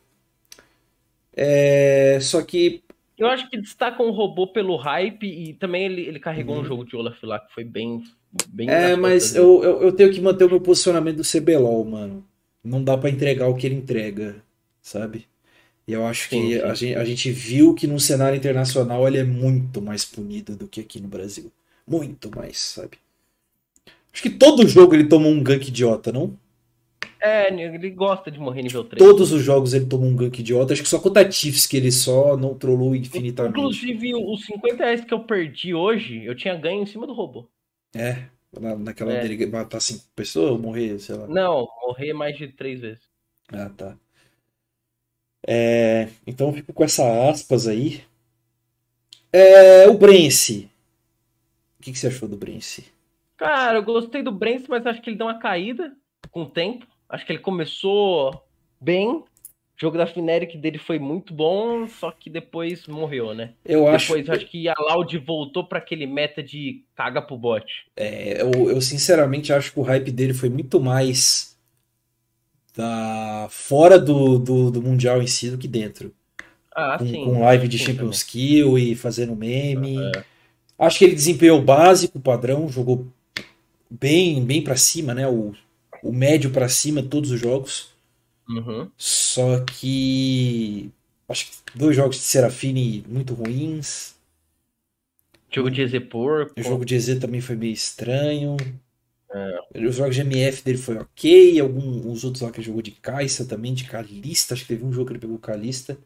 É, 1.34 2.18
só 2.20 2.42
que 2.42 2.82
Eu 3.18 3.26
acho 3.28 3.48
que 3.50 3.56
destaca 3.56 4.02
um 4.02 4.10
robô 4.10 4.46
pelo 4.46 4.76
hype 4.76 5.26
e 5.26 5.54
também 5.54 5.84
ele, 5.86 6.02
ele 6.02 6.20
carregou 6.20 6.56
Uhum. 6.56 6.62
um 6.62 6.64
jogo 6.64 6.84
de 6.84 6.96
Olaf 6.96 7.22
lá 7.24 7.38
que 7.38 7.52
foi 7.52 7.64
bem. 7.64 8.02
bem 8.52 8.68
É, 8.68 8.96
mas 8.96 9.34
eu, 9.34 9.62
eu, 9.62 9.82
eu 9.82 9.92
tenho 9.92 10.12
que 10.12 10.20
manter 10.20 10.44
o 10.44 10.50
meu 10.50 10.60
posicionamento 10.60 11.16
do 11.16 11.24
CBLOL, 11.24 11.84
mano. 11.84 12.24
Não 12.62 12.82
dá 12.82 12.96
pra 12.96 13.10
entregar 13.10 13.48
o 13.48 13.56
que 13.56 13.66
ele 13.66 13.76
entrega, 13.76 14.42
sabe? 14.82 15.26
E 15.86 15.92
eu 15.92 16.04
acho 16.06 16.28
que 16.28 16.36
Sim, 16.36 16.48
sim. 16.50 16.60
A, 16.62 16.74
gente, 16.74 16.94
a 16.96 17.04
gente 17.04 17.30
viu 17.30 17.74
que 17.74 17.86
no 17.86 18.00
cenário 18.00 18.36
internacional 18.36 19.06
ele 19.06 19.18
é 19.18 19.24
muito 19.24 19.80
mais 19.80 20.04
punido 20.04 20.56
do 20.56 20.66
que 20.66 20.80
aqui 20.80 21.00
no 21.00 21.08
Brasil. 21.08 21.50
Muito 21.86 22.30
mais, 22.34 22.58
sabe? 22.58 22.98
Acho 24.12 24.22
que 24.22 24.30
todo 24.30 24.66
jogo 24.66 24.94
ele 24.94 25.08
toma 25.08 25.28
um 25.28 25.42
gank 25.42 25.68
idiota, 25.68 26.10
não? 26.10 26.36
É, 27.20 27.52
ele 27.52 27.90
gosta 27.90 28.30
de 28.30 28.38
morrer 28.38 28.62
nível 28.62 28.84
3. 28.84 29.04
Todos 29.04 29.32
os 29.32 29.42
jogos 29.42 29.74
ele 29.74 29.86
toma 29.86 30.06
um 30.06 30.16
gank 30.16 30.38
idiota. 30.38 30.72
Acho 30.72 30.82
que 30.82 30.88
só 30.88 30.98
contra 30.98 31.30
Chiefs 31.30 31.66
que 31.66 31.76
ele 31.76 31.92
só 31.92 32.36
não 32.36 32.54
trollou 32.54 32.94
infinitamente. 32.94 33.58
Inclusive, 33.58 34.14
os 34.14 34.44
50 34.44 34.84
reais 34.84 35.04
que 35.04 35.12
eu 35.14 35.20
perdi 35.24 35.74
hoje, 35.74 36.24
eu 36.24 36.34
tinha 36.34 36.54
ganho 36.54 36.82
em 36.82 36.86
cima 36.86 37.06
do 37.06 37.12
robô. 37.12 37.46
É, 37.94 38.28
na, 38.60 38.76
naquela 38.76 39.12
É. 39.12 39.22
dele 39.22 39.46
matar 39.46 39.80
cinco 39.80 40.04
pessoas 40.14 40.50
ou 40.52 40.58
morrer, 40.58 40.98
sei 40.98 41.16
lá. 41.16 41.26
Não, 41.26 41.66
morrer 41.86 42.12
mais 42.12 42.36
de 42.36 42.48
três 42.48 42.80
vezes. 42.80 43.08
Ah, 43.52 43.70
tá. 43.70 43.98
É, 45.46 46.08
então 46.26 46.52
fico 46.52 46.72
com 46.72 46.84
essa 46.84 47.28
aspas 47.30 47.66
aí. 47.66 48.02
É, 49.32 49.88
o 49.88 49.94
Brence. 49.98 50.68
O 51.78 51.82
que, 51.82 51.92
que 51.92 51.98
você 51.98 52.08
achou 52.08 52.28
do 52.28 52.36
Brence? 52.36 52.84
Cara, 53.36 53.78
eu 53.78 53.82
gostei 53.82 54.22
do 54.22 54.32
Brence, 54.32 54.66
mas 54.68 54.86
acho 54.86 55.00
que 55.02 55.10
ele 55.10 55.16
deu 55.18 55.26
uma 55.26 55.38
caída 55.38 55.92
com 56.30 56.42
o 56.42 56.50
tempo. 56.50 56.86
Acho 57.08 57.24
que 57.24 57.32
ele 57.32 57.38
começou 57.38 58.42
bem. 58.80 59.08
O 59.08 59.24
jogo 59.78 59.98
da 59.98 60.06
Fnatic 60.06 60.56
dele 60.58 60.78
foi 60.78 60.98
muito 60.98 61.34
bom, 61.34 61.86
só 61.86 62.10
que 62.10 62.30
depois 62.30 62.86
morreu, 62.86 63.34
né? 63.34 63.52
Eu 63.62 63.86
acho, 63.86 64.06
Depois 64.06 64.30
acho 64.30 64.46
que 64.46 64.66
a 64.68 64.74
Loud 64.78 65.18
voltou 65.18 65.64
pra 65.66 65.78
aquele 65.78 66.06
meta 66.06 66.42
de 66.42 66.82
caga 66.94 67.20
pro 67.20 67.36
bot. 67.36 67.86
é, 67.94 68.40
eu, 68.40 68.70
eu 68.70 68.80
sinceramente 68.80 69.52
acho 69.52 69.72
que 69.74 69.78
o 69.78 69.82
hype 69.82 70.10
dele 70.10 70.32
foi 70.32 70.48
muito 70.48 70.80
mais 70.80 71.55
da, 72.76 73.48
fora 73.50 73.98
do, 73.98 74.38
do, 74.38 74.70
do 74.70 74.82
Mundial 74.82 75.22
em 75.22 75.26
si 75.26 75.50
do 75.50 75.58
que 75.58 75.66
dentro. 75.66 76.12
Ah, 76.74 76.96
Com, 76.98 77.06
sim. 77.06 77.24
com 77.24 77.40
live 77.40 77.68
de 77.68 77.78
sim, 77.78 77.86
Champions 77.86 78.22
Kill 78.22 78.78
e 78.78 78.94
fazendo 78.94 79.34
meme. 79.34 79.96
É. 80.14 80.24
Acho 80.78 80.98
que 80.98 81.04
ele 81.06 81.14
desempenhou 81.14 81.58
o 81.58 81.64
básico, 81.64 82.18
o 82.18 82.20
padrão, 82.20 82.68
jogou 82.68 83.06
bem, 83.90 84.44
bem 84.44 84.62
para 84.62 84.76
cima, 84.76 85.14
né? 85.14 85.26
O, 85.26 85.54
o 86.02 86.12
médio 86.12 86.50
para 86.50 86.68
cima 86.68 87.02
todos 87.02 87.30
os 87.30 87.40
jogos. 87.40 87.88
Uhum. 88.46 88.90
Só 88.96 89.60
que 89.60 90.90
acho 91.28 91.46
que 91.46 91.78
dois 91.78 91.96
jogos 91.96 92.16
de 92.16 92.22
Serafine 92.22 93.04
muito 93.08 93.32
ruins. 93.32 94.14
Jogo 95.50 95.70
de 95.70 95.80
Ezepor. 95.80 96.52
O 96.56 96.62
jogo 96.62 96.84
de 96.84 96.94
EZ 96.94 97.18
também 97.18 97.40
foi 97.40 97.56
meio 97.56 97.72
estranho. 97.72 98.56
É. 99.36 99.86
Os 99.86 99.96
jogos 99.96 100.14
de 100.14 100.20
MF 100.22 100.62
dele 100.64 100.78
foi 100.78 100.96
ok. 100.96 101.60
Alguns 101.60 102.24
outros 102.24 102.42
lá 102.42 102.50
que 102.50 102.58
ele 102.60 102.66
jogou 102.66 102.82
de 102.82 102.92
Caixa 102.92 103.44
também, 103.44 103.74
de 103.74 103.84
Kalista. 103.84 104.54
Acho 104.54 104.62
que 104.62 104.68
teve 104.68 104.84
um 104.84 104.92
jogo 104.92 105.06
que 105.08 105.12
ele 105.12 105.20
pegou 105.20 105.38
Kalista. 105.38 105.98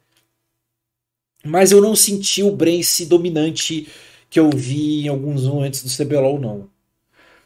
Mas 1.45 1.72
eu 1.72 1.81
não 1.81 1.97
senti 1.97 2.43
o 2.43 2.55
Brence 2.55 3.07
dominante 3.07 3.89
que 4.28 4.39
eu 4.39 4.51
vi 4.51 5.05
em 5.05 5.09
alguns 5.09 5.45
momentos 5.47 5.83
do 5.83 5.89
CBLOL, 5.91 6.39
não. 6.39 6.70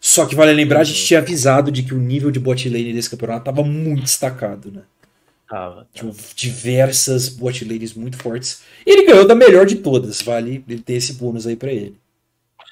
Só 0.01 0.27
que 0.27 0.35
vale 0.35 0.53
lembrar, 0.53 0.81
a 0.81 0.85
gente 0.85 1.01
Uhum. 1.01 1.07
tinha 1.07 1.21
avisado 1.21 1.73
de 1.73 1.83
que 1.83 1.95
o 1.95 1.99
nível 2.01 2.31
de 2.31 2.41
bot 2.41 2.69
lane 2.69 2.93
desse 2.93 3.11
campeonato 3.11 3.51
estava 3.51 3.65
muito 3.69 4.03
destacado, 4.05 4.71
né? 4.73 4.83
Tava. 5.49 5.89
Tinham 5.95 6.15
diversas 6.35 7.29
bot 7.29 7.65
lanes 7.65 7.95
muito 7.95 8.17
fortes. 8.19 8.63
E 8.87 8.91
ele 8.91 9.07
ganhou 9.07 9.27
da 9.27 9.35
melhor 9.35 9.67
de 9.67 9.77
todas, 9.77 10.23
vale 10.23 10.65
ele 10.69 10.83
ter 10.83 10.95
esse 10.95 11.15
bônus 11.15 11.47
aí 11.47 11.57
pra 11.57 11.73
ele. 11.73 11.99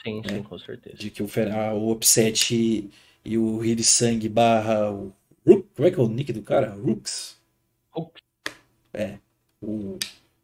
Sim, 0.03 0.23
É. 0.23 0.29
sim, 0.29 0.43
com 0.43 0.59
certeza. 0.59 0.97
De 0.97 1.11
que 1.11 1.23
o, 1.23 1.29
o 1.75 1.93
Upset 1.93 2.91
e, 3.25 3.39
o 3.39 3.64
Hillsang 3.64 4.29
barra 4.29 4.91
o 4.91 5.12
Rook, 5.47 5.68
como 5.75 5.89
é 5.89 5.91
que 5.91 5.99
é 6.01 6.03
o 6.03 6.09
nick 6.09 6.33
do 6.33 6.43
cara? 6.43 6.70
Rooks? 6.75 7.41
Rook. 7.91 8.20
É. 8.93 9.18
O, 9.61 9.99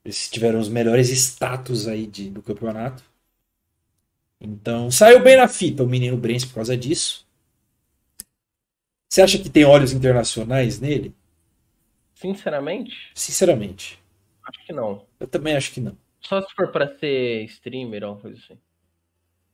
eles 0.05 0.29
tiveram 0.31 0.59
os 0.61 0.69
melhores 0.69 1.11
status 1.11 1.87
aí 1.89 2.07
de, 2.07 2.31
do 2.31 2.43
campeonato. 2.43 3.03
Então, 4.41 4.91
saiu 4.91 5.23
bem 5.23 5.37
na 5.37 5.49
fita 5.49 5.83
o 5.83 5.89
menino 5.89 6.17
Brence 6.17 6.47
por 6.47 6.55
causa 6.57 6.77
disso. 6.77 7.27
Você 9.09 9.21
acha 9.23 9.39
que 9.39 9.51
tem 9.51 9.65
olhos 9.65 9.93
internacionais 9.93 10.81
nele? 10.81 11.15
Sinceramente, 12.15 13.15
Sinceramente, 13.15 14.03
acho 14.45 14.65
que 14.67 14.73
não. 14.73 15.07
eu 15.21 15.27
também 15.29 15.57
acho 15.57 15.73
que 15.73 15.81
não. 15.81 15.97
Só 16.21 16.41
se 16.43 16.55
for 16.55 16.71
pra 16.71 16.97
ser 16.99 17.45
streamer 17.45 18.05
ou 18.05 18.13
uma 18.15 18.21
coisa 18.21 18.39
assim. 18.39 18.59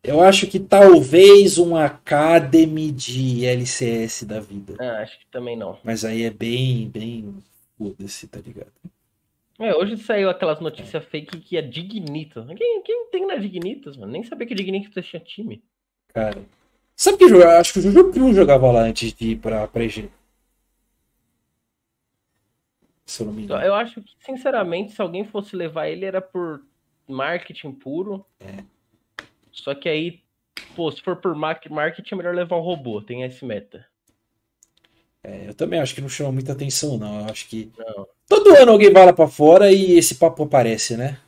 Eu 0.05 0.21
acho 0.21 0.47
que 0.47 0.61
talvez 0.61 1.57
um 1.57 1.75
Academy 1.75 2.93
de 2.93 3.47
LCS 3.47 4.25
da 4.25 4.39
vida. 4.39 4.77
Ah, 4.79 5.01
acho 5.01 5.19
que 5.19 5.27
também 5.29 5.57
não. 5.57 5.79
Mas 5.83 6.05
aí 6.05 6.25
é 6.25 6.31
bem, 6.31 6.91
bem. 6.91 7.43
Foda-se, 7.79 8.29
tá 8.29 8.39
ligado? 8.39 8.71
É, 9.59 9.75
hoje 9.75 9.97
saiu 9.97 10.29
aquelas 10.29 10.61
notícias 10.61 11.03
fake 11.07 11.41
que 11.41 11.57
é 11.57 11.63
Dignitas. 11.63 12.47
Quem, 12.47 12.83
quem 12.83 13.09
tem 13.11 13.27
na 13.27 13.37
Dignitas, 13.37 13.97
mano? 13.97 14.13
Nem 14.13 14.23
sabia 14.23 14.47
que 14.47 14.55
Dignitas 14.55 15.07
tinha 15.07 15.21
time. 15.21 15.65
Cara. 16.13 16.43
Sabe 16.95 17.17
que 17.17 17.29
jogar? 17.29 17.59
Acho 17.59 17.73
que 17.73 17.89
o 17.89 18.13
Pio 18.13 18.35
jogava 18.35 18.71
lá 18.71 18.83
antes 18.83 19.11
de 19.13 19.31
ir 19.31 19.37
pra, 19.37 19.67
pra 19.67 19.85
EG. 19.85 20.11
Se 23.07 23.23
eu 23.23 23.27
não 23.27 23.33
me 23.33 23.45
engano. 23.45 23.65
Eu 23.65 23.75
acho 23.75 24.03
que, 24.03 24.13
sinceramente, 24.19 24.93
se 24.93 25.01
alguém 25.01 25.25
fosse 25.25 25.57
levar 25.57 25.89
ele, 25.89 26.05
era 26.05 26.21
por 26.21 26.63
marketing 27.09 27.73
puro. 27.73 28.25
É. 28.39 28.63
Só 29.55 29.75
que 29.75 29.89
aí, 29.89 30.21
pô, 30.75 30.91
se 30.91 31.01
for 31.01 31.17
por 31.17 31.35
mar- 31.35 31.61
marketing, 31.71 32.15
é 32.15 32.19
melhor 32.19 32.35
levar 32.35 32.57
um 32.57 32.63
robô. 32.63 33.01
Tem 33.01 33.23
esse 33.23 33.45
meta. 33.45 33.87
É, 35.23 35.49
eu 35.49 35.55
também 35.55 35.81
acho 35.81 35.95
que 35.95 36.01
não 36.01 36.09
chama 36.09 36.33
muita 36.33 36.53
atenção, 36.53 36.99
não. 36.99 37.21
Eu 37.21 37.27
acho 37.27 37.49
que. 37.49 37.71
Não. 37.79 38.07
Todo 38.29 38.57
ano 38.57 38.73
alguém 38.73 38.93
vai 38.93 39.07
lá 39.07 39.13
pra 39.13 39.29
fora 39.29 39.73
e 39.73 39.93
esse 39.93 40.17
papo 40.17 40.43
aparece, 40.43 40.97
né? 40.97 41.19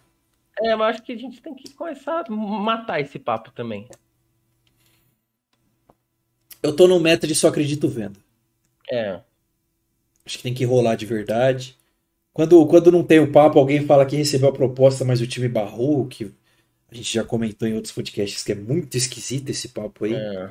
É, 0.63 0.75
mas 0.75 0.97
acho 0.97 1.05
que 1.05 1.13
a 1.13 1.17
gente 1.17 1.41
tem 1.41 1.55
que 1.55 1.73
começar 1.75 2.25
a 2.27 2.31
matar 2.31 3.01
esse 3.01 3.19
papo 3.19 3.51
também. 3.53 3.89
Eu 6.63 6.75
tô 6.75 6.89
no 6.89 6.99
meta 6.99 7.27
de 7.27 7.35
só 7.35 7.49
acredito 7.49 7.89
vendo. 7.89 8.19
É. 8.91 9.21
Acho 10.25 10.39
que 10.39 10.43
tem 10.43 10.55
que 10.55 10.65
rolar 10.65 10.97
de 10.97 11.07
verdade. 11.07 11.77
Quando, 12.33 12.67
quando 12.67 12.91
não 12.91 13.05
tem 13.05 13.21
o 13.21 13.31
papo, 13.31 13.59
alguém 13.59 13.87
fala 13.87 14.05
que 14.05 14.17
recebeu 14.17 14.49
a 14.49 14.53
proposta, 14.53 15.05
mas 15.05 15.21
o 15.21 15.27
time 15.27 15.49
barrou, 15.49 16.07
que 16.07 16.35
a 16.91 16.95
gente 16.95 17.13
já 17.13 17.25
comentou 17.25 17.67
em 17.69 17.75
outros 17.75 17.93
podcasts 17.93 18.43
que 18.45 18.53
é 18.53 18.55
muito 18.55 18.97
esquisito 18.97 19.49
esse 19.51 19.69
papo 19.69 20.05
aí. 20.05 20.15
É. 20.15 20.51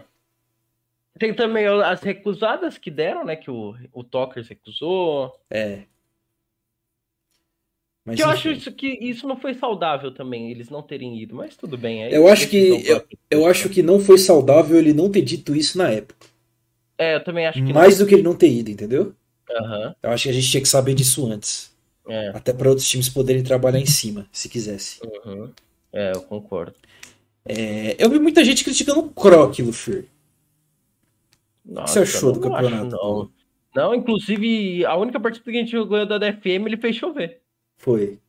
Tem 1.18 1.34
também 1.34 1.66
as 1.66 2.02
recusadas 2.02 2.78
que 2.78 2.92
deram, 2.92 3.24
né? 3.26 3.36
Que 3.36 3.50
o, 3.50 3.74
o 3.94 4.04
Talkers 4.04 4.50
recusou. 4.50 5.34
É. 5.50 5.84
Mas 8.06 8.18
que 8.18 8.22
eu 8.22 8.28
enfim. 8.28 8.38
acho 8.38 8.50
isso, 8.52 8.72
que 8.72 8.88
isso 9.02 9.28
não 9.28 9.36
foi 9.38 9.54
saudável 9.56 10.14
também, 10.14 10.52
eles 10.52 10.70
não 10.70 10.84
terem 10.84 11.20
ido, 11.20 11.34
mas 11.36 11.56
tudo 11.58 11.78
bem. 11.78 12.04
é 12.04 12.16
Eu 12.16 12.28
acho 12.28 12.48
que- 12.50 12.84
própria. 12.86 13.18
Eu 13.32 13.46
acho 13.48 13.70
que 13.70 13.82
não 13.82 14.00
foi 14.00 14.18
saudável 14.18 14.78
ele 14.78 14.94
não 14.94 15.10
ter 15.10 15.22
dito 15.22 15.56
isso 15.56 15.78
na 15.78 15.90
época. 15.90 16.28
É, 16.98 17.16
eu 17.16 17.24
também 17.24 17.48
acho 17.48 17.64
que 17.66 17.74
Mais 17.74 17.98
do 17.98 18.06
que 18.06 18.14
ele 18.14 18.24
não 18.24 18.36
ter 18.36 18.50
ido, 18.50 18.70
entendeu? 18.70 19.14
não. 19.50 19.56
Aham, 19.58 19.96
Eu 20.04 20.10
acho 20.12 20.24
que 20.24 20.30
a 20.30 20.34
gente 20.34 20.50
tinha 20.50 20.62
que 20.62 20.68
saber 20.68 20.94
disso 20.94 21.26
antes. 21.32 21.74
é, 22.08 22.30
Até 22.30 22.54
para 22.54 22.70
outros 22.70 22.88
times 22.88 23.10
poderem 23.10 23.44
trabalhar 23.44 23.80
em 23.80 23.86
cima, 23.86 24.28
se 24.32 24.50
quisesse. 24.50 25.00
uhum. 25.26 25.52
É, 25.96 26.12
eu 26.14 26.22
concordo. 26.22 26.76
É, 27.46 27.96
eu 28.04 28.10
vi 28.10 28.20
muita 28.20 28.44
gente 28.44 28.64
criticando 28.64 29.00
o 29.00 29.10
Croc, 29.10 29.58
Luffy. 29.60 30.08
Nossa, 31.64 31.94
você 31.94 32.00
achou 32.18 32.32
do 32.32 32.40
campeonato? 32.40 32.96
acho, 32.96 33.04
não. 33.06 33.32
não, 33.76 33.96
inclusive, 33.96 34.86
a 34.86 34.96
única 34.96 35.20
partida 35.20 35.44
que 35.44 35.58
a 35.58 35.62
gente 35.62 35.72
jogou 35.72 36.06
da 36.06 36.18
DFM, 36.18 36.68
ele 36.68 36.78
fez 36.78 36.96
chover. 36.96 37.42
Foi. 37.78 38.20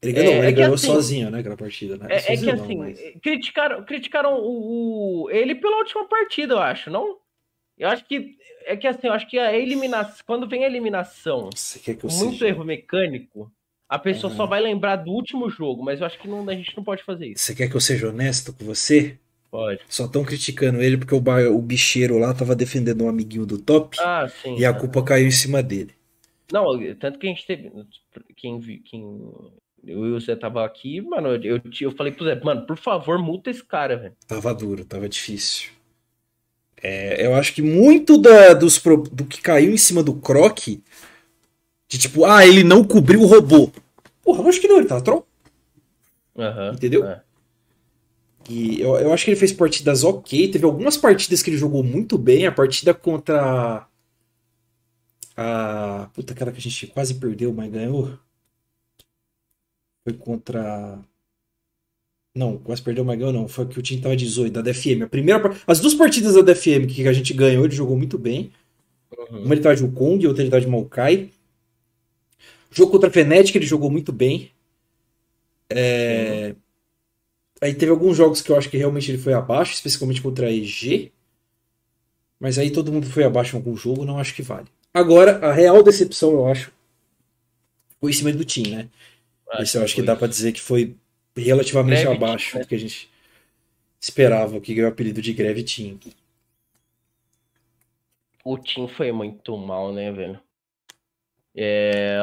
Ele 0.00 0.12
ganhou, 0.12 0.32
É, 0.34 0.38
ele 0.38 0.46
é 0.46 0.50
que 0.50 0.56
ganhou 0.58 0.74
assim- 0.74 0.86
sozinho, 0.88 1.30
né, 1.30 1.38
aquela 1.40 1.56
partida, 1.56 1.96
né? 1.96 2.06
É, 2.10 2.16
é 2.16 2.20
que 2.20 2.26
Sozinho 2.36 2.56
não, 2.56 2.64
assim, 2.64 2.76
mas- 2.76 3.00
criticaram, 3.22 3.84
criticaram 3.84 4.34
o, 4.40 5.24
o- 5.24 5.30
ele 5.30 5.54
pela 5.54 5.76
última 5.78 6.04
partida, 6.08 6.54
eu 6.54 6.58
acho, 6.58 6.90
não? 6.90 7.18
Eu 7.78 7.88
acho 7.88 8.04
que. 8.04 8.36
É 8.64 8.76
que 8.76 8.86
assim, 8.86 9.06
eu 9.08 9.12
acho 9.12 9.28
que 9.28 9.38
a 9.38 9.56
eliminação. 9.56 10.16
Quando 10.26 10.48
vem 10.48 10.64
a 10.64 10.68
eliminação 10.68 11.50
Você 11.54 11.78
quer 11.80 11.94
que 11.96 12.04
eu 12.06 12.10
com 12.10 12.16
muito 12.16 12.32
seja... 12.34 12.48
erro 12.48 12.64
mecânico, 12.64 13.50
a 13.94 13.98
pessoa 13.98 14.30
Aham. 14.30 14.36
só 14.38 14.46
vai 14.46 14.60
lembrar 14.60 14.96
do 14.96 15.10
último 15.10 15.50
jogo, 15.50 15.82
mas 15.84 16.00
eu 16.00 16.06
acho 16.06 16.18
que 16.18 16.28
não, 16.28 16.48
a 16.48 16.54
gente 16.54 16.76
não 16.76 16.84
pode 16.84 17.02
fazer 17.02 17.26
isso. 17.28 17.44
Você 17.44 17.54
quer 17.54 17.68
que 17.68 17.76
eu 17.76 17.80
seja 17.80 18.08
honesto 18.08 18.52
com 18.52 18.64
você? 18.64 19.18
Pode. 19.50 19.80
Só 19.88 20.06
estão 20.06 20.24
criticando 20.24 20.82
ele 20.82 20.96
porque 20.96 21.14
o, 21.14 21.18
o 21.54 21.62
bicheiro 21.62 22.18
lá 22.18 22.32
tava 22.32 22.56
defendendo 22.56 23.04
um 23.04 23.08
amiguinho 23.08 23.44
do 23.44 23.58
top 23.58 23.98
Ah, 24.00 24.26
sim. 24.28 24.56
e 24.58 24.64
a 24.64 24.70
aham. 24.70 24.80
culpa 24.80 25.02
caiu 25.02 25.26
em 25.26 25.30
cima 25.30 25.62
dele. 25.62 25.94
Não, 26.52 26.66
tanto 26.96 27.18
que 27.18 27.26
a 27.26 27.30
gente 27.30 27.46
teve. 27.46 27.70
Quem, 28.36 28.60
quem 28.82 29.02
eu 29.84 30.06
e 30.06 30.12
o 30.12 30.20
Zé 30.20 30.36
tava 30.36 30.64
aqui, 30.64 31.00
mano, 31.00 31.34
eu, 31.34 31.60
eu 31.80 31.90
falei 31.92 32.12
pro 32.12 32.24
Zé, 32.24 32.34
mano, 32.42 32.66
por 32.66 32.76
favor, 32.76 33.18
multa 33.18 33.50
esse 33.50 33.64
cara, 33.64 33.96
velho. 33.96 34.16
Tava 34.26 34.54
duro, 34.54 34.84
tava 34.84 35.08
difícil. 35.08 35.70
É, 36.84 37.24
eu 37.24 37.34
acho 37.34 37.54
que 37.54 37.62
muito 37.62 38.18
da- 38.18 38.54
dos, 38.54 38.78
do 39.12 39.24
que 39.24 39.40
caiu 39.40 39.72
em 39.72 39.76
cima 39.76 40.02
do 40.02 40.14
Croc, 40.14 40.58
de 41.88 41.98
tipo, 41.98 42.24
ah, 42.24 42.46
ele 42.46 42.64
não 42.64 42.82
cobriu 42.84 43.20
o 43.22 43.26
robô. 43.26 43.70
Porra, 44.22 44.42
eu 44.42 44.48
acho 44.48 44.60
que 44.60 44.68
não, 44.68 44.78
ele 44.78 44.86
tá 44.86 45.00
troll. 45.00 45.26
Aham. 46.36 46.72
Entendeu? 46.74 47.04
é. 47.04 47.22
E 48.48 48.80
eu, 48.80 48.96
eu 48.96 49.12
acho 49.12 49.24
que 49.24 49.30
ele 49.30 49.38
fez 49.38 49.52
partidas 49.52 50.02
ok. 50.04 50.48
Teve 50.50 50.64
algumas 50.64 50.96
partidas 50.96 51.42
que 51.42 51.50
ele 51.50 51.56
jogou 51.56 51.82
muito 51.82 52.18
bem. 52.18 52.46
A 52.46 52.52
partida 52.52 52.92
contra. 52.92 53.86
A. 55.36 56.10
Puta, 56.14 56.32
aquela 56.32 56.52
que 56.52 56.58
a 56.58 56.62
gente 56.62 56.86
quase 56.88 57.14
perdeu, 57.14 57.52
mas 57.52 57.70
ganhou. 57.70 58.18
Foi 60.04 60.12
contra. 60.14 60.98
Não, 62.34 62.56
quase 62.56 62.82
perdeu, 62.82 63.04
mas 63.04 63.18
ganhou 63.18 63.32
não. 63.32 63.46
Foi 63.46 63.66
que 63.66 63.78
o 63.78 63.82
time 63.82 64.00
tava 64.00 64.16
18, 64.16 64.52
da 64.52 64.62
DFM. 64.62 65.02
A 65.04 65.06
primeira, 65.06 65.54
as 65.66 65.80
duas 65.80 65.94
partidas 65.94 66.34
da 66.34 66.40
DFM 66.40 66.86
que 66.88 67.06
a 67.06 67.12
gente 67.12 67.34
ganhou, 67.34 67.64
ele 67.64 67.74
jogou 67.74 67.96
muito 67.96 68.18
bem. 68.18 68.50
Uhum. 69.16 69.44
Uma 69.44 69.54
ele 69.54 69.60
tava 69.60 69.76
de 69.76 69.84
Wukong, 69.84 70.26
outra 70.26 70.42
ele 70.42 70.50
tava 70.50 70.62
de 70.62 70.68
Maokai. 70.68 71.30
Jogo 72.72 72.92
contra 72.92 73.08
a 73.08 73.12
Fnatic, 73.12 73.54
ele 73.54 73.66
jogou 73.66 73.90
muito 73.90 74.12
bem. 74.12 74.50
É, 75.70 76.54
Aí 77.62 77.72
teve 77.72 77.92
alguns 77.92 78.16
jogos 78.16 78.42
que 78.42 78.50
eu 78.50 78.58
acho 78.58 78.68
que 78.68 78.76
realmente 78.76 79.08
ele 79.08 79.22
foi 79.22 79.32
abaixo, 79.34 79.72
especialmente 79.72 80.20
contra 80.20 80.48
a 80.48 80.50
EG. 80.50 81.12
Mas 82.40 82.58
aí 82.58 82.72
todo 82.72 82.90
mundo 82.90 83.06
foi 83.06 83.22
abaixo 83.22 83.54
em 83.54 83.58
algum 83.60 83.76
jogo, 83.76 84.04
não 84.04 84.18
acho 84.18 84.34
que 84.34 84.42
vale. 84.42 84.66
Agora, 84.92 85.38
a 85.46 85.52
real 85.52 85.80
decepção, 85.80 86.32
eu 86.32 86.46
acho, 86.48 86.72
foi 88.00 88.10
em 88.10 88.14
cima 88.14 88.32
do 88.32 88.44
time, 88.44 88.70
né? 88.70 88.88
Esse 89.60 89.78
eu 89.78 89.84
acho 89.84 89.94
que 89.94 90.00
foi 90.00 90.06
dá 90.06 90.16
pra 90.16 90.26
dizer 90.26 90.50
que 90.50 90.60
foi 90.60 90.96
relativamente 91.36 92.02
Greve 92.02 92.16
abaixo 92.16 92.50
Team, 92.50 92.58
né? 92.58 92.64
do 92.64 92.68
que 92.68 92.74
a 92.74 92.78
gente 92.78 93.08
esperava, 94.00 94.60
que 94.60 94.74
ganhou 94.74 94.90
o 94.90 94.92
apelido 94.92 95.22
de 95.22 95.32
Greve 95.32 95.62
Team. 95.62 96.00
O 98.44 98.58
Tim 98.58 98.88
foi 98.88 99.12
muito 99.12 99.56
mal, 99.56 99.92
né, 99.92 100.10
velho? 100.10 100.40
É, 101.54 102.18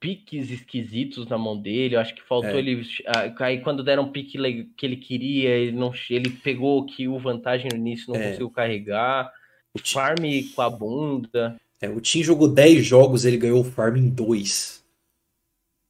piques 0.00 0.50
esquisitos 0.50 1.26
na 1.26 1.36
mão 1.38 1.60
dele. 1.60 1.96
Eu 1.96 2.00
acho 2.00 2.14
que 2.14 2.22
faltou 2.22 2.50
É. 2.50 2.58
ele. 2.58 2.86
ah, 3.06 3.34
Aí 3.44 3.60
quando 3.60 3.82
deram 3.84 4.04
um 4.04 4.12
pique 4.12 4.38
que 4.76 4.86
ele 4.86 4.96
queria, 4.96 5.50
ele 5.50 5.72
não, 5.72 5.92
ele 6.10 6.30
pegou 6.30 6.84
que 6.86 7.08
o 7.08 7.18
vantagem 7.18 7.68
no 7.72 7.76
início 7.78 8.12
não 8.12 8.20
É. 8.20 8.24
conseguiu 8.26 8.50
carregar. 8.50 9.32
O 9.74 9.78
Tim, 9.80 9.94
Farm 9.94 10.24
com 10.54 10.62
a 10.62 10.70
bunda. 10.70 11.56
é, 11.80 11.88
o 11.88 12.00
Tim 12.00 12.22
jogou 12.22 12.48
10 12.48 12.84
jogos, 12.84 13.24
ele 13.24 13.36
ganhou 13.36 13.60
o 13.60 13.64
Farm 13.64 13.96
em 13.96 14.08
2. 14.08 14.84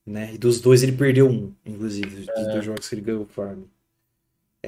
Né? 0.06 0.34
E 0.34 0.38
dos 0.38 0.60
dois 0.60 0.82
ele 0.82 0.92
perdeu 0.92 1.28
um, 1.28 1.52
inclusive, 1.66 2.24
dos 2.26 2.46
dois 2.48 2.64
jogos 2.64 2.88
que 2.88 2.94
ele 2.94 3.02
ganhou 3.02 3.22
o 3.22 3.26
Farm. 3.26 3.62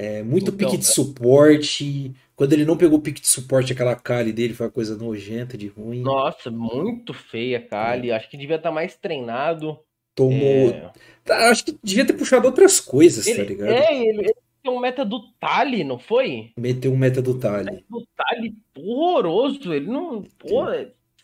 É, 0.01 0.23
muito 0.23 0.51
Então, 0.51 0.57
pique 0.57 0.77
de 0.77 0.87
suporte. 0.87 2.11
Quando 2.35 2.53
ele 2.53 2.65
não 2.65 2.75
pegou 2.75 2.97
o 2.97 3.01
pique 3.01 3.21
de 3.21 3.27
suporte, 3.27 3.71
aquela 3.71 3.95
Kali 3.95 4.33
dele 4.33 4.55
foi 4.55 4.65
uma 4.65 4.71
coisa 4.71 4.97
nojenta, 4.97 5.55
de 5.55 5.67
ruim. 5.67 6.01
Nossa, 6.01 6.49
muito 6.49 7.13
feia, 7.13 7.61
Kali. 7.61 8.11
Acho 8.11 8.27
que 8.27 8.35
devia 8.35 8.55
estar 8.55 8.71
mais 8.71 8.97
treinado. 8.97 9.77
Tomou. 10.15 10.71
É, 10.71 10.91
Tá, 11.23 11.51
acho 11.51 11.65
que 11.65 11.77
devia 11.83 12.03
ter 12.03 12.13
puxado 12.13 12.47
outras 12.47 12.79
coisas, 12.79 13.25
tá 13.25 13.31
ele, 13.31 13.43
ligado? 13.43 13.69
é, 13.69 13.93
ele, 13.95 14.21
ele 14.21 14.33
tem 14.63 14.71
um 14.71 14.79
meta 14.79 15.05
do 15.05 15.21
Tali, 15.33 15.83
não 15.83 15.99
foi? 15.99 16.51
Meteu 16.57 16.91
um 16.91 16.97
meta 16.97 17.21
do 17.21 17.37
Tali. 17.37 17.85
do 17.87 18.03
Tali 18.17 18.55
horroroso. 18.75 19.71
Ele 19.71 19.85
não. 19.85 20.23
Pô, 20.23 20.65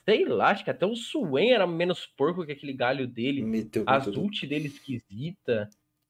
sei 0.06 0.24
lá, 0.26 0.52
acho 0.52 0.64
que 0.64 0.70
até 0.70 0.86
o 0.86 0.96
Swain 0.96 1.50
era 1.50 1.66
menos 1.66 2.06
porco 2.06 2.46
que 2.46 2.52
aquele 2.52 2.74
galho 2.74 3.08
dele. 3.08 3.42
Meteu 3.42 3.84
A 3.88 3.98
meta 3.98 4.12
do 4.12 4.22
ult 4.22 4.46
dele 4.46 4.68
esquisita. 4.68 5.68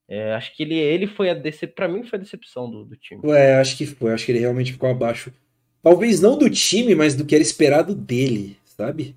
É, 0.07 0.33
acho 0.33 0.55
que 0.55 0.63
ele, 0.63 0.75
ele 0.75 1.05
foi 1.05 1.29
a 1.29 1.33
decepção. 1.33 1.75
Pra 1.75 1.87
mim 1.87 2.03
foi 2.03 2.17
a 2.17 2.21
decepção 2.21 2.69
do, 2.69 2.85
do 2.85 2.95
time. 2.95 3.21
É, 3.31 3.55
acho 3.55 3.77
que 3.77 3.85
foi. 3.85 4.13
Acho 4.13 4.25
que 4.25 4.31
ele 4.31 4.39
realmente 4.39 4.71
ficou 4.71 4.89
abaixo. 4.89 5.31
Talvez 5.81 6.21
não 6.21 6.37
do 6.37 6.49
time, 6.49 6.95
mas 6.95 7.15
do 7.15 7.25
que 7.25 7.35
era 7.35 7.41
esperado 7.41 7.93
dele, 7.93 8.57
sabe? 8.65 9.15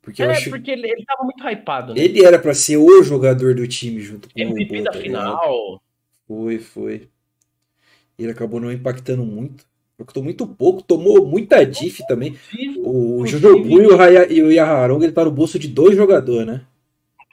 Porque 0.00 0.22
eu 0.22 0.30
é, 0.30 0.32
acho 0.32 0.50
porque 0.50 0.70
ele, 0.70 0.88
ele 0.88 1.04
tava 1.04 1.24
muito 1.24 1.44
hypado, 1.48 1.92
né? 1.92 2.00
ele 2.00 2.24
era 2.24 2.38
pra 2.38 2.54
ser 2.54 2.76
o 2.76 3.02
jogador 3.02 3.54
do 3.54 3.66
time 3.66 4.00
junto 4.00 4.28
com 4.32 4.38
o 4.38 4.42
MVP 4.42 4.82
da 4.82 4.92
tá 4.92 4.98
final. 4.98 5.82
Foi, 6.28 6.58
foi. 6.58 7.08
Ele 8.18 8.30
acabou 8.30 8.60
não 8.60 8.70
impactando 8.70 9.24
muito. 9.24 9.66
Impactou 9.98 10.22
muito 10.22 10.46
pouco, 10.46 10.82
tomou 10.82 11.26
muita 11.26 11.64
diff 11.64 12.06
também. 12.06 12.36
O 12.84 13.26
Jojobu 13.26 13.80
e 13.82 13.86
o, 13.86 14.00
Haya- 14.00 14.30
e 14.30 14.42
o 14.42 14.52
Yaharong, 14.52 15.02
ele 15.02 15.12
tá 15.12 15.24
no 15.24 15.30
bolso 15.30 15.58
de 15.58 15.68
dois 15.68 15.96
jogadores, 15.96 16.46
né? 16.46 16.66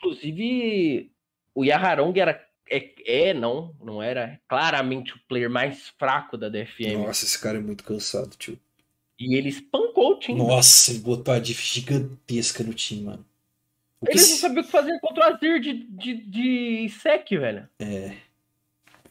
inclusive 0.03 1.11
o 1.55 1.63
Yaharong 1.63 2.17
era. 2.19 2.39
É, 2.75 3.29
é, 3.29 3.33
não, 3.33 3.75
não 3.79 4.01
era 4.01 4.39
claramente 4.47 5.13
o 5.13 5.19
player 5.27 5.49
mais 5.49 5.89
fraco 5.99 6.35
da 6.35 6.49
DFM. 6.49 7.05
Nossa, 7.05 7.25
esse 7.25 7.39
cara 7.39 7.59
é 7.59 7.61
muito 7.61 7.83
cansado, 7.83 8.35
tio. 8.35 8.57
E 9.19 9.37
ele 9.37 9.49
espancou 9.49 10.13
o 10.13 10.19
time. 10.19 10.39
Nossa, 10.39 10.91
ele 10.91 10.99
botou 10.99 11.33
a 11.33 11.39
diff 11.39 11.61
gigantesca 11.61 12.63
no 12.63 12.73
time, 12.73 13.03
mano. 13.03 13.25
O 14.01 14.05
que 14.05 14.13
Eles 14.13 14.29
não 14.31 14.37
sabiam 14.37 14.61
o 14.61 14.65
que 14.65 14.71
fazer 14.71 14.99
contra 14.99 15.29
o 15.29 15.33
Azir 15.33 15.59
de, 15.61 15.73
de, 15.85 16.15
de 16.25 16.89
sec, 16.89 17.29
velho. 17.29 17.69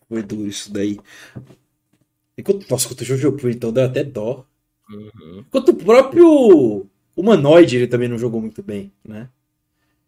Foi 0.09 0.23
duro 0.23 0.47
isso 0.47 0.73
daí. 0.73 0.99
Enquanto, 2.37 2.69
nossa, 2.69 2.89
contra 2.89 3.05
o 3.05 3.07
Jojobu, 3.07 3.49
então 3.49 3.73
deu 3.73 3.85
até 3.85 4.03
dó. 4.03 4.45
Enquanto 5.39 5.71
o 5.71 5.77
próprio 5.77 6.87
Humanoid, 7.17 7.77
ele 7.77 7.87
também 7.87 8.09
não 8.09 8.19
jogou 8.19 8.41
muito 8.41 8.63
bem, 8.63 8.93
né? 9.03 9.29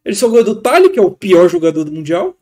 Ele 0.05 0.15
só 0.15 0.29
ganhou 0.29 0.45
do 0.45 0.61
Tali, 0.61 0.91
que 0.91 0.99
é 0.99 1.03
o 1.03 1.11
pior 1.11 1.49
jogador 1.49 1.85
do 1.85 1.93
Mundial. 1.93 2.37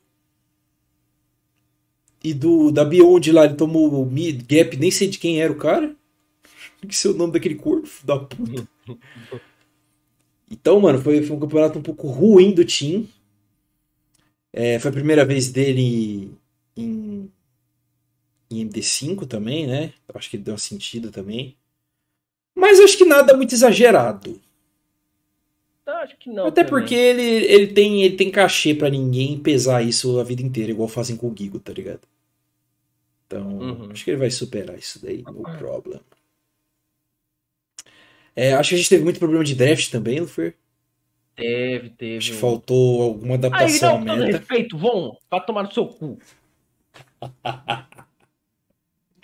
E 2.25 2.33
do 2.33 2.71
da 2.71 2.85
Beyond 2.85 3.33
lá, 3.33 3.45
ele 3.45 3.55
tomou 3.55 3.91
o 4.01 4.07
mid 4.07 4.45
gap, 4.47 4.77
nem 4.77 4.91
sei 4.91 5.09
de 5.09 5.19
quem 5.19 5.41
era 5.41 5.53
o 5.53 5.57
cara. 5.57 5.95
Que 6.87 6.97
sei 6.97 7.13
o 7.13 7.15
nome 7.15 7.33
daquele 7.33 7.55
corpo, 7.55 7.89
da 8.03 8.19
puta. 8.19 8.67
Então, 10.51 10.81
mano, 10.81 11.01
foi, 11.01 11.23
foi 11.23 11.37
um 11.37 11.39
campeonato 11.39 11.79
um 11.79 11.83
pouco 11.83 12.09
ruim 12.09 12.53
do 12.53 12.65
time. 12.65 13.09
É, 14.53 14.81
foi 14.81 14.91
a 14.91 14.95
primeira 14.95 15.25
vez 15.25 15.49
dele 15.49 16.31
em, 16.77 17.31
em 18.51 18.69
MD5 18.69 19.27
também, 19.27 19.67
né? 19.67 19.95
Acho 20.13 20.29
que 20.29 20.37
ele 20.37 20.43
deu 20.43 20.55
uma 20.55 20.59
sentida 20.59 21.11
também. 21.11 21.57
Mas 22.55 22.81
acho 22.81 22.99
que 22.99 23.05
nada 23.05 23.37
muito 23.37 23.55
exagerado. 23.55 24.41
Acho 25.87 26.17
que 26.19 26.31
não. 26.31 26.47
Até 26.47 26.65
também. 26.65 26.71
porque 26.71 26.95
ele, 26.95 27.23
ele, 27.23 27.67
tem, 27.69 28.03
ele 28.03 28.17
tem 28.17 28.31
cachê 28.31 28.75
pra 28.75 28.91
ninguém 28.91 29.39
pesar 29.39 29.83
isso 29.83 30.19
a 30.19 30.25
vida 30.25 30.43
inteira, 30.43 30.71
igual 30.71 30.89
fazem 30.89 31.17
com 31.17 31.29
o 31.29 31.35
Gigo, 31.37 31.59
tá 31.59 31.73
ligado? 31.73 32.12
Então, 33.33 33.49
Uhum. 33.49 33.91
acho 33.91 34.05
que 34.05 34.11
ele 34.11 34.19
vai 34.19 34.31
superar 34.31 34.79
isso 34.79 35.01
daí, 35.03 35.23
no 35.23 35.43
problem. 35.43 36.01
É, 38.37 38.53
acho 38.55 38.71
que 38.71 38.75
a 38.75 38.79
gente 38.79 38.89
teve 38.91 39.05
muito 39.05 39.19
problema 39.19 39.45
de 39.45 39.55
draft 39.55 39.91
também, 39.91 40.21
Lufer. 40.21 40.55
Teve, 41.35 41.91
teve. 41.91 42.17
Acho 42.19 42.33
que 42.33 42.37
faltou 42.39 43.03
alguma 43.03 43.35
Aí, 43.35 43.39
adaptação 43.39 43.99
não, 43.99 44.05
todo 44.05 44.19
meta. 44.21 44.39
respeito, 44.39 44.77
Von, 44.77 45.17
pra 45.31 45.41
tomar 45.41 45.63
no 45.63 45.73
seu 45.73 45.87
cu. 45.87 46.19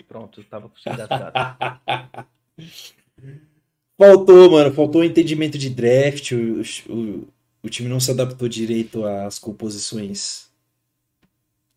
Pronto, 0.07 0.39
eu 0.39 0.43
tava 0.45 0.69
com. 0.69 0.75
Faltou, 3.95 4.49
mano, 4.51 4.73
faltou 4.73 5.01
o 5.01 5.03
entendimento 5.03 5.57
de 5.57 5.69
draft. 5.69 6.31
O, 6.31 6.61
o, 6.91 7.27
o 7.61 7.69
time 7.69 7.89
não 7.89 7.99
se 7.99 8.09
adaptou 8.09 8.47
direito 8.47 9.05
às 9.05 9.37
composições 9.37 10.48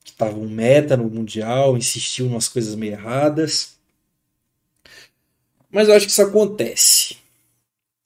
que 0.05 0.11
estavam 0.11 0.49
meta 0.49 0.97
no 0.97 1.09
Mundial, 1.11 1.77
insistiu 1.77 2.27
em 2.27 2.31
umas 2.31 2.49
coisas 2.49 2.75
meio 2.75 2.93
erradas. 2.93 3.77
Mas 5.71 5.89
eu 5.89 5.95
acho 5.95 6.07
que 6.07 6.13
isso 6.13 6.23
acontece. 6.23 7.17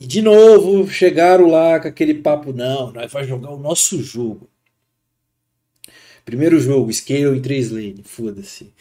E 0.00 0.06
de 0.06 0.22
novo, 0.22 0.88
chegaram 0.90 1.48
lá 1.48 1.80
com 1.80 1.88
aquele 1.88 2.14
papo, 2.14 2.52
não, 2.52 2.92
nós 2.92 3.12
vamos 3.12 3.28
jogar 3.28 3.50
o 3.52 3.58
nosso 3.58 4.02
jogo. 4.02 4.48
Primeiro 6.24 6.58
jogo, 6.60 6.92
Scale 6.92 7.36
em 7.38 7.40
3 7.40 7.70
lane, 7.70 8.02
foda-se. 8.04 8.72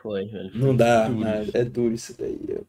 Foi, 0.00 0.26
velho. 0.26 0.52
Não 0.54 0.74
dá, 0.76 1.08
Duro. 1.08 1.18
nada, 1.18 1.50
é 1.58 1.64
duro 1.64 1.94
isso 1.94 2.16
daí. 2.18 2.38
Eu 2.48 2.66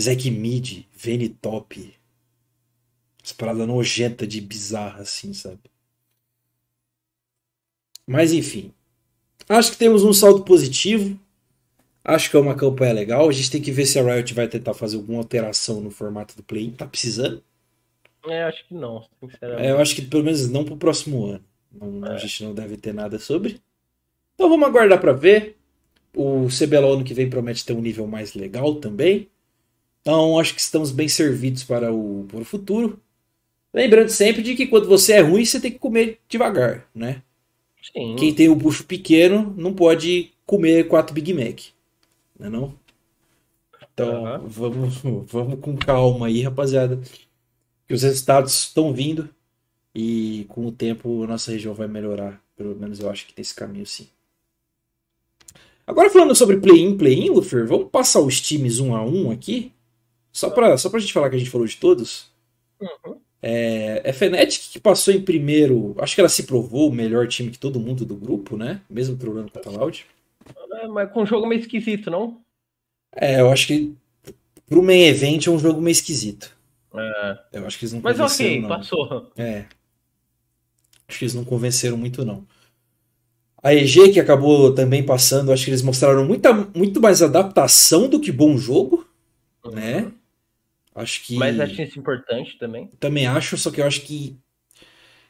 Zek 0.00 0.30
Mid, 0.30 0.84
Vene 0.96 1.28
Top. 1.28 1.94
As 3.22 3.32
paradas 3.32 3.66
nojentas 3.66 4.28
de 4.28 4.40
bizarra, 4.40 5.02
assim, 5.02 5.32
sabe? 5.32 5.60
Mas 8.06 8.32
enfim. 8.32 8.72
Acho 9.48 9.72
que 9.72 9.76
temos 9.78 10.02
um 10.04 10.12
saldo 10.12 10.44
positivo. 10.44 11.18
Acho 12.04 12.30
que 12.30 12.36
é 12.36 12.40
uma 12.40 12.56
campanha 12.56 12.92
legal. 12.92 13.28
A 13.28 13.32
gente 13.32 13.50
tem 13.50 13.62
que 13.62 13.70
ver 13.70 13.86
se 13.86 13.98
a 13.98 14.02
Riot 14.02 14.34
vai 14.34 14.48
tentar 14.48 14.74
fazer 14.74 14.96
alguma 14.96 15.18
alteração 15.18 15.80
no 15.80 15.90
formato 15.90 16.36
do 16.36 16.42
play. 16.42 16.70
Tá 16.72 16.86
precisando? 16.86 17.42
É, 18.26 18.44
acho 18.44 18.66
que 18.68 18.74
não, 18.74 19.08
sinceramente. 19.20 19.66
É, 19.66 19.70
eu 19.72 19.78
acho 19.80 19.94
que 19.94 20.02
pelo 20.02 20.24
menos 20.24 20.48
não 20.48 20.64
pro 20.64 20.76
próximo 20.76 21.26
ano. 21.26 21.44
Não- 21.70 22.04
A 22.04 22.14
É. 22.14 22.18
gente 22.18 22.44
não 22.44 22.54
deve 22.54 22.76
ter 22.76 22.92
nada 22.92 23.18
sobre. 23.18 23.60
Então 24.34 24.48
vamos 24.48 24.66
aguardar 24.66 25.00
pra 25.00 25.12
ver. 25.12 25.56
O 26.14 26.46
CBLOL 26.48 26.94
ano 26.94 27.04
que 27.04 27.14
vem 27.14 27.30
promete 27.30 27.64
ter 27.64 27.72
um 27.72 27.80
nível 27.80 28.06
mais 28.06 28.34
legal 28.34 28.74
também. 28.76 29.28
Então 30.00 30.38
acho 30.38 30.54
que 30.54 30.60
estamos 30.60 30.90
bem 30.90 31.08
servidos 31.08 31.64
para 31.64 31.92
o, 31.92 32.26
para 32.28 32.40
o 32.40 32.44
futuro. 32.44 33.00
Lembrando 33.72 34.10
sempre 34.10 34.42
de 34.42 34.54
que 34.54 34.66
quando 34.66 34.86
você 34.86 35.14
é 35.14 35.20
ruim, 35.20 35.44
você 35.44 35.58
tem 35.58 35.72
que 35.72 35.78
comer 35.78 36.20
devagar, 36.28 36.86
né? 36.94 37.22
Sim. 37.82 38.16
Quem 38.16 38.34
tem 38.34 38.48
o 38.48 38.54
bucho 38.54 38.84
pequeno 38.84 39.54
não 39.56 39.72
pode 39.72 40.32
comer 40.44 40.86
quatro 40.88 41.14
Big 41.14 41.32
Mac. 41.32 41.60
Não 42.38 42.46
é 42.46 42.50
não? 42.50 42.74
Então, 43.92 44.26
Aham. 44.26 44.42
vamos, 44.46 44.98
vamos 45.26 45.60
com 45.60 45.76
calma 45.76 46.26
aí, 46.26 46.42
rapaziada. 46.42 47.00
Que 47.86 47.94
os 47.94 48.02
resultados 48.02 48.52
estão 48.52 48.92
vindo 48.92 49.28
e 49.94 50.46
com 50.48 50.66
o 50.66 50.72
tempo 50.72 51.22
a 51.24 51.26
nossa 51.26 51.50
região 51.50 51.74
vai 51.74 51.88
melhorar. 51.88 52.42
Pelo 52.56 52.74
menos 52.76 53.00
eu 53.00 53.10
acho 53.10 53.26
que 53.26 53.34
tem 53.34 53.42
esse 53.42 53.54
caminho 53.54 53.86
sim. 53.86 54.08
Agora 55.86 56.10
falando 56.10 56.34
sobre 56.34 56.58
play-in, 56.58 56.96
play-in, 56.96 57.30
Lufer, 57.30 57.66
vamos 57.66 57.88
passar 57.90 58.20
os 58.20 58.40
times 58.40 58.78
um 58.78 58.94
a 58.94 59.04
um 59.04 59.30
aqui? 59.30 59.72
Só 60.32 60.48
pra, 60.48 60.76
só 60.78 60.88
pra 60.88 61.00
gente 61.00 61.12
falar 61.12 61.28
que 61.28 61.36
a 61.36 61.38
gente 61.38 61.50
falou 61.50 61.66
de 61.66 61.76
todos. 61.76 62.30
Uhum. 62.80 63.16
É, 63.42 64.00
é 64.04 64.12
Fnatic 64.12 64.70
que 64.70 64.80
passou 64.80 65.12
em 65.12 65.20
primeiro. 65.20 65.94
Acho 65.98 66.14
que 66.14 66.20
ela 66.20 66.28
se 66.28 66.44
provou 66.44 66.88
o 66.88 66.94
melhor 66.94 67.26
time 67.26 67.50
que 67.50 67.58
todo 67.58 67.80
mundo 67.80 68.04
do 68.04 68.14
grupo, 68.14 68.56
né? 68.56 68.80
Mesmo 68.88 69.16
trolando 69.16 69.50
contra 69.50 69.70
a 69.70 69.74
Loud. 69.74 70.06
É, 70.72 70.86
mas 70.86 71.10
com 71.10 71.22
um 71.22 71.26
jogo 71.26 71.46
meio 71.46 71.60
esquisito, 71.60 72.10
não? 72.10 72.40
É, 73.14 73.40
eu 73.40 73.50
acho 73.50 73.66
que 73.66 73.92
pro 74.66 74.82
main 74.82 75.02
event 75.02 75.46
é 75.46 75.50
um 75.50 75.58
jogo 75.58 75.80
meio 75.80 75.92
esquisito. 75.92 76.56
É. 76.94 77.38
Eu 77.52 77.66
acho 77.66 77.78
que 77.78 77.84
eles 77.84 77.92
não 77.92 78.00
Mas 78.00 78.16
convenceram, 78.16 78.50
ok, 78.50 78.60
não. 78.62 78.68
passou. 78.68 79.32
É. 79.36 79.64
Acho 81.08 81.18
que 81.18 81.24
eles 81.24 81.34
não 81.34 81.44
convenceram 81.44 81.96
muito, 81.96 82.24
não. 82.24 82.46
A 83.62 83.72
EG, 83.74 84.12
que 84.12 84.18
acabou 84.20 84.74
também 84.74 85.04
passando, 85.04 85.52
acho 85.52 85.64
que 85.64 85.70
eles 85.70 85.82
mostraram 85.82 86.24
muita, 86.26 86.52
muito 86.74 87.00
mais 87.00 87.22
adaptação 87.22 88.08
do 88.08 88.18
que 88.20 88.32
bom 88.32 88.56
jogo, 88.58 89.06
né? 89.72 90.10
Acho 90.94 91.22
que. 91.24 91.36
Mas 91.36 91.58
acho 91.60 91.80
isso 91.82 91.98
importante 91.98 92.58
também. 92.58 92.90
Também 92.98 93.26
acho, 93.26 93.56
só 93.56 93.70
que 93.70 93.80
eu 93.80 93.86
acho 93.86 94.02
que. 94.02 94.36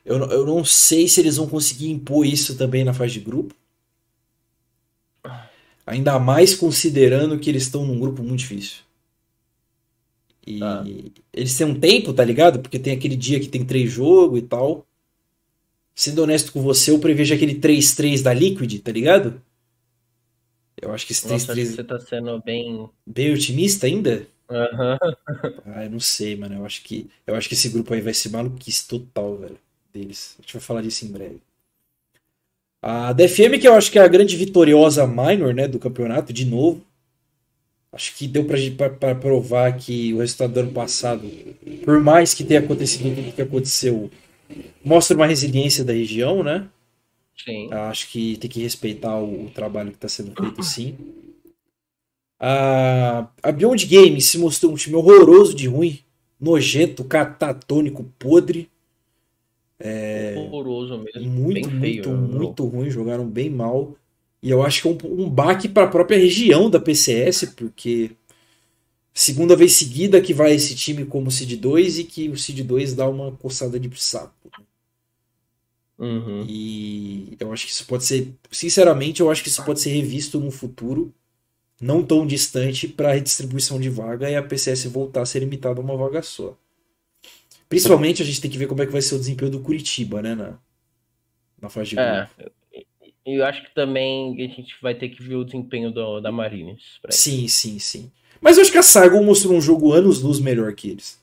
Eu, 0.04 0.18
não- 0.18 0.30
eu 0.30 0.46
não 0.46 0.64
sei 0.64 1.06
se 1.08 1.20
eles 1.20 1.36
vão 1.36 1.48
conseguir 1.48 1.90
impor 1.90 2.26
isso 2.26 2.56
também 2.56 2.84
na 2.84 2.94
fase 2.94 3.14
de 3.14 3.20
grupo. 3.20 3.54
Ainda 5.86 6.18
mais 6.18 6.54
considerando 6.56 7.38
que 7.38 7.48
eles 7.50 7.64
estão 7.64 7.84
num 7.86 7.98
grupo 7.98 8.22
muito 8.22 8.40
difícil. 8.40 8.82
E 10.46 10.58
Tá. 10.58 10.84
eles 11.32 11.56
têm 11.56 11.66
um 11.66 11.78
tempo, 11.78 12.12
tá 12.12 12.24
ligado? 12.24 12.60
Porque 12.60 12.78
tem 12.78 12.92
aquele 12.94 13.16
dia 13.16 13.38
que 13.40 13.48
tem 13.48 13.64
três 13.64 13.90
jogos 13.90 14.38
e 14.40 14.42
tal. 14.42 14.86
Sendo 15.94 16.22
honesto 16.22 16.52
com 16.52 16.60
você, 16.62 16.90
eu 16.90 16.98
prevejo 16.98 17.34
aquele 17.34 17.54
3-3 17.54 18.22
da 18.22 18.32
Liquid, 18.34 18.78
tá 18.80 18.92
ligado? 18.92 19.40
Eu 20.80 20.92
acho 20.92 21.06
que 21.06 21.12
esse 21.12 21.26
Nossa, 21.28 21.52
acho 21.52 21.60
que 21.60 21.66
3-3 21.66 21.76
você 21.76 21.84
tá 21.84 22.00
sendo 22.00 22.42
bem. 22.42 22.88
bem 23.06 23.32
otimista 23.32 23.86
ainda. 23.86 24.26
Aham. 24.50 24.98
Ah, 25.64 25.84
eu 25.84 25.90
não 25.90 26.00
sei, 26.00 26.36
mano. 26.36 26.56
Eu 26.56 26.66
acho 26.66 26.82
que, 26.82 27.08
eu 27.26 27.34
acho 27.34 27.48
que 27.48 27.54
esse 27.54 27.68
grupo 27.68 27.94
aí 27.94 28.00
vai 28.00 28.12
ser 28.12 28.30
maluquice 28.30 28.86
total, 28.86 29.36
velho. 29.36 29.58
Deles. 29.92 30.34
A 30.38 30.42
gente 30.42 30.52
vai 30.54 30.62
falar 30.62 30.82
disso 30.82 31.04
em 31.04 31.08
breve. 31.08 31.40
A 32.82 33.12
DFM, 33.12 33.58
que 33.58 33.66
eu 33.68 33.74
acho 33.74 33.90
que 33.90 33.98
é 33.98 34.02
a 34.02 34.08
grande 34.08 34.36
vitoriosa 34.36 35.06
minor, 35.06 35.54
né, 35.54 35.68
do 35.68 35.78
campeonato, 35.78 36.32
de 36.32 36.44
novo. 36.44 36.84
Acho 37.92 38.14
que 38.16 38.26
deu 38.26 38.44
pra, 38.44 38.56
gente- 38.56 38.76
pra, 38.76 38.88
pra 38.90 39.14
provar 39.14 39.76
que 39.76 40.14
o 40.14 40.18
resultado 40.18 40.52
do 40.54 40.60
ano 40.60 40.72
passado, 40.72 41.28
por 41.84 42.00
mais 42.00 42.32
que 42.32 42.42
tenha 42.44 42.60
acontecido 42.60 43.14
tudo 43.14 43.32
que 43.34 43.42
aconteceu, 43.42 44.10
mostra 44.84 45.16
uma 45.16 45.26
resiliência 45.26 45.84
da 45.84 45.92
região, 45.92 46.42
né? 46.42 46.68
Sim. 47.36 47.72
Acho 47.72 48.10
que 48.10 48.36
tem 48.36 48.50
que 48.50 48.60
respeitar 48.60 49.18
o, 49.18 49.46
o 49.46 49.50
trabalho 49.50 49.90
que 49.90 49.96
está 49.96 50.08
sendo 50.08 50.32
feito, 50.32 50.62
sim. 50.62 50.96
A, 52.38 53.28
a 53.42 53.52
Beyond 53.52 53.86
Games 53.86 54.26
se 54.26 54.38
mostrou 54.38 54.72
um 54.72 54.76
time 54.76 54.96
horroroso 54.96 55.54
de 55.54 55.68
ruim, 55.68 56.00
nojento, 56.40 57.04
catatônico, 57.04 58.04
podre. 58.18 58.68
Horroroso 60.36 60.98
mesmo. 60.98 61.20
É, 61.20 61.20
Muito, 61.20 61.68
bem 61.68 61.80
feio. 61.80 62.08
muito, 62.08 62.32
né? 62.32 62.38
muito 62.38 62.64
ruim. 62.66 62.90
Jogaram 62.90 63.26
bem 63.26 63.48
mal. 63.50 63.94
E 64.42 64.50
eu 64.50 64.62
acho 64.62 64.82
que 64.82 64.88
é 64.88 64.90
um, 64.90 65.22
um 65.22 65.30
baque 65.30 65.68
para 65.68 65.84
a 65.84 65.88
própria 65.88 66.18
região 66.18 66.68
da 66.68 66.80
PCS, 66.80 67.54
porque 67.56 68.10
segunda 69.12 69.54
vez 69.54 69.74
seguida 69.74 70.20
que 70.20 70.32
vai 70.32 70.54
esse 70.54 70.74
time 70.74 71.04
como 71.04 71.30
Seed 71.30 71.58
2 71.58 71.98
e 71.98 72.04
que 72.04 72.28
o 72.28 72.36
Seed 72.36 72.60
2 72.60 72.94
dá 72.94 73.08
uma 73.08 73.32
coçada 73.32 73.78
de 73.78 73.90
saco. 74.00 74.50
Uhum. 75.98 76.44
E 76.48 77.36
eu 77.38 77.52
acho 77.52 77.66
que 77.66 77.72
isso 77.72 77.86
pode 77.86 78.04
ser, 78.04 78.32
sinceramente, 78.50 79.20
eu 79.20 79.30
acho 79.30 79.42
que 79.42 79.48
isso 79.48 79.64
pode 79.64 79.80
ser 79.80 79.90
revisto 79.90 80.40
num 80.40 80.50
futuro 80.50 81.14
não 81.80 82.02
tão 82.04 82.24
distante 82.24 82.86
para 82.86 83.12
redistribuição 83.12 83.80
de 83.80 83.88
vaga 83.88 84.30
e 84.30 84.36
a 84.36 84.42
PCS 84.42 84.84
voltar 84.86 85.22
a 85.22 85.26
ser 85.26 85.40
limitada 85.40 85.80
a 85.80 85.84
uma 85.84 85.96
vaga 85.96 86.22
só. 86.22 86.56
Principalmente 87.68 88.22
a 88.22 88.24
gente 88.24 88.40
tem 88.40 88.50
que 88.50 88.58
ver 88.58 88.68
como 88.68 88.82
é 88.82 88.86
que 88.86 88.92
vai 88.92 89.02
ser 89.02 89.16
o 89.16 89.18
desempenho 89.18 89.50
do 89.50 89.60
Curitiba, 89.60 90.22
né, 90.22 90.34
na, 90.34 90.58
na 91.60 91.68
fase 91.68 91.90
de 91.90 91.98
É. 91.98 92.28
E 93.24 93.38
eu 93.38 93.44
acho 93.44 93.62
que 93.62 93.74
também 93.74 94.34
a 94.44 94.48
gente 94.48 94.74
vai 94.80 94.94
ter 94.94 95.08
que 95.08 95.22
ver 95.22 95.36
o 95.36 95.44
desempenho 95.44 95.90
do, 95.92 96.20
da 96.20 96.30
Marines. 96.30 96.82
Sim, 97.10 97.48
sim, 97.48 97.78
sim. 97.78 98.12
Mas 98.42 98.56
eu 98.56 98.62
acho 98.62 98.72
que 98.72 98.78
a 98.78 98.82
Sargon 98.82 99.22
mostrou 99.22 99.54
um 99.54 99.60
jogo 99.60 99.92
anos-luz 99.92 100.40
melhor 100.40 100.74
que 100.74 100.90
eles. 100.90 101.18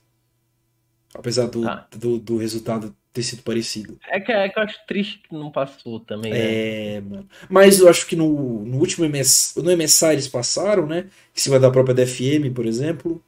Apesar 1.14 1.48
do, 1.48 1.62
Tá. 1.62 1.88
do, 1.96 2.18
do 2.18 2.38
resultado 2.38 2.96
ter 3.12 3.24
sido 3.24 3.44
parecido. 3.44 4.00
É 4.08 4.20
que, 4.20 4.32
é 4.32 4.48
que 4.48 4.58
eu 4.58 4.64
acho 4.64 4.80
triste 4.88 5.20
que 5.28 5.36
não 5.36 5.52
passou 5.52 6.00
também, 6.00 6.32
né? 6.32 6.96
É, 6.96 7.02
mano. 7.02 7.28
Mas 7.50 7.80
eu 7.80 7.90
acho 7.90 8.08
que 8.08 8.16
no, 8.16 8.64
no 8.64 8.78
último 8.78 9.06
MS, 9.06 9.62
no 9.62 9.76
MSI 9.76 10.14
eles 10.14 10.28
passaram, 10.28 10.86
né? 10.88 11.10
Em 11.36 11.40
cima 11.40 11.60
da 11.60 11.70
própria 11.70 11.94
DFM, 11.94 12.54
por 12.54 12.66
exemplo. 12.66 13.22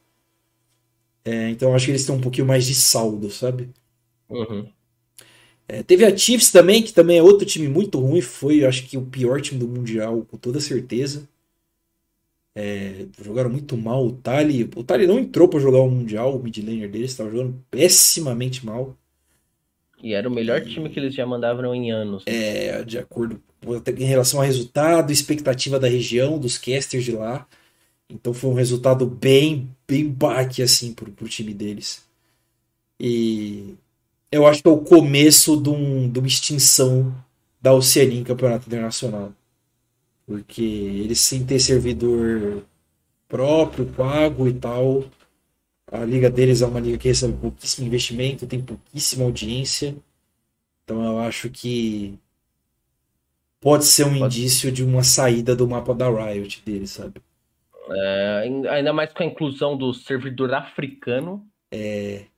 É, 1.25 1.49
então 1.49 1.69
eu 1.69 1.75
acho 1.75 1.85
que 1.85 1.91
eles 1.91 2.05
têm 2.05 2.15
um 2.15 2.21
pouquinho 2.21 2.47
mais 2.47 2.65
de 2.65 2.73
saldo, 2.73 3.29
sabe? 3.29 3.69
Uhum. 4.29 4.67
É, 5.67 5.83
teve 5.83 6.05
a 6.05 6.15
Chiefs 6.15 6.51
também, 6.51 6.83
que 6.83 6.93
também 6.93 7.17
é 7.17 7.23
outro 7.23 7.45
time 7.45 7.67
muito 7.67 7.99
ruim. 7.99 8.21
Foi, 8.21 8.63
eu 8.63 8.69
acho 8.69 8.85
que, 8.87 8.97
o 8.97 9.05
pior 9.05 9.41
time 9.41 9.59
do 9.59 9.67
Mundial, 9.67 10.25
com 10.29 10.37
toda 10.37 10.59
certeza. 10.59 11.27
É, 12.55 13.07
jogaram 13.23 13.49
muito 13.49 13.77
mal. 13.77 14.05
O 14.05 14.11
Tali, 14.13 14.63
o 14.75 14.83
Tali 14.83 15.07
não 15.07 15.19
entrou 15.19 15.47
pra 15.47 15.59
jogar 15.59 15.79
o 15.79 15.89
Mundial, 15.89 16.35
o 16.37 16.43
mid 16.43 16.57
laner 16.57 16.89
deles, 16.89 17.11
estava 17.11 17.29
jogando 17.31 17.63
pessimamente 17.71 18.65
mal. 18.65 18.97
E 20.03 20.13
era 20.13 20.27
o 20.27 20.31
melhor 20.31 20.61
time 20.61 20.89
que 20.89 20.99
eles 20.99 21.13
já 21.13 21.25
mandavam 21.25 21.73
em 21.73 21.91
anos. 21.91 22.25
É, 22.25 22.83
de 22.83 22.97
acordo 22.97 23.41
em 23.97 24.03
relação 24.03 24.39
ao 24.39 24.45
resultado, 24.45 25.11
expectativa 25.11 25.79
da 25.79 25.87
região, 25.87 26.39
dos 26.39 26.57
casters 26.57 27.03
de 27.05 27.11
lá. 27.11 27.47
Então 28.09 28.33
foi 28.33 28.49
um 28.49 28.55
resultado 28.55 29.05
bem, 29.05 29.69
bem 29.87 30.09
baque 30.09 30.61
assim 30.63 30.93
pro, 30.93 31.11
pro 31.11 31.29
time 31.29 31.53
deles. 31.53 32.03
E 32.99 33.75
eu 34.31 34.47
acho 34.47 34.61
que 34.63 34.69
é 34.69 34.71
o 34.71 34.79
começo 34.81 35.57
de, 35.61 35.69
um- 35.69 36.09
de 36.11 36.19
uma 36.19 36.27
extinção 36.27 37.15
da 37.61 37.73
Oceania 37.73 38.19
em 38.19 38.23
campeonato 38.23 38.67
internacional. 38.67 39.33
Porque 40.32 40.61
eles 40.63 41.19
sem 41.19 41.45
ter 41.45 41.59
servidor 41.59 42.63
próprio, 43.27 43.86
pago 43.93 44.47
e 44.47 44.53
tal. 44.53 45.05
A 45.91 46.05
liga 46.05 46.29
deles 46.29 46.61
é 46.61 46.67
uma 46.67 46.79
liga 46.79 46.97
que 46.97 47.09
recebe 47.09 47.38
pouquíssimo 47.38 47.88
investimento, 47.88 48.47
tem 48.47 48.61
pouquíssima 48.63 49.25
audiência. 49.25 49.95
Então 50.84 51.03
eu 51.05 51.19
acho 51.19 51.49
que 51.49 52.19
pode 53.61 53.86
ser 53.86 54.03
um 54.05 54.15
Pode. 54.17 54.36
indício 54.36 54.71
de 54.71 54.84
uma 54.84 55.03
saída 55.03 55.55
do 55.55 55.67
mapa 55.67 55.95
da 55.95 56.09
Riot 56.09 56.61
deles, 56.65 56.91
sabe? 56.91 57.21
É, 57.89 58.43
ainda 58.69 58.93
mais 58.93 59.11
com 59.13 59.23
a 59.23 59.25
inclusão 59.25 59.77
do 59.77 59.93
servidor 59.93 60.53
africano. 60.53 61.45
É, 61.71 62.29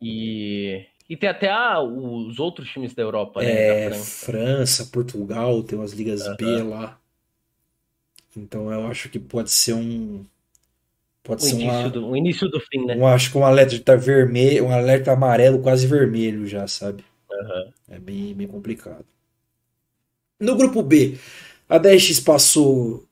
E, 0.00 0.86
e 1.08 1.16
tem 1.16 1.28
até 1.28 1.50
a- 1.50 1.80
os 1.80 2.38
outros 2.38 2.68
times 2.70 2.94
da 2.94 3.02
Europa, 3.02 3.42
né? 3.42 3.58
é, 3.58 3.90
França. 3.90 4.26
França, 4.26 4.86
Portugal, 4.86 5.62
tem 5.62 5.78
umas 5.78 5.92
ligas 5.92 6.28
B 6.28 6.62
lá. 6.62 7.00
Então 8.36 8.72
eu 8.72 8.86
acho 8.86 9.08
que 9.08 9.18
pode 9.18 9.50
ser 9.50 9.74
um. 9.74 10.24
Pode 11.22 11.42
O 11.42 11.46
ser 11.46 11.54
uma, 11.54 11.88
do, 11.88 12.06
o 12.08 12.16
início 12.16 12.48
do 12.48 12.60
fim, 12.60 12.84
né? 12.84 12.96
um, 12.96 13.06
acho 13.06 13.30
que 13.30 13.38
um 13.38 13.44
alerta 13.46 13.96
vermelho, 13.96 14.66
um 14.66 14.70
alerta 14.70 15.12
amarelo 15.12 15.60
quase 15.62 15.86
vermelho 15.86 16.46
já, 16.46 16.66
sabe? 16.66 17.04
Aham. 17.30 17.72
É 17.88 17.98
bem, 17.98 18.34
bem 18.34 18.46
complicado. 18.46 19.06
No 20.38 20.56
grupo 20.56 20.82
B, 20.82 21.16
A 21.68 21.78
DRX 21.78 22.20
passou 22.20 23.04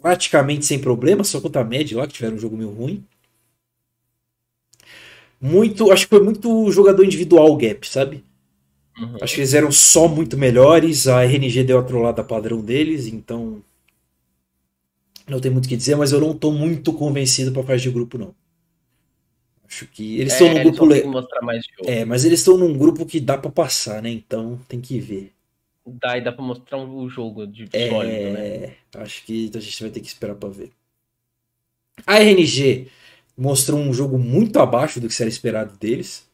praticamente 0.00 0.66
sem 0.66 0.78
problema, 0.80 1.22
só 1.22 1.40
contra 1.40 1.60
a 1.60 1.64
Med 1.64 1.94
lá, 1.94 2.06
que 2.06 2.14
tiveram 2.14 2.36
um 2.36 2.40
jogo 2.40 2.56
meio 2.56 2.70
ruim. 2.70 3.04
Muito, 5.40 5.90
acho 5.90 6.04
que 6.04 6.16
foi 6.16 6.22
muito 6.22 6.70
jogador 6.70 7.04
individual 7.04 7.50
o 7.50 7.56
gap, 7.56 7.88
sabe? 7.88 8.24
Uhum. 8.98 9.16
Acho 9.22 9.34
que 9.34 9.40
eles 9.40 9.54
eram 9.54 9.72
só 9.72 10.06
muito 10.08 10.36
melhores, 10.36 11.08
a 11.08 11.24
RNG 11.24 11.64
deu 11.64 11.78
a 11.78 11.82
trollada 11.82 12.22
padrão 12.22 12.60
deles, 12.60 13.06
então 13.06 13.62
não 15.30 15.40
tem 15.40 15.50
muito 15.50 15.66
o 15.66 15.68
que 15.68 15.76
dizer, 15.76 15.96
mas 15.96 16.12
eu 16.12 16.20
não 16.20 16.36
tô 16.36 16.52
muito 16.52 16.92
convencido 16.92 17.52
pra 17.52 17.62
fase 17.62 17.82
de 17.84 17.90
grupo 17.90 18.18
não. 18.18 18.34
Acho 19.66 19.86
que 19.86 20.18
eles 20.20 20.32
estão 20.34 20.48
É, 20.48 20.54
num 20.54 20.62
grupo 20.62 20.78
vão 20.78 20.88
ter 20.88 20.96
le... 20.96 21.00
que 21.00 21.06
mostrar 21.08 21.42
mais 21.42 21.64
jogo. 21.66 21.90
É, 21.90 22.04
mas 22.04 22.24
eles 22.24 22.40
estão 22.40 22.58
num 22.58 22.76
grupo 22.76 23.06
que 23.06 23.20
dá 23.20 23.38
pra 23.38 23.50
passar, 23.50 24.02
né? 24.02 24.10
Então 24.10 24.58
tem 24.68 24.80
que 24.80 24.98
ver. 24.98 25.32
Dá, 25.86 26.16
e 26.16 26.22
dá 26.22 26.32
pra 26.32 26.42
mostrar 26.42 26.78
um 26.78 27.08
jogo 27.08 27.46
de 27.46 27.70
sólido, 27.76 28.30
né? 28.30 28.48
É, 28.48 28.76
acho 28.94 29.24
que 29.24 29.50
a 29.54 29.60
gente 29.60 29.82
vai 29.82 29.90
ter 29.90 30.00
que 30.00 30.06
esperar 30.08 30.34
pra 30.36 30.48
ver. 30.48 30.72
A 32.06 32.18
RNG 32.18 32.88
mostrou 33.36 33.78
um 33.80 33.92
jogo 33.92 34.18
muito 34.18 34.58
abaixo 34.58 35.00
do 35.00 35.08
que 35.08 35.22
era 35.22 35.28
esperado 35.28 35.76
deles. 35.78 36.28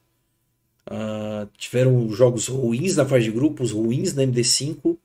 Ah, 0.88 1.46
tiveram 1.56 2.08
jogos 2.10 2.48
ruins 2.48 2.96
na 2.96 3.04
fase 3.06 3.24
de 3.24 3.30
grupos, 3.32 3.70
ruins 3.72 4.14
na 4.14 4.22
MD5. 4.22 4.98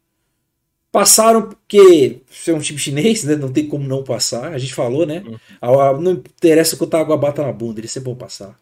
Passaram 0.91 1.49
porque 1.49 2.21
é 2.47 2.53
um 2.53 2.59
time 2.59 2.77
chinês, 2.77 3.23
né? 3.23 3.35
Não 3.35 3.51
tem 3.51 3.67
como 3.67 3.87
não 3.87 4.03
passar. 4.03 4.51
A 4.53 4.57
gente 4.57 4.73
falou, 4.73 5.05
né? 5.05 5.23
Uhum. 5.25 6.01
Não 6.01 6.11
interessa 6.13 6.75
quanto 6.75 6.95
a 6.95 6.99
água 6.99 7.15
bata 7.17 7.41
na 7.43 7.51
bunda, 7.53 7.79
eles 7.79 7.91
sempre 7.91 8.07
vão 8.09 8.15
passar. 8.15 8.59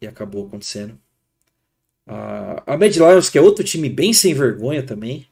E 0.00 0.06
acabou 0.06 0.46
acontecendo. 0.46 0.96
A, 2.06 2.62
a 2.74 2.76
Mad 2.78 2.94
Lions, 2.94 3.28
que 3.28 3.38
é 3.38 3.40
outro 3.40 3.64
time 3.64 3.88
bem 3.88 4.12
sem 4.12 4.34
vergonha 4.34 4.82
também, 4.82 5.26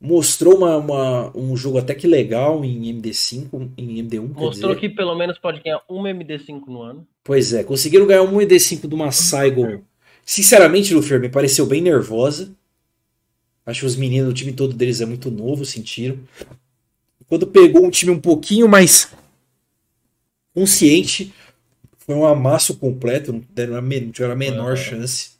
mostrou 0.00 0.56
uma, 0.56 0.76
uma- 0.76 1.36
um 1.36 1.56
jogo 1.56 1.78
até 1.78 1.94
que 1.94 2.06
legal 2.06 2.64
em 2.64 2.88
MD5, 2.90 3.70
em 3.76 3.98
MD1, 4.02 4.34
quer 4.34 4.40
Mostrou 4.40 4.76
que 4.76 4.88
pelo 4.88 5.14
menos 5.14 5.38
pode 5.38 5.62
ganhar 5.62 5.80
uma 5.88 6.10
MD5 6.10 6.66
no 6.66 6.82
ano. 6.82 7.06
Pois 7.22 7.52
é, 7.52 7.64
conseguiram 7.64 8.06
ganhar 8.06 8.22
um 8.22 8.36
MD5 8.40 8.86
de 8.86 8.94
uma 8.94 9.10
Saigon. 9.10 9.80
Sinceramente, 10.24 10.94
Luffy, 10.94 11.18
me 11.18 11.28
pareceu 11.28 11.66
bem 11.66 11.80
nervosa. 11.80 12.52
Acho 13.66 13.80
que 13.80 13.86
os 13.86 13.96
meninos, 13.96 14.30
o 14.30 14.34
time 14.34 14.52
todo 14.52 14.74
deles 14.74 15.00
é 15.00 15.06
muito 15.06 15.30
novo, 15.30 15.64
sentiram. 15.64 16.18
Quando 17.26 17.46
pegou 17.46 17.84
um 17.84 17.90
time 17.90 18.10
um 18.10 18.18
pouquinho 18.20 18.66
mais 18.66 19.10
consciente, 20.54 21.32
foi 21.98 22.14
um 22.14 22.26
amasso 22.26 22.76
completo, 22.78 23.32
não 23.32 23.42
deram 23.50 23.76
a 23.76 23.82
men- 23.82 24.02
não 24.06 24.12
tiveram 24.12 24.34
a 24.34 24.36
menor 24.36 24.72
Aham. 24.72 24.76
chance 24.76 25.30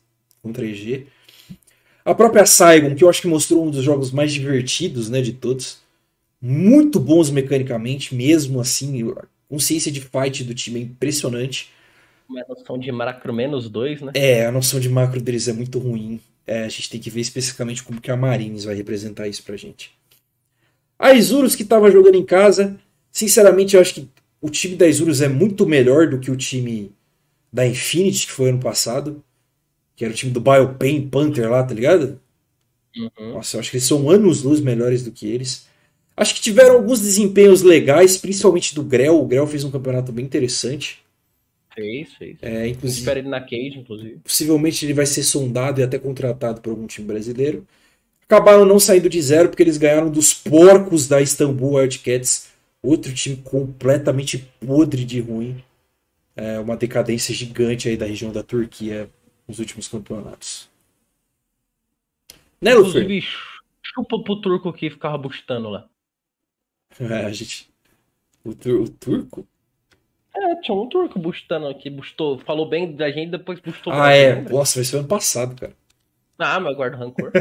com 0.43 0.53
3G. 0.53 1.07
A 2.05 2.15
própria 2.15 2.47
Saigon, 2.47 2.95
que 2.95 3.05
eu 3.05 3.11
acho 3.11 3.23
que 3.23 3.29
mostrou 3.29 3.67
um 3.67 3.71
dos 3.71 3.85
jogos 3.85 4.13
mais 4.13 4.33
divertidos 4.33 5.11
né, 5.11 5.23
de 5.23 5.33
todos. 5.35 5.79
Muito 6.43 7.01
bons 7.01 7.31
mecanicamente, 7.31 8.15
mesmo 8.15 8.61
assim. 8.61 9.11
A 9.13 9.25
consciência 9.49 9.93
de 9.93 10.01
fight 10.01 10.45
do 10.45 10.55
time 10.55 10.81
é 10.81 10.85
impressionante. 10.85 11.71
Uma 12.29 12.45
noção 12.47 12.79
de 12.79 12.93
macro 12.93 13.33
menos 13.33 13.71
dois, 13.71 14.03
né? 14.03 14.13
É, 14.13 14.47
a 14.47 14.51
noção 14.53 14.81
de 14.81 14.89
macro 14.89 15.21
deles 15.21 15.47
é 15.49 15.53
muito 15.53 15.79
ruim. 15.79 16.21
É, 16.47 16.65
a 16.65 16.69
gente 16.69 16.91
tem 16.91 17.01
que 17.01 17.11
ver 17.11 17.21
especificamente 17.21 17.83
como 17.83 18.01
que 18.01 18.11
a 18.11 18.17
Marines 18.17 18.65
vai 18.65 18.75
representar 18.75 19.29
isso 19.29 19.43
pra 19.43 19.57
gente. 19.57 19.93
A 20.99 21.13
Isurus 21.13 21.55
que 21.55 21.63
estava 21.63 21.91
jogando 21.91 22.17
em 22.17 22.25
casa, 22.25 22.79
sinceramente 23.11 23.75
eu 23.75 23.81
acho 23.81 23.95
que 23.95 24.09
o 24.41 24.51
time 24.51 24.77
da 24.77 24.87
Isurus 24.87 25.21
é 25.23 25.29
muito 25.29 25.67
melhor 25.67 26.09
do 26.09 26.19
que 26.19 26.31
o 26.31 26.37
time 26.37 26.93
da 27.53 27.67
Infinity 27.67 28.27
que 28.27 28.33
foi 28.33 28.51
ano 28.51 28.61
passado, 28.61 29.23
que 29.97 30.05
era 30.05 30.13
o 30.13 30.17
time 30.17 30.33
do 30.33 30.41
Biopain 30.41 31.09
Panther 31.09 31.51
lá, 31.51 31.63
tá 31.63 31.75
ligado? 31.75 32.21
Uhum. 32.97 33.35
Nossa, 33.35 33.57
eu 33.57 33.61
acho 33.61 33.71
que 33.71 33.77
eles 33.77 33.87
são 33.87 34.11
anos-luz 34.11 34.61
melhores 34.61 35.03
do 35.03 35.11
que 35.11 35.27
eles. 35.27 35.67
Acho 36.17 36.35
que 36.35 36.41
tiveram 36.41 36.77
alguns 36.77 37.01
desempenhos 37.01 37.63
legais, 37.63 38.17
principalmente 38.17 38.75
do 38.75 38.83
Grell. 38.83 39.21
O 39.21 39.27
Grell 39.27 39.47
fez 39.47 39.65
um 39.65 39.71
campeonato 39.71 40.13
bem 40.13 40.25
interessante. 40.25 41.04
Fez, 41.75 42.15
fez. 42.15 42.39
É, 42.41 42.69
inclusive, 42.69 43.01
Espera 43.01 43.19
ele 43.19 43.29
na 43.29 43.41
cage, 43.41 43.79
inclusive. 43.79 44.21
possivelmente 44.23 44.85
ele 44.85 44.95
vai 44.95 45.07
ser 45.07 45.23
sondado 45.23 45.81
e 45.81 45.85
até 45.85 45.99
contratado 45.99 46.61
por 46.61 46.71
algum 46.71 46.87
time 46.87 47.07
brasileiro. 47.07 47.67
Acabaram 48.25 48.65
não 48.65 48.79
saindo 48.81 49.09
de 49.09 49.21
zero 49.21 49.49
porque 49.49 49.63
eles 49.63 49.77
ganharam 49.77 50.11
dos 50.11 50.33
porcos 50.33 51.09
da 51.09 51.21
Istanbul 51.21 51.75
Wildcats, 51.75 52.49
outro 52.83 53.13
time 53.13 53.37
completamente 53.37 54.39
podre 54.61 55.05
de 55.05 55.21
ruim. 55.21 55.63
É 56.37 56.59
uma 56.59 56.77
decadência 56.77 57.35
gigante 57.35 57.89
aí 57.89 57.97
da 57.97 58.07
região 58.07 58.33
da 58.33 58.43
Turquia 58.43 59.11
nos 59.47 59.59
últimos 59.59 59.89
campeonatos. 59.89 60.69
Né, 62.61 62.75
Lufer? 62.75 63.03
Inclusive, 63.03 63.21
chupa 63.83 64.23
pro 64.23 64.41
turco 64.41 64.73
que 64.73 64.91
ficava 64.91 65.19
bustando 65.19 65.69
lá. 65.71 65.89
É, 66.99 67.27
a 67.27 67.33
gente... 67.33 67.69
o, 68.45 68.55
tur- 68.55 68.81
o 68.83 68.89
turco? 68.89 69.47
É, 70.37 70.57
tinha 70.57 70.77
um 70.77 70.89
turco 70.89 71.19
bustando 71.19 71.69
aqui, 71.69 71.89
bustou, 71.89 72.39
falou 72.41 72.69
bem 72.69 72.93
da 72.95 73.11
gente, 73.11 73.31
depois 73.31 73.61
bustou 73.61 73.93
Ah, 73.93 74.11
é. 74.13 74.37
gente. 74.37 74.53
Nossa, 74.53 74.77
vai 74.79 74.85
ser 74.85 74.97
ano 74.99 75.09
passado, 75.09 75.55
cara. 75.59 75.73
Ah, 76.39 76.59
mas 76.59 76.73
eu 76.73 76.77
guardo 76.77 76.97
rancor. 76.97 77.31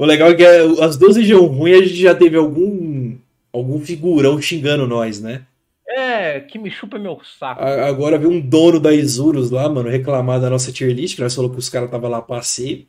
O 0.00 0.04
legal 0.04 0.30
é 0.30 0.34
que 0.36 0.44
é, 0.44 0.60
as 0.84 0.96
duas 0.96 1.16
regiões 1.16 1.50
ruins 1.50 1.76
a 1.78 1.82
gente 1.84 1.96
já 2.00 2.14
teve 2.14 2.36
algum 2.36 3.16
algum 3.52 3.80
figurão 3.80 4.40
xingando 4.40 4.86
nós, 4.86 5.20
né? 5.20 5.44
é, 5.88 6.38
que 6.38 6.56
me 6.58 6.70
chupa 6.70 6.98
meu 7.00 7.18
saco. 7.40 7.60
Agora 7.60 8.16
veio 8.16 8.30
um 8.30 8.40
dono 8.40 8.78
da 8.78 8.92
Isurus 8.94 9.50
lá, 9.50 9.68
mano, 9.68 9.88
reclamar 9.88 10.40
da 10.40 10.48
nossa 10.48 10.70
tier 10.70 10.92
list, 10.94 11.16
que 11.16 11.22
nós 11.22 11.34
falou 11.34 11.50
que 11.50 11.58
os 11.58 11.68
caras 11.68 11.88
estavam 11.88 12.08
lá 12.08 12.18
a 12.18 12.22
passeio. 12.22 12.86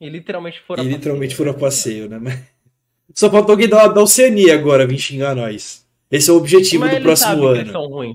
E 0.00 0.08
literalmente 0.08 0.60
foram 0.60 0.84
E 0.84 0.86
a 0.86 0.90
literalmente 0.90 1.34
foram 1.34 1.50
a 1.50 1.54
passeio. 1.54 2.08
né? 2.08 2.44
Só 3.12 3.28
faltou 3.28 3.54
alguém 3.54 3.68
da, 3.68 3.88
da 3.88 4.02
Oceania 4.02 4.54
agora 4.54 4.86
vir 4.86 4.98
xingar 4.98 5.34
nós. 5.34 5.81
Esse 6.12 6.28
é 6.28 6.32
o 6.32 6.36
objetivo 6.36 6.84
Mas 6.84 6.98
do 6.98 7.02
próximo 7.02 7.46
ano. 7.46 8.14